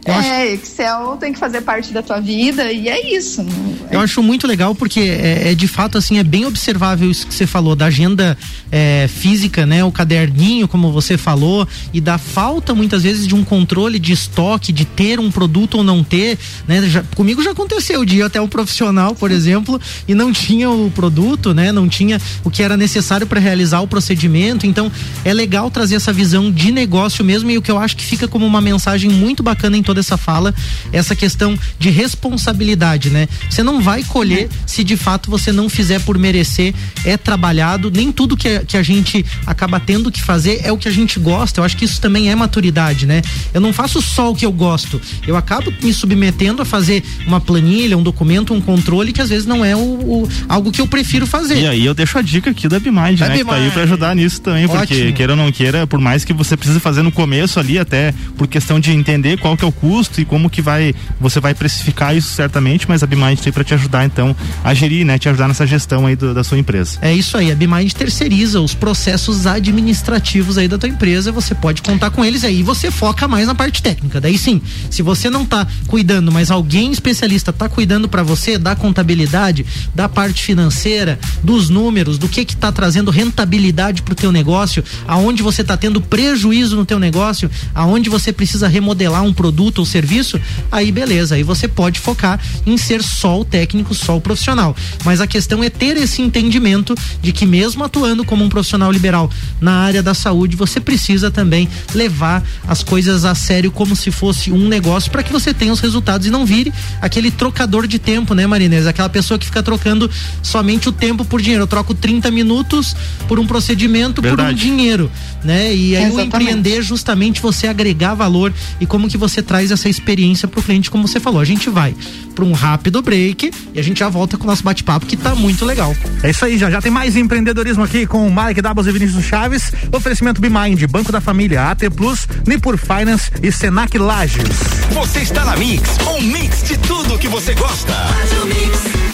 Eu 0.04 0.12
é, 0.12 0.18
acho... 0.18 0.54
Excel 0.54 1.16
tem 1.18 1.32
que 1.32 1.38
fazer 1.38 1.62
parte 1.62 1.92
da 1.92 2.02
tua 2.02 2.20
vida 2.20 2.70
e 2.70 2.88
é 2.88 3.16
isso. 3.16 3.44
Eu 3.90 4.00
acho 4.00 4.22
muito 4.22 4.46
legal 4.46 4.74
porque 4.74 5.00
é, 5.00 5.50
é, 5.50 5.54
de 5.54 5.66
fato 5.66 5.96
assim, 5.96 6.18
é 6.18 6.24
bem 6.24 6.44
observável 6.44 7.10
isso 7.10 7.26
que 7.26 7.34
você 7.34 7.46
falou 7.46 7.74
da 7.74 7.86
agenda 7.86 8.36
é, 8.70 9.08
física, 9.08 9.64
né? 9.64 9.82
O 9.84 9.90
caderninho, 9.90 10.68
como 10.68 10.92
você 10.92 11.16
falou, 11.16 11.66
e 11.92 12.00
da 12.00 12.18
falta 12.18 12.74
muitas 12.74 13.02
vezes 13.02 13.26
de 13.26 13.34
um 13.34 13.44
controle 13.44 13.98
de 13.98 14.12
estoque, 14.12 14.72
de 14.72 14.84
ter 14.84 15.18
um 15.18 15.30
produto 15.30 15.78
ou 15.78 15.84
não 15.84 16.04
ter, 16.04 16.38
né? 16.68 16.82
Já, 16.88 17.02
comigo 17.14 17.42
já 17.42 17.52
aconteceu 17.52 18.04
de 18.04 18.18
ir 18.18 18.22
até 18.22 18.40
um 18.40 18.48
profissional, 18.48 19.14
por 19.14 19.30
exemplo, 19.30 19.80
e 20.06 20.14
não 20.14 20.32
tinha 20.32 20.68
o 20.70 20.90
produto, 20.90 21.54
né? 21.54 21.72
Não 21.72 21.88
tinha 21.88 22.20
o 22.42 22.50
que 22.50 22.62
era 22.62 22.76
necessário 22.76 23.26
para 23.26 23.40
realizar 23.40 23.80
o 23.80 23.88
procedimento. 23.88 24.66
Então, 24.66 24.92
é 25.24 25.32
legal 25.32 25.70
trazer 25.70 25.94
essa 25.94 26.12
visão 26.12 26.50
de 26.50 26.70
negócio 26.70 27.24
mesmo 27.24 27.50
e 27.50 27.56
o 27.56 27.62
que 27.62 27.70
eu 27.70 27.78
acho 27.78 27.96
que 27.96 28.04
fica 28.04 28.28
como 28.28 28.46
uma 28.46 28.60
mensagem 28.60 29.10
muito 29.10 29.42
bacana 29.42 29.76
em 29.76 29.82
todo 29.82 29.93
toda 29.94 30.00
essa 30.00 30.16
fala, 30.16 30.52
essa 30.92 31.14
questão 31.14 31.56
de 31.78 31.88
responsabilidade, 31.88 33.10
né? 33.10 33.28
Você 33.48 33.62
não 33.62 33.80
vai 33.80 34.02
colher 34.02 34.48
se 34.66 34.82
de 34.82 34.96
fato 34.96 35.30
você 35.30 35.52
não 35.52 35.68
fizer 35.68 36.00
por 36.00 36.18
merecer, 36.18 36.74
é 37.04 37.16
trabalhado, 37.16 37.90
nem 37.90 38.10
tudo 38.10 38.36
que 38.36 38.48
a, 38.48 38.64
que 38.64 38.76
a 38.76 38.82
gente 38.82 39.24
acaba 39.46 39.78
tendo 39.78 40.10
que 40.10 40.20
fazer 40.20 40.60
é 40.64 40.72
o 40.72 40.76
que 40.76 40.88
a 40.88 40.90
gente 40.90 41.20
gosta. 41.20 41.60
Eu 41.60 41.64
acho 41.64 41.76
que 41.76 41.84
isso 41.84 42.00
também 42.00 42.30
é 42.30 42.34
maturidade, 42.34 43.06
né? 43.06 43.22
Eu 43.52 43.60
não 43.60 43.72
faço 43.72 44.02
só 44.02 44.32
o 44.32 44.34
que 44.34 44.44
eu 44.44 44.52
gosto, 44.52 45.00
eu 45.26 45.36
acabo 45.36 45.72
me 45.80 45.92
submetendo 45.92 46.60
a 46.60 46.64
fazer 46.64 47.02
uma 47.26 47.40
planilha, 47.40 47.96
um 47.96 48.02
documento, 48.02 48.52
um 48.52 48.60
controle 48.60 49.12
que 49.12 49.22
às 49.22 49.28
vezes 49.28 49.46
não 49.46 49.64
é 49.64 49.76
o, 49.76 49.78
o 49.78 50.28
algo 50.48 50.72
que 50.72 50.80
eu 50.80 50.86
prefiro 50.88 51.26
fazer. 51.26 51.58
E 51.58 51.66
aí 51.68 51.86
eu 51.86 51.94
deixo 51.94 52.18
a 52.18 52.22
dica 52.22 52.50
aqui 52.50 52.66
da 52.66 52.80
Bimind, 52.80 53.20
né? 53.20 53.36
Que 53.36 53.44
tá 53.44 53.54
aí 53.54 53.70
pra 53.70 53.82
ajudar 53.82 54.16
nisso 54.16 54.40
também, 54.40 54.64
Ótimo. 54.64 54.78
porque 54.78 55.12
queira 55.12 55.32
ou 55.32 55.36
não 55.36 55.52
queira, 55.52 55.86
por 55.86 56.00
mais 56.00 56.24
que 56.24 56.32
você 56.32 56.56
precise 56.56 56.80
fazer 56.80 57.02
no 57.02 57.12
começo 57.12 57.60
ali, 57.60 57.78
até 57.78 58.12
por 58.36 58.48
questão 58.48 58.80
de 58.80 58.90
entender 58.90 59.38
qual 59.38 59.56
que 59.56 59.64
é 59.64 59.68
o 59.68 59.72
custo 59.84 60.18
e 60.18 60.24
como 60.24 60.48
que 60.48 60.62
vai 60.62 60.94
você 61.20 61.40
vai 61.40 61.52
precificar 61.52 62.16
isso 62.16 62.28
certamente, 62.28 62.88
mas 62.88 63.02
a 63.02 63.06
Bimind 63.06 63.38
tem 63.38 63.52
para 63.52 63.62
te 63.62 63.74
ajudar 63.74 64.06
então 64.06 64.34
a 64.64 64.72
gerir, 64.72 65.04
né, 65.04 65.18
te 65.18 65.28
ajudar 65.28 65.46
nessa 65.46 65.66
gestão 65.66 66.06
aí 66.06 66.16
do, 66.16 66.32
da 66.32 66.42
sua 66.42 66.58
empresa. 66.58 66.96
É 67.02 67.12
isso 67.12 67.36
aí, 67.36 67.52
a 67.52 67.54
Bimind 67.54 67.92
terceiriza 67.92 68.62
os 68.62 68.74
processos 68.74 69.46
administrativos 69.46 70.56
aí 70.56 70.66
da 70.66 70.78
tua 70.78 70.88
empresa, 70.88 71.30
você 71.30 71.54
pode 71.54 71.82
contar 71.82 72.10
com 72.10 72.24
eles 72.24 72.44
aí, 72.44 72.62
você 72.62 72.90
foca 72.90 73.28
mais 73.28 73.46
na 73.46 73.54
parte 73.54 73.82
técnica. 73.82 74.22
Daí 74.22 74.38
sim, 74.38 74.62
se 74.88 75.02
você 75.02 75.28
não 75.28 75.44
tá 75.44 75.66
cuidando, 75.86 76.32
mas 76.32 76.50
alguém 76.50 76.90
especialista 76.90 77.52
tá 77.52 77.68
cuidando 77.68 78.08
para 78.08 78.22
você 78.22 78.56
da 78.56 78.74
contabilidade, 78.74 79.66
da 79.94 80.08
parte 80.08 80.42
financeira, 80.42 81.18
dos 81.42 81.68
números, 81.68 82.16
do 82.16 82.26
que 82.26 82.46
que 82.46 82.56
tá 82.56 82.72
trazendo 82.72 83.10
rentabilidade 83.10 84.00
pro 84.00 84.14
teu 84.14 84.32
negócio, 84.32 84.82
aonde 85.06 85.42
você 85.42 85.62
tá 85.62 85.76
tendo 85.76 86.00
prejuízo 86.00 86.74
no 86.74 86.86
teu 86.86 86.98
negócio, 86.98 87.50
aonde 87.74 88.08
você 88.08 88.32
precisa 88.32 88.66
remodelar 88.66 89.22
um 89.22 89.32
produto 89.32 89.73
ou 89.80 89.86
serviço 89.86 90.04
serviço, 90.14 90.40
aí 90.70 90.92
beleza, 90.92 91.34
aí 91.34 91.42
você 91.42 91.66
pode 91.66 91.98
focar 91.98 92.40
em 92.66 92.76
ser 92.76 93.02
só 93.02 93.40
o 93.40 93.44
técnico, 93.44 93.94
só 93.94 94.16
o 94.16 94.20
profissional. 94.20 94.76
Mas 95.04 95.20
a 95.20 95.26
questão 95.26 95.64
é 95.64 95.70
ter 95.70 95.96
esse 95.96 96.22
entendimento 96.22 96.94
de 97.22 97.32
que 97.32 97.46
mesmo 97.46 97.82
atuando 97.82 98.24
como 98.24 98.44
um 98.44 98.48
profissional 98.48 98.92
liberal 98.92 99.30
na 99.60 99.72
área 99.72 100.02
da 100.02 100.14
saúde, 100.14 100.56
você 100.56 100.80
precisa 100.80 101.30
também 101.30 101.68
levar 101.94 102.42
as 102.68 102.82
coisas 102.82 103.24
a 103.24 103.34
sério 103.34 103.72
como 103.72 103.96
se 103.96 104.10
fosse 104.10 104.52
um 104.52 104.68
negócio 104.68 105.10
para 105.10 105.22
que 105.22 105.32
você 105.32 105.52
tenha 105.52 105.72
os 105.72 105.80
resultados 105.80 106.26
e 106.26 106.30
não 106.30 106.44
vire 106.44 106.72
aquele 107.00 107.30
trocador 107.30 107.86
de 107.86 107.98
tempo, 107.98 108.34
né, 108.34 108.46
Marinês? 108.46 108.86
Aquela 108.86 109.08
pessoa 109.08 109.38
que 109.38 109.46
fica 109.46 109.62
trocando 109.62 110.10
somente 110.42 110.88
o 110.88 110.92
tempo 110.92 111.24
por 111.24 111.40
dinheiro. 111.40 111.64
Eu 111.64 111.68
troco 111.68 111.94
30 111.94 112.30
minutos 112.30 112.94
por 113.26 113.38
um 113.40 113.46
procedimento 113.46 114.20
Verdade. 114.20 114.48
por 114.48 114.54
um 114.54 114.54
dinheiro, 114.54 115.10
né? 115.42 115.74
E 115.74 115.96
aí 115.96 116.04
Exatamente. 116.04 116.16
o 116.16 116.20
empreender 116.20 116.82
justamente 116.82 117.40
você 117.40 117.66
agregar 117.66 118.14
valor 118.14 118.52
e 118.80 118.86
como 118.86 119.08
que 119.08 119.16
você 119.16 119.42
traz 119.42 119.63
essa 119.70 119.88
experiência 119.88 120.14
experiência 120.14 120.48
para 120.48 120.60
o 120.60 120.62
cliente, 120.62 120.90
como 120.90 121.06
você 121.06 121.18
falou. 121.18 121.40
A 121.40 121.44
gente 121.44 121.68
vai 121.68 121.94
para 122.34 122.44
um 122.44 122.52
rápido 122.52 123.02
break 123.02 123.50
e 123.72 123.78
a 123.78 123.82
gente 123.82 123.98
já 123.98 124.08
volta 124.08 124.36
com 124.36 124.44
o 124.44 124.46
nosso 124.46 124.62
bate-papo 124.62 125.06
que 125.06 125.16
tá 125.16 125.34
muito 125.34 125.64
legal. 125.64 125.94
É 126.22 126.30
isso 126.30 126.44
aí, 126.44 126.58
já 126.58 126.70
já 126.70 126.80
tem 126.80 126.90
mais 126.90 127.16
empreendedorismo 127.16 127.82
aqui 127.82 128.06
com 128.06 128.26
o 128.26 128.34
Mike 128.34 128.62
Dabos 128.62 128.86
e 128.86 128.92
Vinícius 128.92 129.24
Chaves. 129.24 129.72
Oferecimento 129.92 130.40
Bimind, 130.40 130.82
Banco 130.86 131.12
da 131.12 131.20
Família, 131.20 131.70
AT 131.70 131.90
Plus, 131.94 132.26
Nipur 132.46 132.76
Finance 132.76 133.30
e 133.42 133.50
Senac 133.52 133.96
Lages. 133.98 134.44
Você 134.92 135.20
está 135.20 135.44
na 135.44 135.56
Mix, 135.56 135.82
um 136.06 136.20
mix 136.22 136.64
de 136.64 136.78
tudo 136.78 137.18
que 137.18 137.28
você 137.28 137.54
gosta. 137.54 137.92
Faz 137.92 138.32
o 138.42 138.46
mix. 138.46 139.13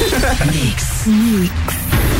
Mix. 0.46 1.06
Mix. 1.06 2.19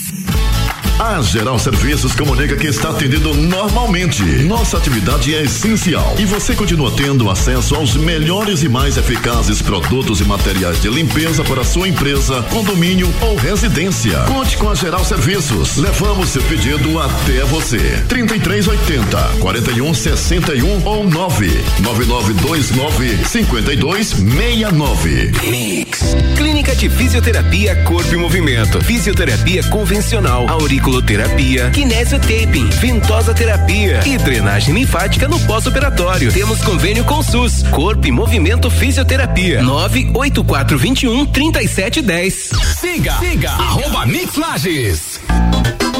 A 1.01 1.19
Geral 1.23 1.57
Serviços 1.57 2.13
comunica 2.13 2.55
que 2.55 2.67
está 2.67 2.91
atendendo 2.91 3.33
normalmente. 3.33 4.21
Nossa 4.43 4.77
atividade 4.77 5.33
é 5.33 5.41
essencial 5.41 6.13
e 6.19 6.25
você 6.25 6.53
continua 6.53 6.91
tendo 6.91 7.27
acesso 7.27 7.73
aos 7.73 7.95
melhores 7.95 8.61
e 8.61 8.69
mais 8.69 8.97
eficazes 8.97 9.63
produtos 9.63 10.21
e 10.21 10.25
materiais 10.25 10.79
de 10.79 10.89
limpeza 10.89 11.43
para 11.43 11.63
sua 11.63 11.87
empresa, 11.87 12.43
condomínio 12.51 13.11
ou 13.19 13.35
residência. 13.35 14.19
Conte 14.27 14.55
com 14.57 14.69
a 14.69 14.75
Geral 14.75 15.03
Serviços. 15.03 15.77
Levamos 15.77 16.29
seu 16.29 16.43
pedido 16.43 16.99
até 16.99 17.43
você. 17.45 17.79
3380 18.07 19.17
4161 19.39 20.85
ou 20.85 21.09
99929 21.09 23.25
5269. 23.25 25.31
Mix. 25.49 26.15
Clínica 26.37 26.75
de 26.75 26.91
Fisioterapia 26.91 27.75
Corpo 27.85 28.13
e 28.13 28.17
Movimento. 28.17 28.79
Fisioterapia 28.83 29.63
convencional, 29.63 30.47
aurícula 30.47 30.90
musculoterapia, 30.91 31.69
kinesiotaping, 31.69 32.67
ventosa 32.81 33.33
terapia 33.33 34.01
e 34.05 34.17
drenagem 34.17 34.73
linfática 34.73 35.25
no 35.25 35.39
pós-operatório. 35.41 36.31
Temos 36.33 36.61
convênio 36.61 37.05
com 37.05 37.23
SUS, 37.23 37.63
Corpo 37.63 38.05
e 38.05 38.11
Movimento 38.11 38.69
Fisioterapia. 38.69 39.63
98421 39.63 41.25
3710. 41.27 42.51
Siga, 42.77 43.13
siga, 43.19 43.51
arroba 43.51 44.05
Mix 44.05 44.35
Lages. 44.35 45.21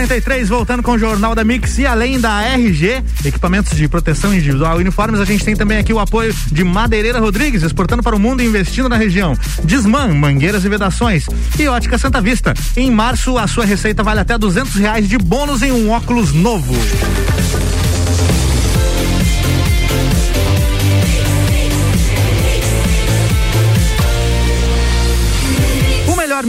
843, 0.00 0.48
voltando 0.48 0.82
com 0.82 0.92
o 0.92 0.98
Jornal 0.98 1.34
da 1.34 1.44
Mix 1.44 1.76
e 1.78 1.86
além 1.86 2.18
da 2.18 2.42
RG, 2.42 3.02
equipamentos 3.22 3.76
de 3.76 3.86
proteção 3.86 4.32
individual 4.32 4.78
e 4.78 4.80
uniformes, 4.80 5.20
a 5.20 5.26
gente 5.26 5.44
tem 5.44 5.54
também 5.54 5.76
aqui 5.76 5.92
o 5.92 5.98
apoio 5.98 6.34
de 6.50 6.64
Madeireira 6.64 7.20
Rodrigues, 7.20 7.62
exportando 7.62 8.02
para 8.02 8.16
o 8.16 8.18
mundo 8.18 8.42
e 8.42 8.46
investindo 8.46 8.88
na 8.88 8.96
região. 8.96 9.36
Desman, 9.62 10.14
mangueiras 10.14 10.64
e 10.64 10.68
vedações. 10.70 11.26
E 11.58 11.68
Ótica 11.68 11.98
Santa 11.98 12.20
Vista. 12.20 12.54
Em 12.76 12.90
março, 12.90 13.36
a 13.36 13.46
sua 13.46 13.66
receita 13.66 14.02
vale 14.02 14.20
até 14.20 14.38
duzentos 14.38 14.74
reais 14.74 15.06
de 15.06 15.18
bônus 15.18 15.60
em 15.60 15.70
um 15.70 15.90
óculos 15.90 16.32
novo. 16.32 16.74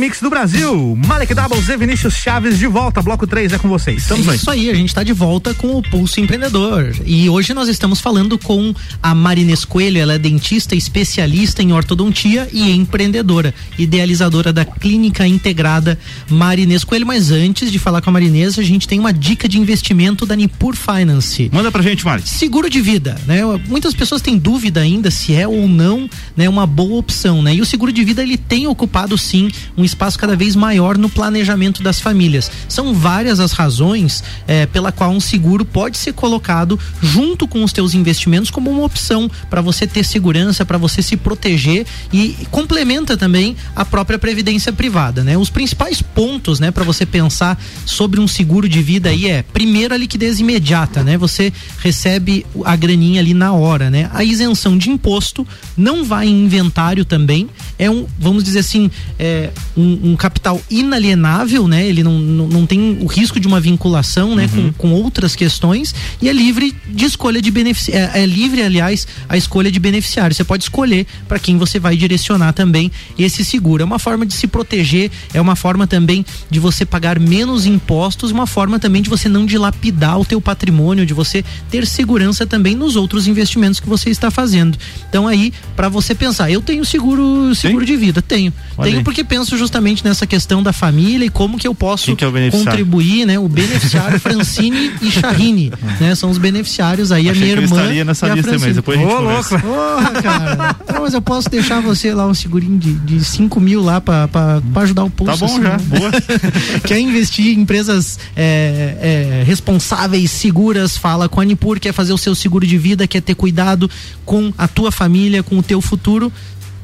Mix 0.02 0.20
do 0.20 0.32
Brasil. 0.32 0.98
Malek 1.06 1.32
Doubles 1.32 1.70
e 1.70 1.78
Vinícius 1.78 2.16
Chaves 2.16 2.58
de 2.58 2.66
volta. 2.66 3.04
Bloco 3.04 3.28
3 3.28 3.54
é 3.54 3.60
com 3.60 3.70
vocês. 3.70 4.02
Estamos 4.02 4.28
é 4.28 4.34
isso 4.34 4.50
aí. 4.50 4.62
aí, 4.62 4.70
a 4.72 4.74
gente 4.74 4.90
está 4.90 5.04
de 5.04 5.14
volta 5.14 5.54
com 5.54 5.78
o 5.78 5.82
Pulso 5.84 6.20
Empreendedor. 6.20 6.92
E 7.06 7.30
hoje 7.30 7.54
nós 7.54 7.70
estamos 7.70 8.00
falando 8.00 8.36
com 8.36 8.74
a 9.04 9.14
Marines 9.14 9.64
Coelho. 9.64 10.00
Ela 10.00 10.16
é 10.16 10.18
dentista 10.18 10.76
especialista 10.76 11.62
em 11.62 11.72
ortodontia 11.72 12.50
e 12.52 12.72
empreendedora, 12.72 13.54
idealizadora 13.78 14.52
da 14.52 14.66
Clínica 14.66 15.28
Integrada 15.28 16.00
Marines 16.28 16.84
Coelho. 16.84 17.06
Mas 17.06 17.30
antes 17.30 17.72
de 17.72 17.78
falar 17.78 18.02
com 18.02 18.10
a 18.10 18.14
Marinês, 18.14 18.58
a 18.58 18.64
gente 18.64 18.88
tem 18.88 19.00
uma 19.00 19.14
dica 19.14 19.48
de 19.48 19.60
investimento 19.60 20.26
da 20.26 20.36
Nipur 20.36 20.76
Finance. 20.76 21.48
Manda 21.54 21.72
pra 21.72 21.84
gente, 21.84 22.04
Mari. 22.04 22.24
Seguro 22.26 22.72
de 22.72 22.82
vida, 22.82 23.22
né? 23.28 23.42
Muitas 23.68 23.94
pessoas 23.94 24.20
têm 24.20 24.36
dúvida 24.36 24.82
ainda 24.82 25.12
se 25.12 25.36
é 25.36 25.48
ou 25.48 25.68
não, 25.68 26.10
né, 26.36 26.50
uma 26.50 26.66
boa 26.66 26.98
opção, 26.98 27.44
né? 27.44 27.54
E 27.54 27.62
o 27.62 27.66
seguro 27.68 27.94
de 27.94 28.04
vida 28.04 28.24
ele 28.24 28.36
tem 28.36 28.66
ocupado 28.66 29.16
sim 29.16 29.52
um 29.78 29.91
espaço 29.92 30.18
cada 30.18 30.36
vez 30.36 30.56
maior 30.56 30.98
no 30.98 31.10
planejamento 31.10 31.84
das 31.84 32.00
famílias. 32.00 32.52
São 32.68 32.94
várias 32.94 33.40
as 33.40 33.52
razões 33.52 34.24
é, 34.48 34.66
pela 34.66 34.92
qual 34.92 35.12
um 35.12 35.20
seguro 35.20 35.64
pode 35.64 35.98
ser 35.98 36.14
colocado 36.14 36.80
junto 37.02 37.48
com 37.48 37.64
os 37.64 37.72
teus 37.72 37.94
investimentos 37.94 38.50
como 38.50 38.70
uma 38.70 38.84
opção 38.84 39.30
para 39.50 39.62
você 39.62 39.86
ter 39.86 40.04
segurança, 40.04 40.66
para 40.66 40.78
você 40.78 41.02
se 41.02 41.16
proteger 41.16 41.86
e 42.12 42.36
complementa 42.50 43.16
também 43.16 43.56
a 43.76 43.86
própria 43.86 44.18
previdência 44.18 44.72
privada, 44.74 45.24
né? 45.24 45.38
Os 45.38 45.50
principais 45.50 46.02
pontos, 46.02 46.60
né, 46.60 46.72
para 46.72 46.84
você 46.84 47.06
pensar 47.06 47.62
sobre 47.86 48.20
um 48.20 48.28
seguro 48.28 48.68
de 48.68 48.82
vida 48.82 49.10
aí 49.10 49.28
é, 49.28 49.44
primeiro 49.44 49.94
a 49.94 49.98
liquidez 49.98 50.40
imediata, 50.40 51.04
né? 51.04 51.18
Você 51.18 51.52
recebe 51.80 52.46
a 52.66 52.76
graninha 52.76 53.20
ali 53.20 53.34
na 53.34 53.54
hora, 53.54 53.90
né? 53.90 54.10
A 54.14 54.24
isenção 54.24 54.78
de 54.78 54.90
imposto 54.90 55.46
não 55.76 56.04
vai 56.04 56.28
em 56.28 56.46
inventário 56.46 57.06
também, 57.06 57.50
é 57.78 57.90
um, 57.90 58.06
vamos 58.20 58.44
dizer 58.44 58.60
assim, 58.60 58.90
é, 59.18 59.50
um, 59.76 59.81
um, 59.82 60.16
capital 60.16 60.62
inalienável, 60.70 61.68
né? 61.68 61.86
Ele 61.86 62.04
não, 62.04 62.20
não, 62.20 62.48
não, 62.48 62.66
tem 62.66 62.98
o 63.02 63.06
risco 63.06 63.40
de 63.40 63.48
uma 63.48 63.60
vinculação, 63.60 64.36
né? 64.36 64.50
Uhum. 64.54 64.72
Com, 64.74 64.90
com 64.90 64.94
outras 64.94 65.36
questões 65.36 65.94
e 66.22 66.30
é 66.30 66.34
livre 66.34 66.76
de 66.88 67.06
escolha 67.06 67.42
de 67.42 67.52
beneficiário. 67.52 68.16
É, 68.16 68.24
é, 68.24 68.26
livre, 68.26 68.62
aliás, 68.62 69.08
a 69.28 69.38
escolha 69.38 69.72
de 69.72 69.80
beneficiário. 69.80 70.36
Você 70.36 70.44
pode 70.44 70.64
escolher 70.64 71.06
para 71.28 71.40
quem 71.40 71.58
você 71.58 71.80
vai 71.80 71.96
direcionar 71.96 72.54
também 72.54 72.92
esse 73.18 73.44
seguro. 73.44 73.82
É 73.82 73.86
uma 73.86 74.00
forma 74.00 74.26
de 74.26 74.34
se 74.34 74.48
proteger, 74.48 75.12
é 75.34 75.42
uma 75.42 75.56
forma 75.56 75.88
também 75.88 76.26
de 76.50 76.60
você 76.60 76.86
pagar 76.86 77.20
menos 77.20 77.66
impostos, 77.66 78.32
uma 78.32 78.48
forma 78.48 78.80
também 78.80 79.02
de 79.02 79.10
você 79.10 79.28
não 79.30 79.46
dilapidar 79.46 80.20
o 80.20 80.26
teu 80.26 80.42
patrimônio, 80.42 81.06
de 81.06 81.14
você 81.14 81.44
ter 81.70 81.86
segurança 81.86 82.46
também 82.46 82.76
nos 82.76 82.96
outros 82.96 83.28
investimentos 83.28 83.80
que 83.80 83.88
você 83.88 84.10
está 84.10 84.30
fazendo. 84.30 84.78
Então 85.10 85.28
aí, 85.28 85.54
para 85.76 85.90
você 85.90 86.14
pensar, 86.14 86.52
eu 86.52 86.62
tenho 86.62 86.84
seguro, 86.86 87.54
seguro 87.56 87.86
de 87.86 87.96
vida, 87.96 88.22
tenho. 88.22 88.54
Olha 88.78 88.86
tenho 88.86 88.98
aí. 89.00 89.04
porque 89.04 89.24
penso 89.24 89.58
justamente 89.62 90.04
nessa 90.04 90.26
questão 90.26 90.64
da 90.64 90.74
família 90.74 91.26
e 91.26 91.30
como 91.30 91.58
que 91.58 91.68
eu 91.68 91.76
posso 91.76 92.16
que 92.16 92.26
é 92.26 92.52
contribuir, 92.52 93.26
né? 93.26 93.38
O 93.38 93.48
beneficiário 93.48 94.20
Francine 94.20 94.92
e 95.02 95.12
Charrini, 95.12 95.72
né? 96.00 96.16
São 96.16 96.30
os 96.30 96.38
beneficiários 96.38 97.12
aí, 97.12 97.30
Achei 97.30 97.44
a 97.44 97.46
minha 97.46 97.62
irmã. 97.64 97.94
Eu 97.94 98.06
nessa 98.06 98.28
lista, 98.30 98.58
mas 98.60 98.76
depois 98.76 98.98
a 98.98 99.02
gente 99.02 99.14
Ô, 99.14 99.20
louco. 99.20 99.60
Porra, 99.60 100.22
cara. 100.22 100.76
Não, 100.92 101.02
mas 101.02 101.14
eu 101.14 101.22
posso 101.22 101.50
deixar 101.50 101.80
você 101.80 102.14
lá 102.14 102.28
um 102.28 102.34
segurinho 102.34 102.80
de 102.80 103.24
5 103.24 103.60
mil 103.60 103.84
lá 103.84 104.02
pra, 104.02 104.28
pra, 104.28 104.62
pra 104.74 104.82
ajudar 104.82 105.04
o 105.04 105.10
pulso. 105.10 105.32
Tá 105.32 105.38
bom 105.38 105.54
assim, 105.54 105.64
já, 105.64 105.78
né? 105.78 105.84
boa. 105.88 106.12
quer 106.84 107.00
investir 107.00 107.48
em 107.48 107.62
empresas 107.62 108.20
é, 108.36 109.42
é, 109.42 109.44
responsáveis, 109.46 110.32
seguras, 110.32 110.98
fala 110.98 111.30
com 111.30 111.40
a 111.40 111.46
Nipur, 111.46 111.80
quer 111.80 111.94
fazer 111.94 112.14
o 112.14 112.18
seu 112.18 112.34
seguro 112.34 112.66
de 112.66 112.78
vida, 112.78 113.08
quer 113.08 113.22
ter 113.22 113.36
cuidado 113.36 113.90
com 114.26 114.52
a 114.58 114.68
tua 114.68 114.92
família, 114.92 115.44
com 115.44 115.58
o 115.58 115.64
teu 115.64 115.82
futuro 115.82 116.32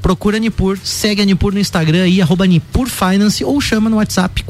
procura 0.08 0.38
a 0.38 0.40
Nipur, 0.40 0.80
segue 0.82 1.22
a 1.22 1.26
Nipur 1.26 1.54
no 1.54 1.60
Instagram 1.60 2.04
aí, 2.04 2.22
arroba 2.22 2.48
Nipur 2.48 2.88
Finance 2.88 3.44
ou 3.44 3.60
chama 3.60 3.90
no 3.90 3.98
WhatsApp 3.98 4.42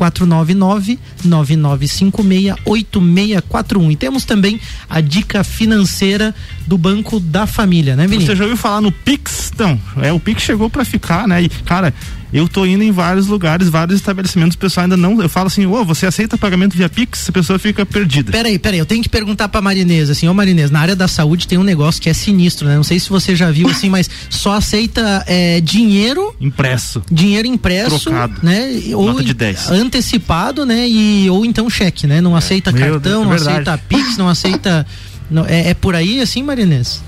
499-9956-8641. 1.23 3.91
E 3.91 3.95
temos 3.95 4.23
também 4.23 4.61
a 4.87 5.01
dica 5.01 5.43
financeira 5.43 6.35
do 6.67 6.77
Banco 6.77 7.19
da 7.19 7.47
Família, 7.47 7.95
né, 7.95 8.05
Vinícius? 8.05 8.31
Você 8.31 8.35
já 8.35 8.43
ouviu 8.43 8.57
falar 8.57 8.81
no 8.81 8.91
Pix? 8.91 9.51
Então, 9.53 9.79
é, 10.01 10.11
o 10.11 10.19
Pix 10.19 10.43
chegou 10.43 10.69
para 10.69 10.83
ficar, 10.83 11.27
né? 11.27 11.41
E, 11.41 11.49
cara, 11.49 11.93
eu 12.31 12.47
tô 12.47 12.65
indo 12.65 12.83
em 12.83 12.91
vários 12.91 13.27
lugares, 13.27 13.69
vários 13.69 13.95
estabelecimentos, 13.95 14.55
o 14.55 14.59
pessoal 14.59 14.83
ainda 14.83 14.97
não. 14.97 15.21
Eu 15.21 15.29
falo 15.29 15.47
assim, 15.47 15.65
ô, 15.65 15.73
oh, 15.73 15.85
você 15.85 16.05
aceita 16.05 16.37
pagamento 16.37 16.75
via 16.75 16.89
Pix? 16.89 17.29
A 17.29 17.31
pessoa 17.31 17.57
fica 17.57 17.85
perdida. 17.85 18.31
Peraí, 18.31 18.59
peraí, 18.59 18.79
eu 18.79 18.85
tenho 18.85 19.01
que 19.01 19.07
perguntar 19.07 19.47
pra 19.47 19.61
Marinês, 19.61 20.09
assim, 20.09 20.27
ô 20.27 20.33
Marinês, 20.33 20.69
na 20.69 20.79
área 20.79 20.95
da 20.95 21.07
saúde 21.07 21.47
tem 21.47 21.57
um 21.57 21.63
negócio 21.63 22.01
que 22.01 22.09
é 22.09 22.13
sinistro, 22.13 22.67
né? 22.67 22.75
Não 22.75 22.83
sei 22.83 22.99
se 22.99 23.09
você 23.09 23.35
já 23.35 23.49
viu 23.49 23.69
assim, 23.69 23.89
mas 23.89 24.09
só 24.29 24.53
aceita 24.53 25.23
é, 25.25 25.61
dinheiro. 25.61 26.35
Impresso. 26.39 27.01
Dinheiro 27.09 27.47
impresso. 27.47 28.01
Trocado. 28.01 28.39
Né? 28.43 28.81
Ou 28.93 29.21
de 29.21 29.33
10. 29.33 29.71
antecipado, 29.71 30.65
né? 30.65 30.87
E, 30.87 31.29
ou 31.29 31.45
então 31.45 31.69
cheque, 31.69 32.05
né? 32.05 32.19
Não 32.19 32.35
é. 32.35 32.37
aceita 32.37 32.71
Meu 32.73 32.81
cartão, 32.81 32.99
Deus, 32.99 33.25
não 33.25 33.31
é 33.31 33.35
aceita 33.35 33.77
Pix, 33.77 34.17
não 34.17 34.27
aceita. 34.27 34.85
Não, 35.29 35.45
é, 35.45 35.69
é 35.69 35.73
por 35.73 35.95
aí 35.95 36.21
assim, 36.21 36.43
Marinês? 36.43 37.01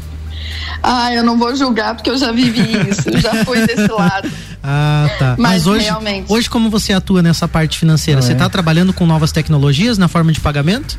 Ah, 0.82 1.14
eu 1.14 1.24
não 1.24 1.38
vou 1.38 1.56
julgar 1.56 1.96
porque 1.96 2.10
eu 2.10 2.18
já 2.18 2.32
vivi 2.32 2.62
isso, 2.90 3.18
já 3.20 3.44
fui 3.44 3.66
desse 3.66 3.88
lado. 3.92 4.30
Ah, 4.64 5.10
tá. 5.18 5.36
Mas, 5.38 5.52
Mas 5.52 5.68
hoje, 5.68 5.86
realmente... 5.86 6.32
hoje 6.32 6.50
como 6.50 6.70
você 6.70 6.94
atua 6.94 7.22
nessa 7.22 7.48
parte 7.48 7.78
financeira? 7.78 8.22
você 8.22 8.34
está 8.34 8.46
é. 8.46 8.50
trabalhando 8.50 8.94
com 8.94 9.06
novas 9.06 9.32
tecnologias 9.32 9.98
na 9.98 10.08
forma 10.08 10.32
de 10.32 10.40
pagamento? 10.40 10.98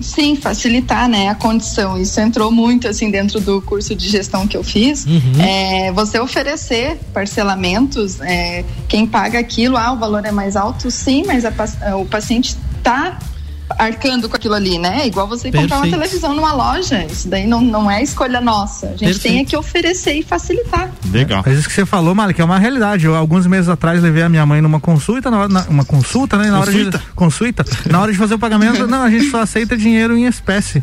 Sim, 0.00 0.34
facilitar, 0.34 1.08
né, 1.08 1.28
a 1.28 1.34
condição. 1.34 1.98
Isso 1.98 2.18
entrou 2.20 2.50
muito 2.50 2.88
assim 2.88 3.10
dentro 3.10 3.38
do 3.38 3.60
curso 3.60 3.94
de 3.94 4.08
gestão 4.08 4.46
que 4.46 4.56
eu 4.56 4.64
fiz. 4.64 5.04
Uhum. 5.04 5.20
É, 5.38 5.92
você 5.92 6.18
oferecer 6.18 6.98
parcelamentos, 7.12 8.18
é, 8.20 8.64
quem 8.88 9.06
paga 9.06 9.38
aquilo, 9.38 9.76
ah, 9.76 9.92
o 9.92 9.98
valor 9.98 10.24
é 10.24 10.32
mais 10.32 10.56
alto, 10.56 10.90
sim, 10.90 11.22
mas 11.26 11.44
a, 11.44 11.52
o 11.96 12.06
paciente 12.06 12.56
está 12.78 13.18
arcando 13.78 14.28
com 14.28 14.36
aquilo 14.36 14.54
ali, 14.54 14.78
né? 14.78 15.06
Igual 15.06 15.26
você 15.26 15.50
Perfeito. 15.50 15.62
comprar 15.62 15.78
uma 15.78 15.90
televisão 15.90 16.34
numa 16.34 16.52
loja. 16.52 17.04
Isso 17.04 17.28
daí 17.28 17.46
não, 17.46 17.60
não 17.60 17.90
é 17.90 18.02
escolha 18.02 18.40
nossa. 18.40 18.86
A 18.86 18.90
gente 18.90 19.04
Perfeito. 19.04 19.34
tem 19.34 19.44
que 19.44 19.56
oferecer 19.56 20.14
e 20.14 20.22
facilitar. 20.22 20.90
Legal. 21.10 21.42
Mas 21.44 21.58
isso 21.58 21.68
que 21.68 21.74
você 21.74 21.86
falou, 21.86 22.14
Malik, 22.14 22.40
é 22.40 22.44
uma 22.44 22.58
realidade. 22.58 23.06
Eu, 23.06 23.14
alguns 23.14 23.46
meses 23.46 23.68
atrás, 23.68 24.02
levei 24.02 24.22
a 24.22 24.28
minha 24.28 24.44
mãe 24.44 24.60
numa 24.60 24.80
consulta, 24.80 25.30
na, 25.30 25.48
na, 25.48 25.62
uma 25.64 25.84
consulta, 25.84 26.36
né? 26.36 26.50
Na 26.50 26.58
consulta. 26.58 26.98
hora 26.98 26.98
de. 26.98 27.14
Consulta. 27.14 27.64
Na 27.90 28.00
hora 28.00 28.12
de 28.12 28.18
fazer 28.18 28.34
o 28.34 28.38
pagamento, 28.38 28.86
não, 28.88 29.02
a 29.02 29.10
gente 29.10 29.30
só 29.30 29.40
aceita 29.40 29.76
dinheiro 29.76 30.16
em 30.16 30.26
espécie. 30.26 30.82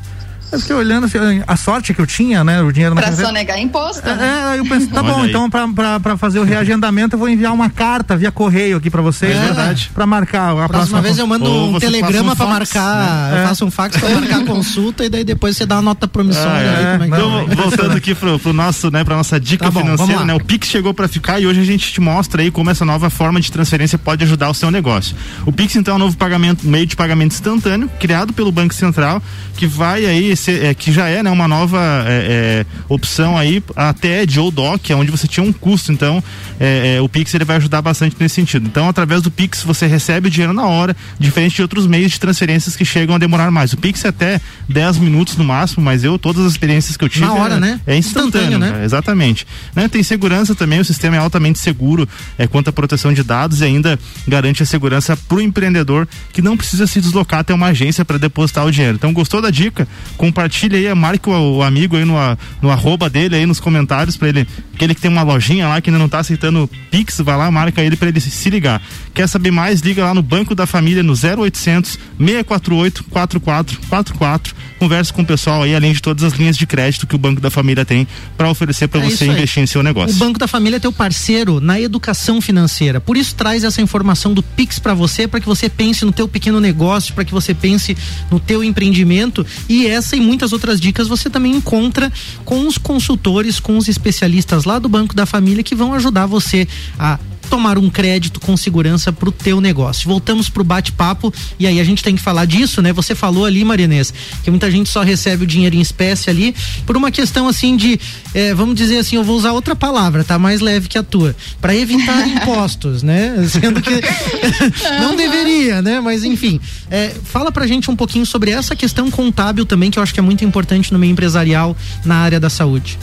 Eu 0.50 0.60
fiquei 0.60 0.76
olhando 0.76 1.08
a 1.46 1.58
sorte 1.58 1.94
que 1.94 2.00
eu 2.00 2.08
tinha, 2.08 2.42
né? 2.42 2.62
O 2.62 2.72
dinheiro 2.72 2.96
na 2.96 3.02
Pra 3.02 3.12
sonegar 3.12 3.60
imposto. 3.60 4.08
É, 4.08 4.16
né? 4.16 4.56
é, 4.56 4.60
eu 4.60 4.66
pensei, 4.66 4.88
tá 4.88 5.04
bom, 5.04 5.22
aí. 5.22 5.30
então 5.30 5.50
pra, 5.50 5.68
pra, 5.68 6.00
pra, 6.00 6.18
fazer 6.18 6.40
o 6.40 6.44
reagendamento 6.44 7.16
eu 7.16 7.20
vou 7.20 7.28
enviar 7.28 7.54
uma 7.54 7.70
carta 7.70 8.16
via 8.16 8.32
correio 8.32 8.78
aqui 8.78 8.90
pra 8.90 9.02
vocês. 9.02 9.36
É 9.36 9.40
verdade. 9.40 9.92
Pra 9.94 10.06
marcar 10.06 10.52
a 10.52 10.54
próxima. 10.54 10.70
próxima 10.70 11.02
vez 11.02 11.18
eu 11.18 11.28
mando 11.28 11.52
um 11.52 11.80
telegrama 11.80 12.32
um 12.32 12.36
pra 12.36 12.46
fax, 12.46 12.60
marcar. 12.60 13.32
Né? 13.32 13.42
Eu 13.44 13.48
faço 13.48 13.66
um 13.66 13.72
fax 13.72 13.98
pra 13.98 14.10
marcar 14.10 14.42
a 14.42 14.46
consulta 14.46 15.04
e 15.04 15.10
daí 15.10 15.26
depois 15.26 15.58
você 15.58 15.66
dá 15.66 15.76
uma 15.76 15.82
nota 15.82 16.08
promissória. 16.08 16.98
Ah, 17.00 17.04
é. 17.04 17.08
então, 17.08 17.48
voltando 17.48 17.98
aqui 17.98 18.16
pro, 18.16 18.40
pro 18.40 18.54
nosso, 18.54 18.90
né, 18.90 19.04
pra 19.04 19.18
nossa 19.18 19.38
dica 19.38 19.66
tá 19.66 19.72
bom, 19.72 19.82
financeira, 19.82 20.24
né? 20.24 20.34
O 20.34 20.44
Pix 20.44 20.70
chegou 20.70 20.94
pra 20.94 21.10
ficar 21.10 21.42
e 21.42 21.48
hoje 21.48 21.60
a 21.60 21.66
gente 21.66 21.92
te 21.92 22.00
mostra 22.00 22.42
aí 22.42 22.52
como 22.52 22.70
essa 22.70 22.86
nova 22.86 23.10
forma 23.10 23.42
de 23.42 23.52
transferência 23.52 23.98
pode 23.98 24.24
ajudar 24.24 24.50
o 24.50 24.54
seu 24.54 24.72
negócio. 24.72 25.14
O 25.46 25.52
Pix, 25.52 25.76
então, 25.76 25.96
é 25.96 25.98
um 25.98 26.00
novo 26.00 26.16
pagamento, 26.16 26.66
meio 26.66 26.86
de 26.86 26.96
pagamento 26.96 27.34
instantâneo, 27.34 27.90
criado 28.00 28.32
pelo 28.32 28.50
Banco 28.50 28.74
Central, 28.74 29.22
que 29.58 29.68
vai 29.68 30.06
aí, 30.06 30.37
é, 30.48 30.74
que 30.74 30.92
já 30.92 31.08
é 31.08 31.24
né, 31.24 31.30
uma 31.30 31.48
nova 31.48 31.80
é, 32.08 32.66
é, 32.66 32.66
opção 32.90 33.38
aí, 33.38 33.64
até 33.76 34.26
de 34.26 34.40
ou 34.40 34.52
DOC, 34.52 34.92
onde 34.94 35.12
você 35.12 35.28
tinha 35.28 35.44
um 35.44 35.54
custo. 35.54 35.92
Então, 35.92 36.24
é, 36.60 36.96
é, 36.96 37.02
o 37.02 37.10
Pix 37.10 37.34
ele 37.34 37.46
vai 37.46 37.58
ajudar 37.58 37.82
bastante 37.82 38.16
nesse 38.20 38.36
sentido. 38.36 38.68
Então, 38.68 38.88
através 38.90 39.22
do 39.22 39.32
Pix, 39.32 39.64
você 39.64 39.88
recebe 39.88 40.28
o 40.28 40.32
dinheiro 40.32 40.54
na 40.54 40.66
hora, 40.66 40.96
diferente 41.20 41.56
de 41.56 41.62
outros 41.62 41.88
meios 41.88 42.12
de 42.12 42.20
transferências 42.20 42.76
que 42.76 42.86
chegam 42.86 43.16
a 43.16 43.18
demorar 43.18 43.52
mais. 43.52 43.74
O 43.74 43.78
Pix 43.78 44.04
é 44.06 44.10
até 44.10 44.42
10 44.70 44.98
minutos 44.98 45.36
no 45.38 45.44
máximo, 45.44 45.84
mas 45.84 46.04
eu, 46.04 46.18
todas 46.18 46.46
as 46.46 46.52
experiências 46.52 46.98
que 46.98 47.04
eu 47.04 47.10
tive. 47.10 47.26
Na 47.26 47.34
hora, 47.34 47.56
é, 47.56 47.60
né? 47.60 47.82
É 47.86 47.98
instantâneo, 47.98 48.58
instantâneo 48.58 48.78
né? 48.78 48.86
exatamente. 48.86 49.48
Né? 49.76 49.88
Tem 49.88 50.04
segurança 50.04 50.56
também, 50.56 50.80
o 50.80 50.86
sistema 50.86 51.16
é 51.16 51.20
altamente 51.20 51.60
seguro 51.60 52.08
é, 52.38 52.48
quanto 52.48 52.70
à 52.70 52.74
proteção 52.74 53.14
de 53.14 53.24
dados 53.24 53.62
e 53.62 53.66
ainda 53.66 54.00
garante 54.28 54.64
a 54.64 54.66
segurança 54.66 55.16
para 55.16 55.38
o 55.38 55.42
empreendedor 55.42 56.08
que 56.32 56.42
não 56.42 56.58
precisa 56.58 56.88
se 56.88 57.00
deslocar 57.00 57.40
até 57.40 57.54
uma 57.54 57.68
agência 57.68 58.04
para 58.04 58.18
depositar 58.18 58.66
o 58.66 58.72
dinheiro. 58.72 58.96
Então, 58.96 59.14
gostou 59.14 59.42
da 59.42 59.50
dica? 59.50 59.88
Compartilhe 60.28 60.76
aí, 60.76 60.94
marque 60.94 61.30
o, 61.30 61.58
o 61.58 61.64
amigo 61.64 61.96
aí 61.96 62.04
no, 62.04 62.16
no 62.62 62.70
arroba 62.70 63.10
dele 63.10 63.36
aí 63.36 63.46
nos 63.46 63.62
comentários 63.62 64.18
para 64.18 64.28
ele, 64.28 64.48
aquele 64.74 64.94
que 64.94 65.00
tem 65.00 65.10
uma 65.10 65.24
lojinha 65.24 65.70
lá 65.70 65.80
que 65.80 65.90
ainda 65.90 65.98
não 65.98 66.08
está 66.08 66.20
aceitando 66.20 66.70
Pix, 66.92 67.22
vai 67.22 67.38
lá, 67.38 67.50
marca 67.50 67.82
ele 67.82 67.96
para 67.96 68.10
ele 68.10 68.20
se, 68.20 68.50
ligar. 68.50 68.82
Quer 69.18 69.28
saber 69.28 69.50
mais? 69.50 69.82
Liga 69.82 70.04
lá 70.04 70.14
no 70.14 70.22
Banco 70.22 70.54
da 70.54 70.68
Família 70.68 71.02
no 71.02 71.14
0800 71.14 71.98
648 72.20 73.04
4444. 73.06 74.56
Converse 74.78 75.12
com 75.12 75.24
o 75.24 75.26
pessoal 75.26 75.64
aí, 75.64 75.74
além 75.74 75.92
de 75.92 76.00
todas 76.00 76.24
as 76.24 76.34
linhas 76.34 76.56
de 76.56 76.68
crédito 76.68 77.08
que 77.08 77.16
o 77.16 77.18
Banco 77.18 77.42
da 77.42 77.50
Família 77.50 77.84
tem 77.84 78.08
para 78.38 78.48
oferecer 78.48 78.88
para 78.88 79.04
é 79.04 79.10
você 79.10 79.26
investir 79.26 79.64
em 79.64 79.66
seu 79.66 79.82
negócio. 79.82 80.16
O 80.16 80.20
Banco 80.20 80.38
da 80.38 80.48
Família 80.48 80.78
é 80.78 80.80
teu 80.80 80.92
parceiro 80.92 81.60
na 81.60 81.82
educação 81.82 82.40
financeira. 82.40 83.02
Por 83.02 83.18
isso 83.18 83.34
traz 83.34 83.64
essa 83.64 83.82
informação 83.82 84.36
do 84.36 84.44
Pix 84.44 84.78
para 84.78 84.94
você, 84.94 85.28
para 85.28 85.40
que 85.40 85.48
você 85.48 85.68
pense 85.68 86.06
no 86.06 86.12
teu 86.12 86.28
pequeno 86.28 86.60
negócio, 86.60 87.16
para 87.16 87.26
que 87.26 87.32
você 87.32 87.56
pense 87.56 87.98
no 88.30 88.40
teu 88.40 88.64
empreendimento 88.64 89.44
e 89.68 89.88
essa 89.88 90.16
e 90.16 90.20
muitas 90.22 90.54
outras 90.54 90.80
dicas 90.80 91.08
você 91.08 91.28
também 91.28 91.56
encontra 91.56 92.14
com 92.46 92.68
os 92.68 92.78
consultores, 92.78 93.60
com 93.60 93.80
os 93.80 93.88
especialistas 93.88 94.64
lá 94.64 94.78
do 94.78 94.88
Banco 94.88 95.16
da 95.16 95.26
Família 95.26 95.64
que 95.64 95.74
vão 95.74 95.96
ajudar 95.96 96.28
você 96.28 96.68
a 97.00 97.18
tomar 97.48 97.78
um 97.78 97.90
crédito 97.90 98.40
com 98.40 98.56
segurança 98.56 99.12
para 99.12 99.30
o 99.30 99.32
teu 99.32 99.60
negócio. 99.60 100.08
Voltamos 100.08 100.50
para 100.50 100.62
o 100.62 100.64
bate-papo 100.64 101.34
e 101.58 101.66
aí 101.66 101.80
a 101.80 101.84
gente 101.84 102.04
tem 102.04 102.16
que 102.16 102.22
falar 102.22 102.46
disso, 102.46 102.82
né? 102.82 102.94
Você 102.94 103.16
falou 103.16 103.46
ali, 103.46 103.64
Marinês, 103.64 104.14
que 104.44 104.50
muita 104.50 104.70
gente 104.70 104.90
só 104.90 105.02
recebe 105.02 105.44
o 105.44 105.48
dinheiro 105.48 105.76
em 105.76 105.82
espécie 105.82 106.30
ali 106.30 106.56
por 106.86 106.96
uma 106.98 107.12
questão 107.12 107.48
assim 107.48 107.76
de, 107.76 108.00
é, 108.34 108.54
vamos 108.54 108.76
dizer 108.76 109.00
assim, 109.00 109.16
eu 109.16 109.24
vou 109.24 109.36
usar 109.36 109.52
outra 109.52 109.76
palavra, 109.76 110.24
tá 110.24 110.38
mais 110.38 110.62
leve 110.62 110.88
que 110.88 110.98
a 110.98 111.04
tua, 111.04 111.36
para 111.60 111.76
evitar 111.76 112.28
impostos, 112.28 113.04
né? 113.04 113.36
Sendo 113.50 113.82
que 113.82 113.92
não 115.00 115.16
deveria, 115.16 115.82
né? 115.82 116.00
Mas 116.00 116.24
enfim, 116.24 116.60
é, 116.90 117.14
fala 117.24 117.52
pra 117.52 117.66
gente 117.66 117.90
um 117.90 117.96
pouquinho 117.96 118.26
sobre 118.26 118.52
essa 118.52 118.76
questão 118.76 119.10
contábil 119.10 119.66
também 119.66 119.90
que 119.90 120.00
eu 120.00 120.04
acho 120.04 120.14
que 120.14 120.20
é 120.20 120.24
muito 120.24 120.44
importante 120.44 120.92
no 120.92 121.00
meio 121.00 121.12
empresarial 121.12 121.76
na 122.06 122.16
área 122.16 122.40
da 122.40 122.50
saúde. 122.50 122.98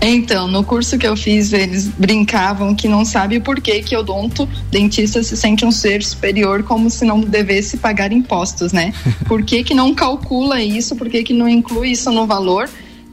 Então, 0.00 0.48
no 0.48 0.64
curso 0.64 0.98
que 0.98 1.06
eu 1.06 1.16
fiz, 1.16 1.52
eles 1.52 1.88
brincavam 1.88 2.74
que 2.74 2.88
não 2.88 3.04
sabe 3.04 3.40
por 3.40 3.60
que 3.60 3.82
que 3.82 3.96
odonto 3.96 4.48
dentista 4.70 5.22
se 5.22 5.36
sente 5.36 5.64
um 5.64 5.70
ser 5.70 6.02
superior 6.02 6.62
como 6.62 6.88
se 6.88 7.04
não 7.04 7.20
devesse 7.20 7.76
pagar 7.76 8.12
impostos, 8.12 8.72
né? 8.72 8.92
Por 9.26 9.42
que 9.42 9.62
que 9.62 9.74
não 9.74 9.94
calcula 9.94 10.62
isso? 10.62 10.96
Por 10.96 11.08
que 11.08 11.22
que 11.22 11.32
não 11.32 11.48
inclui 11.48 11.90
isso 11.90 12.10
no 12.10 12.26
valor? 12.26 12.68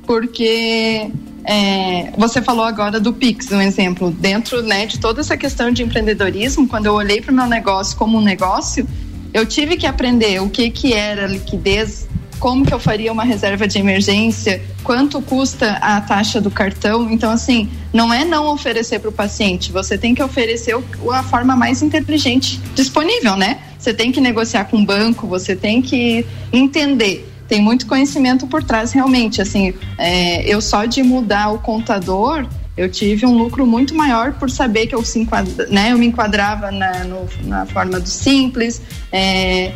Porque 0.05 1.09
é, 1.45 2.11
você 2.17 2.41
falou 2.41 2.63
agora 2.63 2.99
do 2.99 3.13
Pix, 3.13 3.51
um 3.51 3.61
exemplo. 3.61 4.11
Dentro 4.11 4.61
né, 4.61 4.85
de 4.85 4.99
toda 4.99 5.21
essa 5.21 5.35
questão 5.35 5.71
de 5.71 5.83
empreendedorismo, 5.83 6.67
quando 6.67 6.85
eu 6.85 6.93
olhei 6.93 7.21
para 7.21 7.31
o 7.31 7.35
meu 7.35 7.47
negócio 7.47 7.97
como 7.97 8.17
um 8.17 8.21
negócio, 8.21 8.87
eu 9.33 9.45
tive 9.45 9.75
que 9.75 9.87
aprender 9.87 10.41
o 10.41 10.49
que, 10.49 10.69
que 10.69 10.93
era 10.93 11.27
liquidez 11.27 12.07
como 12.43 12.65
que 12.65 12.73
eu 12.73 12.79
faria 12.79 13.09
uma 13.09 13.23
reserva 13.23 13.65
de 13.65 13.79
emergência, 13.79 14.61
quanto 14.83 15.21
custa 15.21 15.77
a 15.81 16.01
taxa 16.01 16.41
do 16.41 16.51
cartão. 16.51 17.09
Então, 17.09 17.31
assim, 17.31 17.69
não 17.93 18.13
é 18.13 18.25
não 18.25 18.47
oferecer 18.47 18.99
para 18.99 19.09
o 19.09 19.13
paciente, 19.13 19.71
você 19.71 19.97
tem 19.97 20.13
que 20.13 20.21
oferecer 20.21 20.75
a 21.13 21.23
forma 21.23 21.55
mais 21.55 21.81
inteligente 21.81 22.59
disponível, 22.75 23.37
né? 23.37 23.59
Você 23.79 23.93
tem 23.93 24.11
que 24.11 24.19
negociar 24.19 24.65
com 24.65 24.81
o 24.81 24.85
banco, 24.85 25.25
você 25.25 25.55
tem 25.55 25.81
que 25.81 26.25
entender. 26.51 27.25
Tem 27.47 27.61
muito 27.61 27.87
conhecimento 27.87 28.45
por 28.45 28.61
trás, 28.61 28.91
realmente. 28.91 29.41
Assim, 29.41 29.73
é, 29.97 30.45
eu 30.45 30.59
só 30.59 30.83
de 30.83 31.01
mudar 31.01 31.49
o 31.49 31.59
contador, 31.59 32.45
eu 32.75 32.91
tive 32.91 33.25
um 33.25 33.37
lucro 33.37 33.65
muito 33.65 33.95
maior 33.95 34.33
por 34.33 34.49
saber 34.49 34.87
que 34.87 34.95
eu, 34.95 35.05
se 35.05 35.17
enquadra, 35.17 35.67
né, 35.67 35.93
eu 35.93 35.97
me 35.97 36.07
enquadrava 36.07 36.71
na, 36.71 37.05
no, 37.05 37.25
na 37.45 37.65
forma 37.65 38.01
do 38.01 38.09
simples, 38.09 38.81
é, 39.13 39.71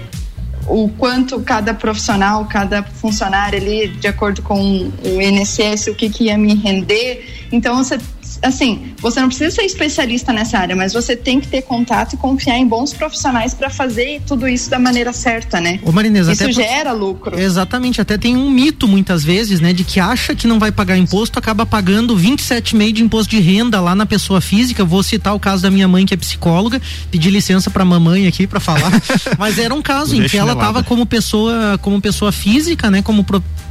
o 0.67 0.89
quanto 0.97 1.39
cada 1.41 1.73
profissional, 1.73 2.45
cada 2.45 2.83
funcionário 2.83 3.59
ali, 3.59 3.87
de 3.87 4.07
acordo 4.07 4.41
com 4.41 4.59
o 4.59 5.21
INSS, 5.21 5.87
o 5.87 5.95
que, 5.95 6.09
que 6.09 6.25
ia 6.25 6.37
me 6.37 6.53
render. 6.55 7.47
Então, 7.51 7.77
você 7.77 7.97
assim, 8.41 8.93
você 8.99 9.19
não 9.19 9.27
precisa 9.27 9.51
ser 9.51 9.63
especialista 9.63 10.33
nessa 10.33 10.57
área, 10.57 10.75
mas 10.75 10.93
você 10.93 11.15
tem 11.15 11.39
que 11.39 11.47
ter 11.47 11.61
contato 11.61 12.13
e 12.13 12.17
confiar 12.17 12.57
em 12.57 12.67
bons 12.67 12.93
profissionais 12.93 13.53
para 13.53 13.69
fazer 13.69 14.21
tudo 14.25 14.47
isso 14.47 14.69
da 14.69 14.79
maneira 14.79 15.13
certa, 15.13 15.59
né? 15.59 15.79
Ô 15.83 15.91
Marinês, 15.91 16.27
isso 16.27 16.43
até 16.43 16.51
gera 16.51 16.91
por... 16.91 16.99
lucro. 16.99 17.39
Exatamente, 17.39 18.01
até 18.01 18.17
tem 18.17 18.35
um 18.35 18.49
mito 18.49 18.87
muitas 18.87 19.23
vezes, 19.23 19.59
né, 19.59 19.73
de 19.73 19.83
que 19.83 19.99
acha 19.99 20.35
que 20.35 20.47
não 20.47 20.59
vai 20.59 20.71
pagar 20.71 20.97
imposto, 20.97 21.39
acaba 21.39 21.65
pagando 21.65 22.15
27,5 22.15 22.91
de 22.91 23.03
imposto 23.03 23.29
de 23.29 23.39
renda 23.39 23.79
lá 23.79 23.95
na 23.95 24.05
pessoa 24.05 24.41
física. 24.41 24.83
Vou 24.83 25.03
citar 25.03 25.35
o 25.35 25.39
caso 25.39 25.63
da 25.63 25.71
minha 25.71 25.87
mãe 25.87 26.05
que 26.05 26.13
é 26.13 26.17
psicóloga, 26.17 26.81
pedir 27.11 27.29
licença 27.29 27.69
para 27.69 27.85
mamãe 27.85 28.27
aqui 28.27 28.47
para 28.47 28.59
falar, 28.59 28.91
mas 29.37 29.57
era 29.59 29.73
um 29.73 29.81
caso 29.81 30.15
em 30.15 30.27
que 30.27 30.37
ela 30.37 30.53
estava 30.53 30.83
como 30.83 31.05
pessoa, 31.05 31.77
como 31.81 32.01
pessoa 32.01 32.31
física, 32.31 32.89
né, 32.89 33.01
como 33.01 33.25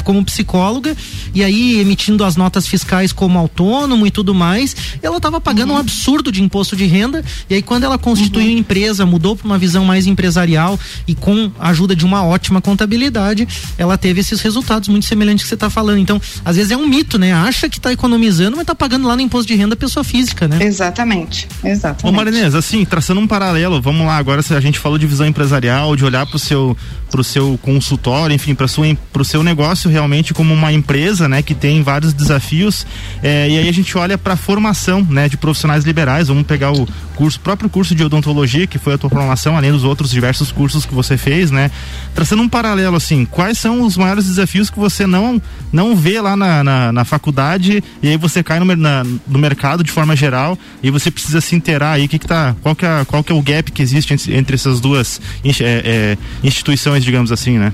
como 0.07 0.25
psicóloga 0.25 0.97
e 1.35 1.43
aí 1.43 1.81
emitindo 1.81 2.23
as 2.25 2.37
notas 2.37 2.69
fiscais 2.69 3.13
como 3.13 3.37
autônomo 3.41 4.07
e 4.07 4.11
tudo 4.11 4.33
mais 4.33 4.56
mais, 4.57 4.75
ela 5.03 5.19
estava 5.19 5.41
pagando 5.41 5.71
uhum. 5.71 5.77
um 5.77 5.81
absurdo 5.81 6.33
de 6.33 6.43
imposto 6.43 6.75
de 6.75 6.87
renda. 6.87 7.23
E 7.49 7.55
aí, 7.55 7.63
quando 7.63 7.85
ela 7.85 7.99
constituiu 7.99 8.47
uhum. 8.47 8.59
empresa, 8.59 9.05
mudou 9.05 9.37
para 9.37 9.47
uma 9.47 9.59
visão 9.59 9.85
mais 9.85 10.07
empresarial 10.07 10.79
e 11.07 11.15
com 11.15 11.51
a 11.59 11.69
ajuda 11.69 11.95
de 11.95 12.05
uma 12.05 12.25
ótima 12.25 12.61
contabilidade, 12.61 13.47
ela 13.77 13.99
teve 13.99 14.21
esses 14.21 14.41
resultados 14.41 14.89
muito 14.89 15.05
semelhantes 15.05 15.45
que 15.45 15.49
você 15.49 15.55
está 15.55 15.69
falando. 15.69 15.99
Então, 15.99 16.21
às 16.45 16.57
vezes 16.57 16.73
é 16.73 16.77
um 16.77 16.87
mito, 16.87 17.19
né? 17.19 17.33
Acha 17.33 17.69
que 17.69 17.79
está 17.79 17.93
economizando, 17.93 18.53
mas 18.53 18.63
está 18.63 18.75
pagando 18.75 19.07
lá 19.07 19.15
no 19.15 19.23
imposto 19.23 19.49
de 19.49 19.55
renda 19.55 19.77
pessoa 19.77 20.03
física, 20.03 20.49
né? 20.49 20.59
Exatamente, 20.63 21.47
exatamente. 21.63 22.07
Ô 22.07 22.13
Marinês, 22.13 22.55
assim, 22.55 22.85
traçando 22.85 23.21
um 23.21 23.27
paralelo, 23.27 23.81
vamos 23.81 24.07
lá, 24.07 24.17
agora 24.17 24.43
se 24.43 24.55
a 24.55 24.61
gente 24.61 24.79
falou 24.79 24.99
de 24.99 25.07
visão 25.07 25.27
empresarial, 25.27 25.95
de 25.95 26.05
olhar 26.05 26.27
para 26.27 26.37
o 26.37 26.39
seu 26.39 26.77
para 27.11 27.21
o 27.21 27.25
seu 27.25 27.59
consultório, 27.63 28.35
enfim, 28.35 28.55
para 28.55 28.67
o 28.67 29.25
seu 29.25 29.43
negócio 29.43 29.89
realmente 29.89 30.35
como 30.35 30.53
uma 30.53 30.73
empresa, 30.73 31.29
né, 31.29 31.41
que 31.41 31.55
tem 31.55 31.83
vários 31.83 32.13
desafios. 32.13 32.87
É, 33.23 33.49
e 33.49 33.59
aí 33.59 33.69
a 33.69 33.73
gente 33.73 33.97
olha 33.97 34.19
para 34.19 34.35
a 34.35 34.37
formação, 34.47 35.03
né, 35.03 35.29
de 35.29 35.37
profissionais 35.37 35.85
liberais. 35.85 36.29
Vamos 36.29 36.47
pegar 36.47 36.71
o 36.71 36.87
curso, 37.17 37.41
próprio 37.41 37.69
curso 37.69 37.97
de 37.97 38.05
odontologia, 38.05 38.65
que 38.65 38.79
foi 38.79 38.95
a 38.95 38.99
tua 38.99 39.11
formação, 39.11 39.57
além 39.57 39.73
dos 39.73 39.83
outros 39.83 40.09
diversos 40.09 40.53
cursos 40.53 40.87
que 40.87 40.95
você 40.95 41.19
fez, 41.19 41.51
né? 41.51 41.69
Traçando 42.15 42.43
um 42.43 42.49
paralelo, 42.49 42.95
assim, 42.95 43.25
quais 43.25 43.59
são 43.59 43.83
os 43.83 43.97
maiores 43.97 44.25
desafios 44.25 44.71
que 44.71 44.79
você 44.79 45.05
não 45.05 45.43
não 45.73 45.97
vê 45.97 46.21
lá 46.21 46.37
na, 46.37 46.63
na, 46.63 46.93
na 46.93 47.05
faculdade 47.05 47.83
e 48.01 48.09
aí 48.09 48.17
você 48.17 48.41
cai 48.41 48.61
no, 48.61 48.77
na, 48.77 49.03
no 49.27 49.39
mercado 49.39 49.83
de 49.83 49.91
forma 49.91 50.15
geral 50.15 50.57
e 50.81 50.91
você 50.93 51.11
precisa 51.11 51.41
se 51.41 51.57
inteirar 51.57 51.95
aí, 51.95 52.07
que 52.07 52.17
que 52.17 52.27
tá, 52.27 52.55
qual 52.63 52.77
que 52.77 52.87
é, 52.87 53.05
qual 53.05 53.25
que 53.25 53.33
é 53.33 53.35
o 53.35 53.43
gap 53.43 53.73
que 53.73 53.83
existe 53.83 54.15
entre, 54.15 54.37
entre 54.37 54.55
essas 54.55 54.81
duas 54.81 55.21
é, 55.45 55.51
é, 55.61 56.19
instituições, 56.45 57.03
digamos 57.03 57.33
assim, 57.33 57.59
né? 57.59 57.73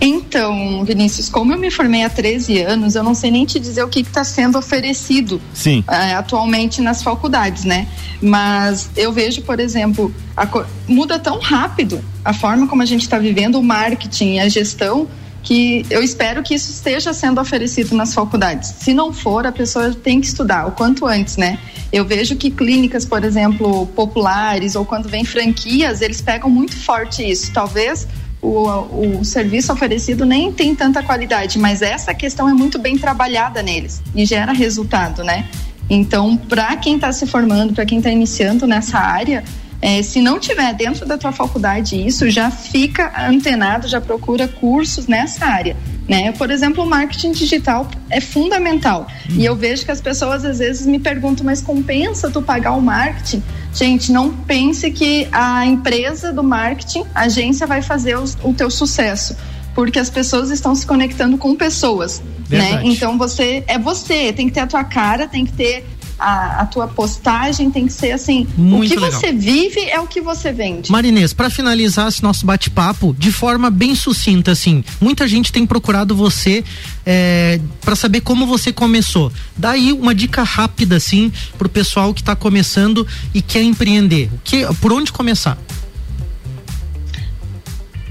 Então, 0.00 0.84
Vinícius, 0.84 1.28
como 1.28 1.52
eu 1.52 1.58
me 1.58 1.70
formei 1.70 2.04
há 2.04 2.10
13 2.10 2.60
anos, 2.62 2.94
eu 2.94 3.02
não 3.02 3.14
sei 3.14 3.30
nem 3.30 3.44
te 3.44 3.58
dizer 3.58 3.82
o 3.82 3.88
que 3.88 4.00
está 4.00 4.24
sendo 4.24 4.58
oferecido 4.58 5.40
Sim. 5.52 5.80
Uh, 5.80 6.16
atualmente 6.18 6.80
nas 6.80 7.02
faculdades, 7.02 7.64
né? 7.64 7.86
Mas 8.20 8.90
eu 8.96 9.12
vejo, 9.12 9.42
por 9.42 9.60
exemplo, 9.60 10.12
a, 10.36 10.48
muda 10.86 11.18
tão 11.18 11.38
rápido 11.38 12.02
a 12.24 12.32
forma 12.32 12.66
como 12.66 12.82
a 12.82 12.86
gente 12.86 13.02
está 13.02 13.18
vivendo 13.18 13.56
o 13.56 13.62
marketing 13.62 14.34
e 14.34 14.40
a 14.40 14.48
gestão 14.48 15.08
que 15.42 15.86
eu 15.88 16.02
espero 16.02 16.42
que 16.42 16.54
isso 16.54 16.70
esteja 16.70 17.12
sendo 17.14 17.40
oferecido 17.40 17.94
nas 17.94 18.12
faculdades. 18.12 18.74
Se 18.80 18.92
não 18.92 19.12
for, 19.12 19.46
a 19.46 19.52
pessoa 19.52 19.94
tem 19.94 20.20
que 20.20 20.26
estudar 20.26 20.66
o 20.66 20.72
quanto 20.72 21.06
antes, 21.06 21.36
né? 21.36 21.58
Eu 21.90 22.04
vejo 22.04 22.36
que 22.36 22.50
clínicas, 22.50 23.06
por 23.06 23.24
exemplo, 23.24 23.86
populares 23.88 24.74
ou 24.74 24.84
quando 24.84 25.08
vem 25.08 25.24
franquias, 25.24 26.02
eles 26.02 26.20
pegam 26.20 26.50
muito 26.50 26.76
forte 26.76 27.22
isso. 27.22 27.50
Talvez 27.52 28.06
o, 28.40 29.18
o 29.18 29.24
serviço 29.24 29.72
oferecido 29.72 30.24
nem 30.24 30.52
tem 30.52 30.74
tanta 30.74 31.02
qualidade, 31.02 31.58
mas 31.58 31.82
essa 31.82 32.14
questão 32.14 32.48
é 32.48 32.52
muito 32.52 32.78
bem 32.78 32.96
trabalhada 32.96 33.62
neles 33.62 34.02
e 34.14 34.24
gera 34.24 34.52
resultado, 34.52 35.24
né? 35.24 35.46
Então, 35.90 36.36
para 36.36 36.76
quem 36.76 36.96
está 36.96 37.12
se 37.12 37.26
formando, 37.26 37.72
para 37.72 37.86
quem 37.86 37.98
está 37.98 38.10
iniciando 38.10 38.66
nessa 38.66 38.98
área, 38.98 39.42
é, 39.80 40.02
se 40.02 40.20
não 40.20 40.40
tiver 40.40 40.74
dentro 40.74 41.06
da 41.06 41.16
tua 41.16 41.30
faculdade 41.30 41.96
isso, 41.96 42.28
já 42.28 42.50
fica 42.50 43.12
antenado, 43.28 43.86
já 43.86 44.00
procura 44.00 44.48
cursos 44.48 45.06
nessa 45.06 45.46
área. 45.46 45.76
Né? 46.08 46.32
Por 46.32 46.50
exemplo, 46.50 46.82
o 46.84 46.86
marketing 46.88 47.32
digital 47.32 47.88
é 48.10 48.20
fundamental. 48.20 49.06
Hum. 49.30 49.34
E 49.36 49.44
eu 49.44 49.54
vejo 49.54 49.84
que 49.84 49.90
as 49.90 50.00
pessoas 50.00 50.44
às 50.44 50.58
vezes 50.58 50.86
me 50.86 50.98
perguntam, 50.98 51.44
mas 51.44 51.60
compensa 51.60 52.30
tu 52.30 52.42
pagar 52.42 52.72
o 52.72 52.80
marketing? 52.80 53.42
Gente, 53.72 54.10
não 54.10 54.30
pense 54.32 54.90
que 54.90 55.28
a 55.30 55.64
empresa 55.66 56.32
do 56.32 56.42
marketing, 56.42 57.04
a 57.14 57.22
agência, 57.22 57.66
vai 57.66 57.82
fazer 57.82 58.16
o, 58.16 58.24
o 58.42 58.54
teu 58.54 58.70
sucesso. 58.70 59.36
Porque 59.74 59.98
as 59.98 60.10
pessoas 60.10 60.50
estão 60.50 60.74
se 60.74 60.84
conectando 60.84 61.38
com 61.38 61.54
pessoas, 61.54 62.20
né? 62.50 62.80
Então 62.82 63.16
você 63.16 63.62
é 63.68 63.78
você, 63.78 64.32
tem 64.32 64.48
que 64.48 64.52
ter 64.52 64.60
a 64.60 64.66
tua 64.66 64.82
cara, 64.82 65.28
tem 65.28 65.46
que 65.46 65.52
ter 65.52 65.86
a, 66.18 66.62
a, 66.62 66.66
tua 66.66 66.88
postagem 66.88 67.70
tem 67.70 67.86
que 67.86 67.92
ser 67.92 68.10
assim, 68.10 68.46
Muito 68.56 68.86
o 68.86 68.94
que 68.94 69.00
legal. 69.00 69.20
você 69.20 69.32
vive 69.32 69.80
é 69.88 70.00
o 70.00 70.06
que 70.06 70.20
você 70.20 70.52
vende. 70.52 70.90
Marinês, 70.90 71.32
para 71.32 71.48
finalizar 71.48 72.08
esse 72.08 72.22
nosso 72.22 72.44
bate-papo 72.44 73.14
de 73.18 73.30
forma 73.30 73.70
bem 73.70 73.94
sucinta, 73.94 74.52
assim, 74.52 74.84
muita 75.00 75.28
gente 75.28 75.52
tem 75.52 75.64
procurado 75.64 76.14
você 76.14 76.64
é, 77.06 77.60
para 77.80 77.94
saber 77.94 78.20
como 78.20 78.46
você 78.46 78.72
começou. 78.72 79.32
Daí 79.56 79.92
uma 79.92 80.14
dica 80.14 80.42
rápida, 80.42 80.96
assim, 80.96 81.32
pro 81.56 81.68
pessoal 81.68 82.12
que 82.12 82.20
está 82.20 82.34
começando 82.34 83.06
e 83.32 83.40
quer 83.40 83.62
empreender. 83.62 84.30
O 84.32 84.40
que, 84.42 84.66
por 84.80 84.92
onde 84.92 85.12
começar? 85.12 85.56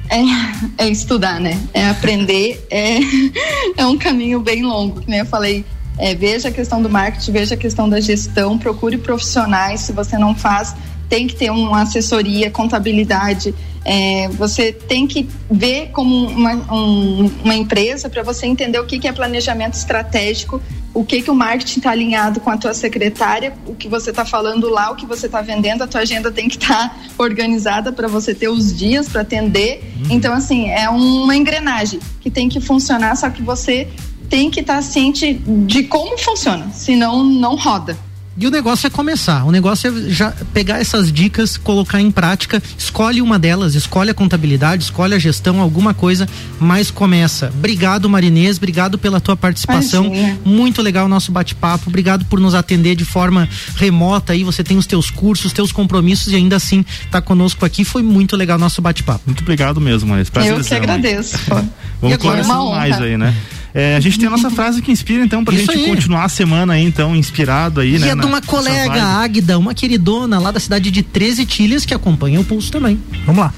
É, 0.10 0.86
é, 0.86 0.90
estudar, 0.90 1.40
né? 1.40 1.62
É 1.74 1.90
aprender, 1.90 2.66
é, 2.70 3.00
é 3.76 3.86
um 3.86 3.98
caminho 3.98 4.40
bem 4.40 4.64
longo, 4.64 5.02
né? 5.06 5.22
Eu 5.22 5.26
falei, 5.26 5.66
é, 5.98 6.14
veja 6.14 6.50
a 6.50 6.52
questão 6.52 6.82
do 6.82 6.90
marketing, 6.90 7.32
veja 7.32 7.56
a 7.56 7.58
questão 7.58 7.90
da 7.90 8.00
gestão, 8.00 8.58
procure 8.58 8.98
profissionais. 8.98 9.82
Se 9.82 9.92
você 9.92 10.18
não 10.18 10.36
faz, 10.36 10.76
tem 11.10 11.28
que 11.28 11.36
ter 11.36 11.50
uma 11.50 11.82
assessoria, 11.82 12.52
contabilidade. 12.52 13.54
É, 13.84 14.28
você 14.30 14.72
tem 14.74 15.08
que 15.08 15.28
ver 15.50 15.90
como 15.92 16.28
uma, 16.28 16.54
um, 16.74 17.32
uma 17.44 17.56
empresa 17.56 18.10
para 18.10 18.22
você 18.22 18.46
entender 18.46 18.80
o 18.80 18.86
que, 18.86 19.00
que 19.00 19.08
é 19.08 19.14
planejamento 19.14 19.76
estratégico, 19.76 20.62
o 20.94 21.06
que, 21.06 21.22
que 21.22 21.32
o 21.32 21.36
marketing 21.36 21.80
está 21.80 21.92
alinhado 21.92 22.40
com 22.42 22.50
a 22.50 22.58
tua 22.58 22.74
secretária, 22.74 23.54
o 23.66 23.74
que 23.74 23.88
você 23.88 24.10
está 24.10 24.26
falando 24.26 24.70
lá, 24.70 24.92
o 24.92 24.96
que 24.96 25.06
você 25.06 25.28
está 25.28 25.42
vendendo, 25.42 25.84
a 25.84 25.88
tua 25.88 26.02
agenda 26.02 26.32
tem 26.32 26.50
que 26.50 26.58
estar 26.58 26.90
tá 26.90 26.96
organizada 27.24 27.94
para 27.94 28.08
você 28.08 28.36
ter 28.36 28.50
os 28.50 28.76
dias 28.76 29.08
para 29.08 29.22
atender. 29.22 29.94
Uhum. 29.96 30.08
Então, 30.10 30.34
assim, 30.34 30.70
é 30.70 30.90
uma 30.90 31.36
engrenagem 31.36 32.00
que 32.20 32.30
tem 32.30 32.50
que 32.50 32.60
funcionar, 32.60 33.16
só 33.16 33.30
que 33.30 33.42
você 33.42 33.88
tem 34.30 34.50
que 34.50 34.62
estar 34.62 34.76
tá 34.76 34.82
ciente 34.82 35.34
de 35.66 35.84
como 35.84 36.18
funciona, 36.18 36.70
senão 36.74 37.24
não 37.24 37.56
roda. 37.56 37.98
E 38.40 38.46
o 38.46 38.52
negócio 38.52 38.86
é 38.86 38.90
começar. 38.90 39.46
O 39.46 39.52
negócio 39.52 39.90
é 39.90 40.12
já 40.12 40.32
pegar 40.54 40.80
essas 40.80 41.12
dicas, 41.12 41.58
colocar 41.58 42.00
em 42.00 42.12
prática. 42.12 42.62
Escolhe 42.78 43.20
uma 43.20 43.40
delas, 43.40 43.74
escolhe 43.74 44.12
a 44.12 44.14
contabilidade, 44.14 44.84
escolhe 44.84 45.16
a 45.16 45.20
gestão, 45.20 45.60
alguma 45.60 45.92
coisa, 45.92 46.30
mas 46.60 46.92
começa. 46.92 47.52
Obrigado, 47.58 48.08
Marinês. 48.08 48.58
Obrigado 48.58 49.00
pela 49.00 49.20
tua 49.20 49.36
participação. 49.36 50.06
Imagina. 50.06 50.40
Muito 50.46 50.84
legal 50.84 51.08
o 51.08 51.10
nosso 51.10 51.32
bate-papo. 51.32 51.90
Obrigado 51.90 52.26
por 52.26 52.40
nos 52.40 52.54
atender 52.54 52.96
de 52.96 53.06
forma 53.06 53.50
remota 53.76 54.34
aí. 54.34 54.44
Você 54.44 54.64
tem 54.64 54.78
os 54.78 54.86
teus 54.86 55.10
cursos, 55.10 55.52
teus 55.52 55.72
compromissos 55.72 56.32
e 56.32 56.36
ainda 56.36 56.58
assim 56.58 56.86
tá 57.10 57.20
conosco 57.20 57.66
aqui. 57.66 57.84
Foi 57.84 58.04
muito 58.04 58.36
legal 58.36 58.58
o 58.58 58.62
nosso 58.62 58.84
bate-papo. 58.84 59.22
Muito 59.26 59.42
obrigado 59.42 59.82
mesmo, 59.82 60.10
Marinês. 60.10 60.30
Eu 60.46 60.64
que 60.64 60.76
agradeço. 60.76 61.40
Vamos 62.00 62.18
conversar 62.18 62.64
mais 62.66 63.02
aí, 63.02 63.18
né? 63.18 63.36
É, 63.80 63.96
a 63.96 64.00
gente 64.00 64.18
tem 64.18 64.26
a 64.26 64.32
nossa 64.32 64.50
frase 64.50 64.82
que 64.82 64.92
inspira, 64.92 65.24
então, 65.24 65.46
pra 65.46 65.54
Isso 65.54 65.72
gente 65.72 65.84
aí. 65.84 65.88
continuar 65.88 66.24
a 66.24 66.30
semana 66.30 66.74
aí, 66.74 66.84
então, 66.84 67.16
inspirado 67.16 67.80
aí, 67.80 67.94
e 67.94 68.00
né? 68.00 68.08
E 68.08 68.10
é 68.10 68.16
de 68.16 68.26
uma 68.26 68.42
colega, 68.42 69.04
Águida, 69.04 69.60
uma 69.60 69.76
queridona 69.76 70.40
lá 70.40 70.50
da 70.50 70.60
cidade 70.60 70.90
de 70.90 71.04
13 71.04 71.46
Tilhas, 71.46 71.86
que 71.86 71.94
acompanha 71.94 72.40
o 72.40 72.44
pulso 72.44 72.72
também. 72.72 73.00
Vamos 73.24 73.40
lá. 73.40 73.54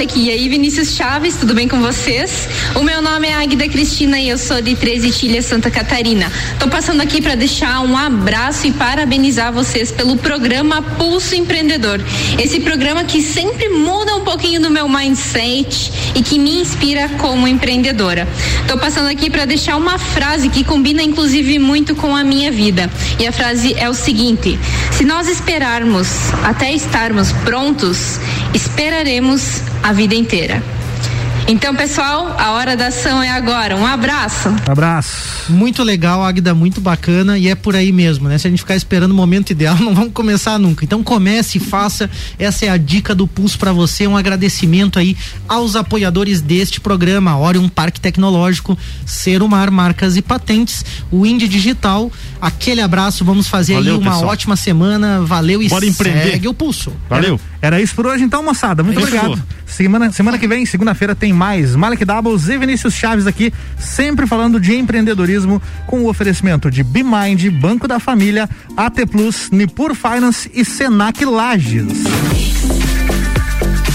Malek 0.00 0.18
e 0.18 0.30
aí 0.30 0.48
Vinícius 0.48 0.94
Chaves, 0.94 1.36
tudo 1.36 1.54
bem 1.54 1.68
com 1.68 1.78
vocês? 1.78 2.48
O 2.74 2.82
meu 2.82 3.02
nome 3.02 3.28
é 3.28 3.34
Águida 3.34 3.68
Cristina 3.68 4.18
e 4.18 4.30
eu 4.30 4.38
sou 4.38 4.62
de 4.62 4.74
13 4.74 5.10
Tilhas, 5.10 5.44
Santa 5.44 5.70
Catarina. 5.70 6.32
Tô 6.58 6.68
passando 6.68 7.02
aqui 7.02 7.20
para 7.20 7.34
deixar 7.34 7.82
um 7.82 7.94
abraço 7.94 8.66
e 8.66 8.72
parabenizar 8.72 9.52
vocês 9.52 9.92
pelo 9.92 10.16
programa 10.16 10.80
Pulso 10.80 11.34
Empreendedor. 11.34 12.00
Esse 12.38 12.60
programa 12.60 13.04
que 13.04 13.20
sempre 13.20 13.68
muda 13.68 14.16
um 14.16 14.24
pouquinho 14.24 14.58
do 14.62 14.70
meu 14.70 14.88
mindset 14.88 15.92
e 16.14 16.22
que 16.22 16.38
me 16.38 16.62
inspira 16.62 17.06
como 17.18 17.46
empreendedora. 17.46 18.26
Tô 18.66 18.78
passando 18.78 19.08
aqui 19.08 19.28
para 19.28 19.44
deixar 19.44 19.76
uma 19.76 19.98
frase 19.98 20.48
que 20.48 20.64
combina 20.64 21.02
inclusive 21.02 21.58
muito 21.58 21.94
com 21.94 22.16
a 22.16 22.24
minha 22.24 22.50
vida. 22.50 22.90
E 23.18 23.26
a 23.26 23.32
frase 23.32 23.74
é 23.76 23.86
o 23.86 23.92
seguinte: 23.92 24.58
se 24.92 25.04
nós 25.04 25.28
esperarmos 25.28 26.08
até 26.42 26.72
estarmos 26.72 27.32
prontos, 27.44 28.18
esperaremos 28.54 29.60
a 29.82 29.92
vida 29.92 30.14
inteira. 30.14 30.62
Então, 31.48 31.74
pessoal, 31.74 32.36
a 32.38 32.52
hora 32.52 32.76
da 32.76 32.88
ação 32.88 33.20
é 33.20 33.28
agora. 33.28 33.76
Um 33.76 33.84
abraço. 33.84 34.48
Abraço. 34.68 35.50
Muito 35.50 35.82
legal, 35.82 36.22
Agda, 36.22 36.54
muito 36.54 36.80
bacana 36.80 37.36
e 37.36 37.48
é 37.48 37.56
por 37.56 37.74
aí 37.74 37.90
mesmo, 37.90 38.28
né? 38.28 38.38
Se 38.38 38.46
a 38.46 38.50
gente 38.50 38.60
ficar 38.60 38.76
esperando 38.76 39.10
o 39.10 39.14
momento 39.14 39.50
ideal, 39.50 39.74
não 39.80 39.92
vamos 39.92 40.12
começar 40.12 40.58
nunca. 40.60 40.84
Então 40.84 41.02
comece 41.02 41.58
e 41.58 41.60
faça. 41.60 42.08
Essa 42.38 42.66
é 42.66 42.68
a 42.68 42.76
dica 42.76 43.16
do 43.16 43.26
Pulso 43.26 43.58
para 43.58 43.72
você. 43.72 44.06
Um 44.06 44.16
agradecimento 44.16 44.96
aí 44.96 45.16
aos 45.48 45.74
apoiadores 45.74 46.40
deste 46.40 46.80
programa, 46.80 47.36
Orion 47.36 47.68
Parque 47.68 48.00
Tecnológico, 48.00 48.78
Serumar 49.04 49.72
Marcas 49.72 50.16
e 50.16 50.22
Patentes, 50.22 50.84
o 51.10 51.26
Indie 51.26 51.48
Digital. 51.48 52.12
Aquele 52.40 52.80
abraço, 52.80 53.24
vamos 53.24 53.48
fazer 53.48 53.74
Valeu, 53.74 53.94
aí 53.94 54.00
uma 54.00 54.12
pessoal. 54.12 54.30
ótima 54.30 54.54
semana. 54.54 55.22
Valeu 55.22 55.60
e 55.60 55.68
Bora 55.68 55.84
empreender. 55.84 56.30
segue 56.32 56.46
o 56.46 56.54
Pulso. 56.54 56.92
Valeu. 57.08 57.40
Era, 57.59 57.59
era 57.62 57.80
isso 57.80 57.94
por 57.94 58.06
hoje 58.06 58.24
então, 58.24 58.42
moçada. 58.42 58.82
Muito 58.82 59.00
Fechou. 59.00 59.18
obrigado. 59.18 59.42
Semana, 59.66 60.10
semana 60.12 60.38
que 60.38 60.48
vem, 60.48 60.66
segunda-feira, 60.66 61.14
tem 61.14 61.32
mais 61.32 61.76
Malek 61.76 62.04
Doubles 62.04 62.48
e 62.48 62.58
Vinícius 62.58 62.94
Chaves 62.94 63.26
aqui, 63.26 63.52
sempre 63.78 64.26
falando 64.26 64.58
de 64.58 64.74
empreendedorismo 64.74 65.62
com 65.86 66.00
o 66.00 66.08
oferecimento 66.08 66.70
de 66.70 66.82
BeMind, 66.82 67.50
Banco 67.50 67.86
da 67.86 68.00
Família, 68.00 68.48
AT 68.76 69.06
Plus, 69.06 69.50
Nipur 69.50 69.94
Finance 69.94 70.50
e 70.54 70.64
Senac 70.64 71.24
Lages. 71.24 72.04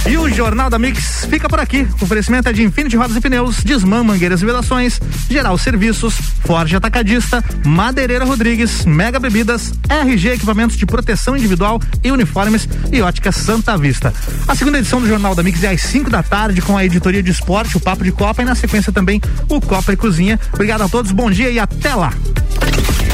E 0.08 0.18
o 0.18 0.30
Jornal 0.30 0.70
da 0.70 0.78
Mix 0.78 1.26
fica 1.26 1.49
por 1.49 1.60
aqui. 1.60 1.88
O 1.99 2.03
oferecimento 2.03 2.47
é 2.47 2.53
de 2.53 2.62
Infinity 2.62 2.95
Rodas 2.95 3.16
e 3.16 3.22
Pneus, 3.22 3.64
Desmã 3.64 4.03
Mangueiras 4.03 4.41
e 4.41 4.45
Vedações, 4.45 4.99
Geral 5.28 5.58
Serviços, 5.58 6.14
Forte 6.45 6.76
Atacadista, 6.76 7.43
Madeireira 7.66 8.24
Rodrigues, 8.24 8.86
Mega 8.86 9.20
Bebidas, 9.20 9.74
RG 9.89 10.34
Equipamentos 10.34 10.78
de 10.78 10.86
Proteção 10.86 11.36
Individual 11.36 11.82
e 12.03 12.12
Uniformes 12.12 12.70
e 12.91 13.01
Ótica 13.01 13.32
Santa 13.32 13.76
Vista. 13.78 14.14
A 14.47 14.53
segunda 14.53 14.78
edição 14.78 15.01
do 15.01 15.08
Jornal 15.08 15.34
da 15.34 15.41
Mix 15.41 15.64
é 15.64 15.70
às 15.70 15.82
5 15.82 16.10
da 16.10 16.22
tarde 16.22 16.62
com 16.62 16.78
a 16.78 16.86
editoria 16.86 17.24
de 17.24 17.32
esporte, 17.32 17.76
o 17.76 17.80
Papo 17.80 18.03
de 18.03 18.12
Copa 18.12 18.43
e 18.43 18.45
na 18.45 18.53
sequência 18.53 18.91
também 18.91 19.20
o 19.49 19.60
Copa 19.60 19.91
e 19.91 19.97
Cozinha. 19.97 20.39
Obrigado 20.53 20.82
a 20.82 20.88
todos, 20.88 21.12
bom 21.12 21.32
dia 21.32 21.49
e 21.49 21.58
até 21.58 21.95
lá. 21.95 22.14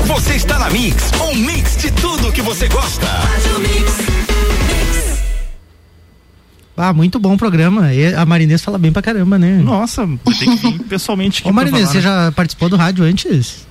Você 0.05 0.33
está 0.33 0.59
na 0.59 0.69
Mix, 0.69 1.11
um 1.21 1.35
mix 1.35 1.77
de 1.77 1.89
tudo 1.91 2.31
que 2.33 2.41
você 2.41 2.67
gosta. 2.67 3.07
Ah, 6.81 6.93
muito 6.93 7.19
bom 7.19 7.35
o 7.35 7.37
programa. 7.37 7.93
E 7.93 8.11
a 8.13 8.25
Marinês 8.25 8.63
fala 8.63 8.79
bem 8.79 8.91
pra 8.91 9.03
caramba, 9.03 9.37
né? 9.37 9.61
Nossa, 9.63 10.07
tem 10.39 10.57
que 10.57 10.71
vir 10.71 10.79
pessoalmente. 10.89 11.43
Ô 11.45 11.53
Marinês, 11.53 11.89
você 11.89 11.97
né? 11.97 12.03
já 12.03 12.31
participou 12.31 12.69
do 12.69 12.75
rádio 12.75 13.05
antes? 13.05 13.67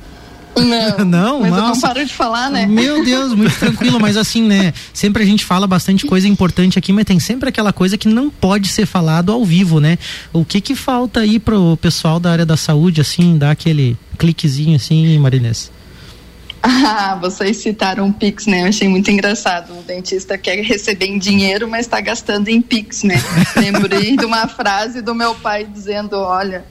Não, 0.56 0.98
não, 1.04 1.40
mas 1.40 1.50
nossa. 1.50 1.62
eu 1.62 1.68
não 1.68 1.80
paro 1.80 2.06
de 2.06 2.12
falar, 2.12 2.50
né? 2.50 2.66
Meu 2.66 3.04
Deus, 3.04 3.34
muito 3.34 3.58
tranquilo, 3.58 3.98
mas 3.98 4.16
assim, 4.16 4.42
né? 4.42 4.72
Sempre 4.92 5.24
a 5.24 5.26
gente 5.26 5.44
fala 5.44 5.66
bastante 5.66 6.06
coisa 6.06 6.28
importante 6.28 6.78
aqui, 6.78 6.92
mas 6.92 7.04
tem 7.04 7.18
sempre 7.18 7.48
aquela 7.48 7.72
coisa 7.72 7.98
que 7.98 8.06
não 8.06 8.30
pode 8.30 8.68
ser 8.68 8.86
falado 8.86 9.32
ao 9.32 9.44
vivo, 9.44 9.80
né? 9.80 9.98
O 10.32 10.44
que 10.44 10.60
que 10.60 10.76
falta 10.76 11.20
aí 11.20 11.40
pro 11.40 11.76
pessoal 11.78 12.20
da 12.20 12.30
área 12.30 12.46
da 12.46 12.56
saúde, 12.56 13.00
assim, 13.00 13.36
dar 13.36 13.50
aquele 13.50 13.96
cliquezinho 14.18 14.76
assim, 14.76 15.18
Marinês? 15.18 15.70
Ah, 16.62 17.16
vocês 17.20 17.56
citaram 17.56 18.08
o 18.08 18.12
Pix, 18.12 18.46
né? 18.46 18.62
Eu 18.62 18.66
achei 18.66 18.86
muito 18.86 19.10
engraçado. 19.10 19.78
O 19.78 19.82
dentista 19.82 20.36
quer 20.36 20.62
receber 20.62 21.06
em 21.06 21.18
dinheiro, 21.18 21.68
mas 21.68 21.86
está 21.86 22.00
gastando 22.00 22.48
em 22.48 22.60
Pix, 22.60 23.02
né? 23.02 23.16
Lembrei 23.56 24.16
de 24.16 24.26
uma 24.26 24.46
frase 24.46 25.00
do 25.00 25.14
meu 25.14 25.34
pai 25.34 25.64
dizendo: 25.64 26.16
olha, 26.16 26.64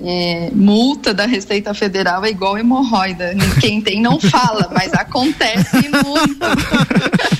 é, 0.00 0.50
multa 0.52 1.12
da 1.12 1.26
Receita 1.26 1.74
Federal 1.74 2.24
é 2.24 2.30
igual 2.30 2.58
hemorroida. 2.58 3.34
Quem 3.60 3.80
tem 3.80 4.00
não 4.00 4.18
fala, 4.18 4.70
mas 4.72 4.92
acontece 4.94 5.76
muito. 5.76 6.44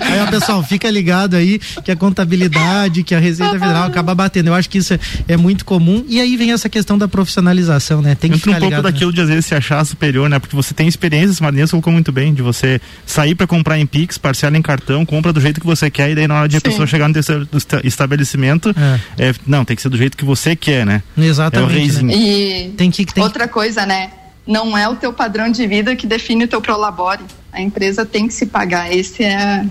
Aí, 0.00 0.30
pessoal, 0.30 0.62
fica 0.62 0.90
ligado 0.90 1.34
aí 1.34 1.58
que 1.82 1.90
a 1.90 1.96
contabilidade, 1.96 3.02
que 3.02 3.14
a 3.14 3.18
Receita 3.18 3.52
Federal 3.52 3.84
acaba 3.84 4.14
batendo. 4.14 4.48
Eu 4.48 4.54
acho 4.54 4.68
que 4.68 4.78
isso 4.78 4.94
é, 4.94 4.98
é 5.28 5.36
muito 5.36 5.64
comum. 5.64 6.04
E 6.08 6.20
aí 6.20 6.36
vem 6.36 6.52
essa 6.52 6.68
questão 6.68 6.98
da 6.98 7.08
profissionalização, 7.08 8.02
né? 8.02 8.14
Tem 8.14 8.30
que 8.30 8.36
Entra 8.36 8.52
ficar 8.52 8.56
um 8.56 8.60
pouco 8.60 8.76
ligado, 8.76 8.92
daquilo 8.92 9.10
né? 9.10 9.14
de 9.16 9.22
às 9.22 9.28
vezes 9.28 9.46
se 9.46 9.54
achar 9.54 9.84
superior, 9.84 10.28
né? 10.28 10.38
Porque 10.38 10.54
você 10.54 10.74
tem 10.74 10.86
experiências, 10.86 11.40
Marinês 11.40 11.70
colocou 11.70 11.92
muito 11.92 12.12
bem, 12.12 12.34
de 12.34 12.42
você 12.42 12.80
sair 13.06 13.34
para 13.34 13.46
comprar 13.46 13.78
em 13.78 13.86
Pix, 13.86 14.18
parcela 14.18 14.56
em 14.56 14.62
cartão, 14.62 15.06
compra 15.06 15.32
do 15.32 15.40
jeito 15.40 15.60
que 15.60 15.66
você 15.66 15.90
quer, 15.90 16.10
e 16.10 16.14
daí 16.14 16.28
na 16.28 16.40
hora 16.40 16.48
de 16.48 16.56
a 16.56 16.60
pessoa 16.60 16.86
chegar 16.86 17.08
no 17.08 17.14
terceiro 17.14 17.48
estabelecimento, 17.82 18.74
é. 19.18 19.28
É, 19.30 19.34
não, 19.46 19.64
tem 19.64 19.74
que 19.74 19.82
ser 19.82 19.88
do 19.88 19.96
jeito 19.96 20.16
que 20.16 20.24
você 20.24 20.54
quer, 20.54 20.84
né? 20.84 21.02
Exatamente. 21.16 21.70
É 21.70 21.74
o 21.74 21.78
reizinho. 21.78 22.06
Né? 22.06 22.14
E 22.14 22.41
tem 22.76 22.90
que, 22.90 23.04
tem... 23.06 23.22
outra 23.22 23.48
coisa, 23.48 23.84
né? 23.86 24.10
Não 24.46 24.76
é 24.76 24.88
o 24.88 24.96
teu 24.96 25.12
padrão 25.12 25.50
de 25.50 25.66
vida 25.66 25.94
que 25.94 26.06
define 26.06 26.44
o 26.44 26.48
teu 26.48 26.60
prolabore. 26.60 27.22
A 27.52 27.60
empresa 27.60 28.04
tem 28.04 28.26
que 28.26 28.34
se 28.34 28.46
pagar. 28.46 28.92
Esse 28.92 29.22
é 29.22 29.64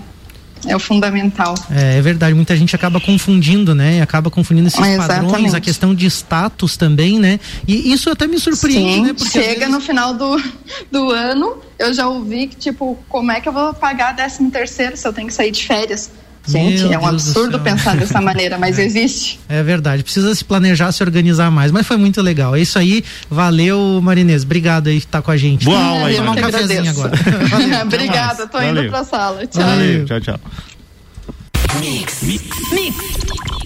é 0.66 0.76
o 0.76 0.78
fundamental. 0.78 1.54
É, 1.70 1.98
é, 1.98 2.00
verdade, 2.00 2.34
muita 2.34 2.56
gente 2.56 2.74
acaba 2.74 3.00
confundindo, 3.00 3.74
né? 3.74 4.00
Acaba 4.00 4.30
confundindo 4.30 4.68
esses 4.68 4.80
padrões, 4.96 5.54
a 5.54 5.60
questão 5.60 5.94
de 5.94 6.06
status 6.06 6.76
também, 6.76 7.18
né? 7.18 7.40
E 7.66 7.92
isso 7.92 8.10
até 8.10 8.26
me 8.26 8.38
surpreende, 8.38 8.94
Sim, 8.94 9.02
né? 9.02 9.12
Porque 9.12 9.30
chega 9.30 9.60
vezes... 9.60 9.74
no 9.74 9.80
final 9.80 10.14
do, 10.14 10.40
do 10.90 11.10
ano, 11.10 11.56
eu 11.78 11.92
já 11.92 12.06
ouvi 12.06 12.46
que, 12.46 12.56
tipo, 12.56 12.96
como 13.08 13.32
é 13.32 13.40
que 13.40 13.48
eu 13.48 13.52
vou 13.52 13.74
pagar 13.74 14.14
13 14.14 14.50
terceiro 14.50 14.96
se 14.96 15.06
eu 15.06 15.12
tenho 15.12 15.26
que 15.26 15.34
sair 15.34 15.50
de 15.50 15.64
férias? 15.64 16.10
Gente, 16.46 16.82
Meu 16.82 16.92
é 16.94 16.98
um 16.98 17.00
Deus 17.00 17.12
absurdo 17.12 17.60
pensar 17.60 17.96
dessa 17.96 18.20
maneira, 18.22 18.58
mas 18.58 18.78
é. 18.78 18.84
existe. 18.84 19.38
É 19.48 19.62
verdade, 19.62 20.02
precisa 20.02 20.34
se 20.34 20.44
planejar, 20.44 20.90
se 20.90 21.02
organizar 21.02 21.50
mais, 21.50 21.70
mas 21.70 21.86
foi 21.86 21.96
muito 21.96 22.20
legal. 22.20 22.56
É 22.56 22.60
isso 22.60 22.78
aí, 22.78 23.04
valeu 23.30 24.00
Marinês, 24.02 24.42
obrigado 24.42 24.88
aí 24.88 25.00
por 25.00 25.06
estar 25.06 25.22
com 25.22 25.30
a 25.30 25.36
gente. 25.36 25.64
Boa 25.64 25.78
aula 25.78 26.06
aí. 26.06 26.16
Tomar 26.16 26.32
um 26.32 26.36
cafezinho 26.36 26.90
agora. 26.90 27.12
Obrigada, 27.82 28.46
tô 28.46 28.58
valeu. 28.58 28.82
indo 28.82 28.90
pra 28.90 29.04
sala. 29.04 29.46
Tchau. 29.46 29.62
Valeu, 29.62 30.04
tchau, 30.04 30.20
tchau. 30.20 30.40
Mix. 31.80 32.22
Mix. 32.22 32.44
Mix. 32.72 33.61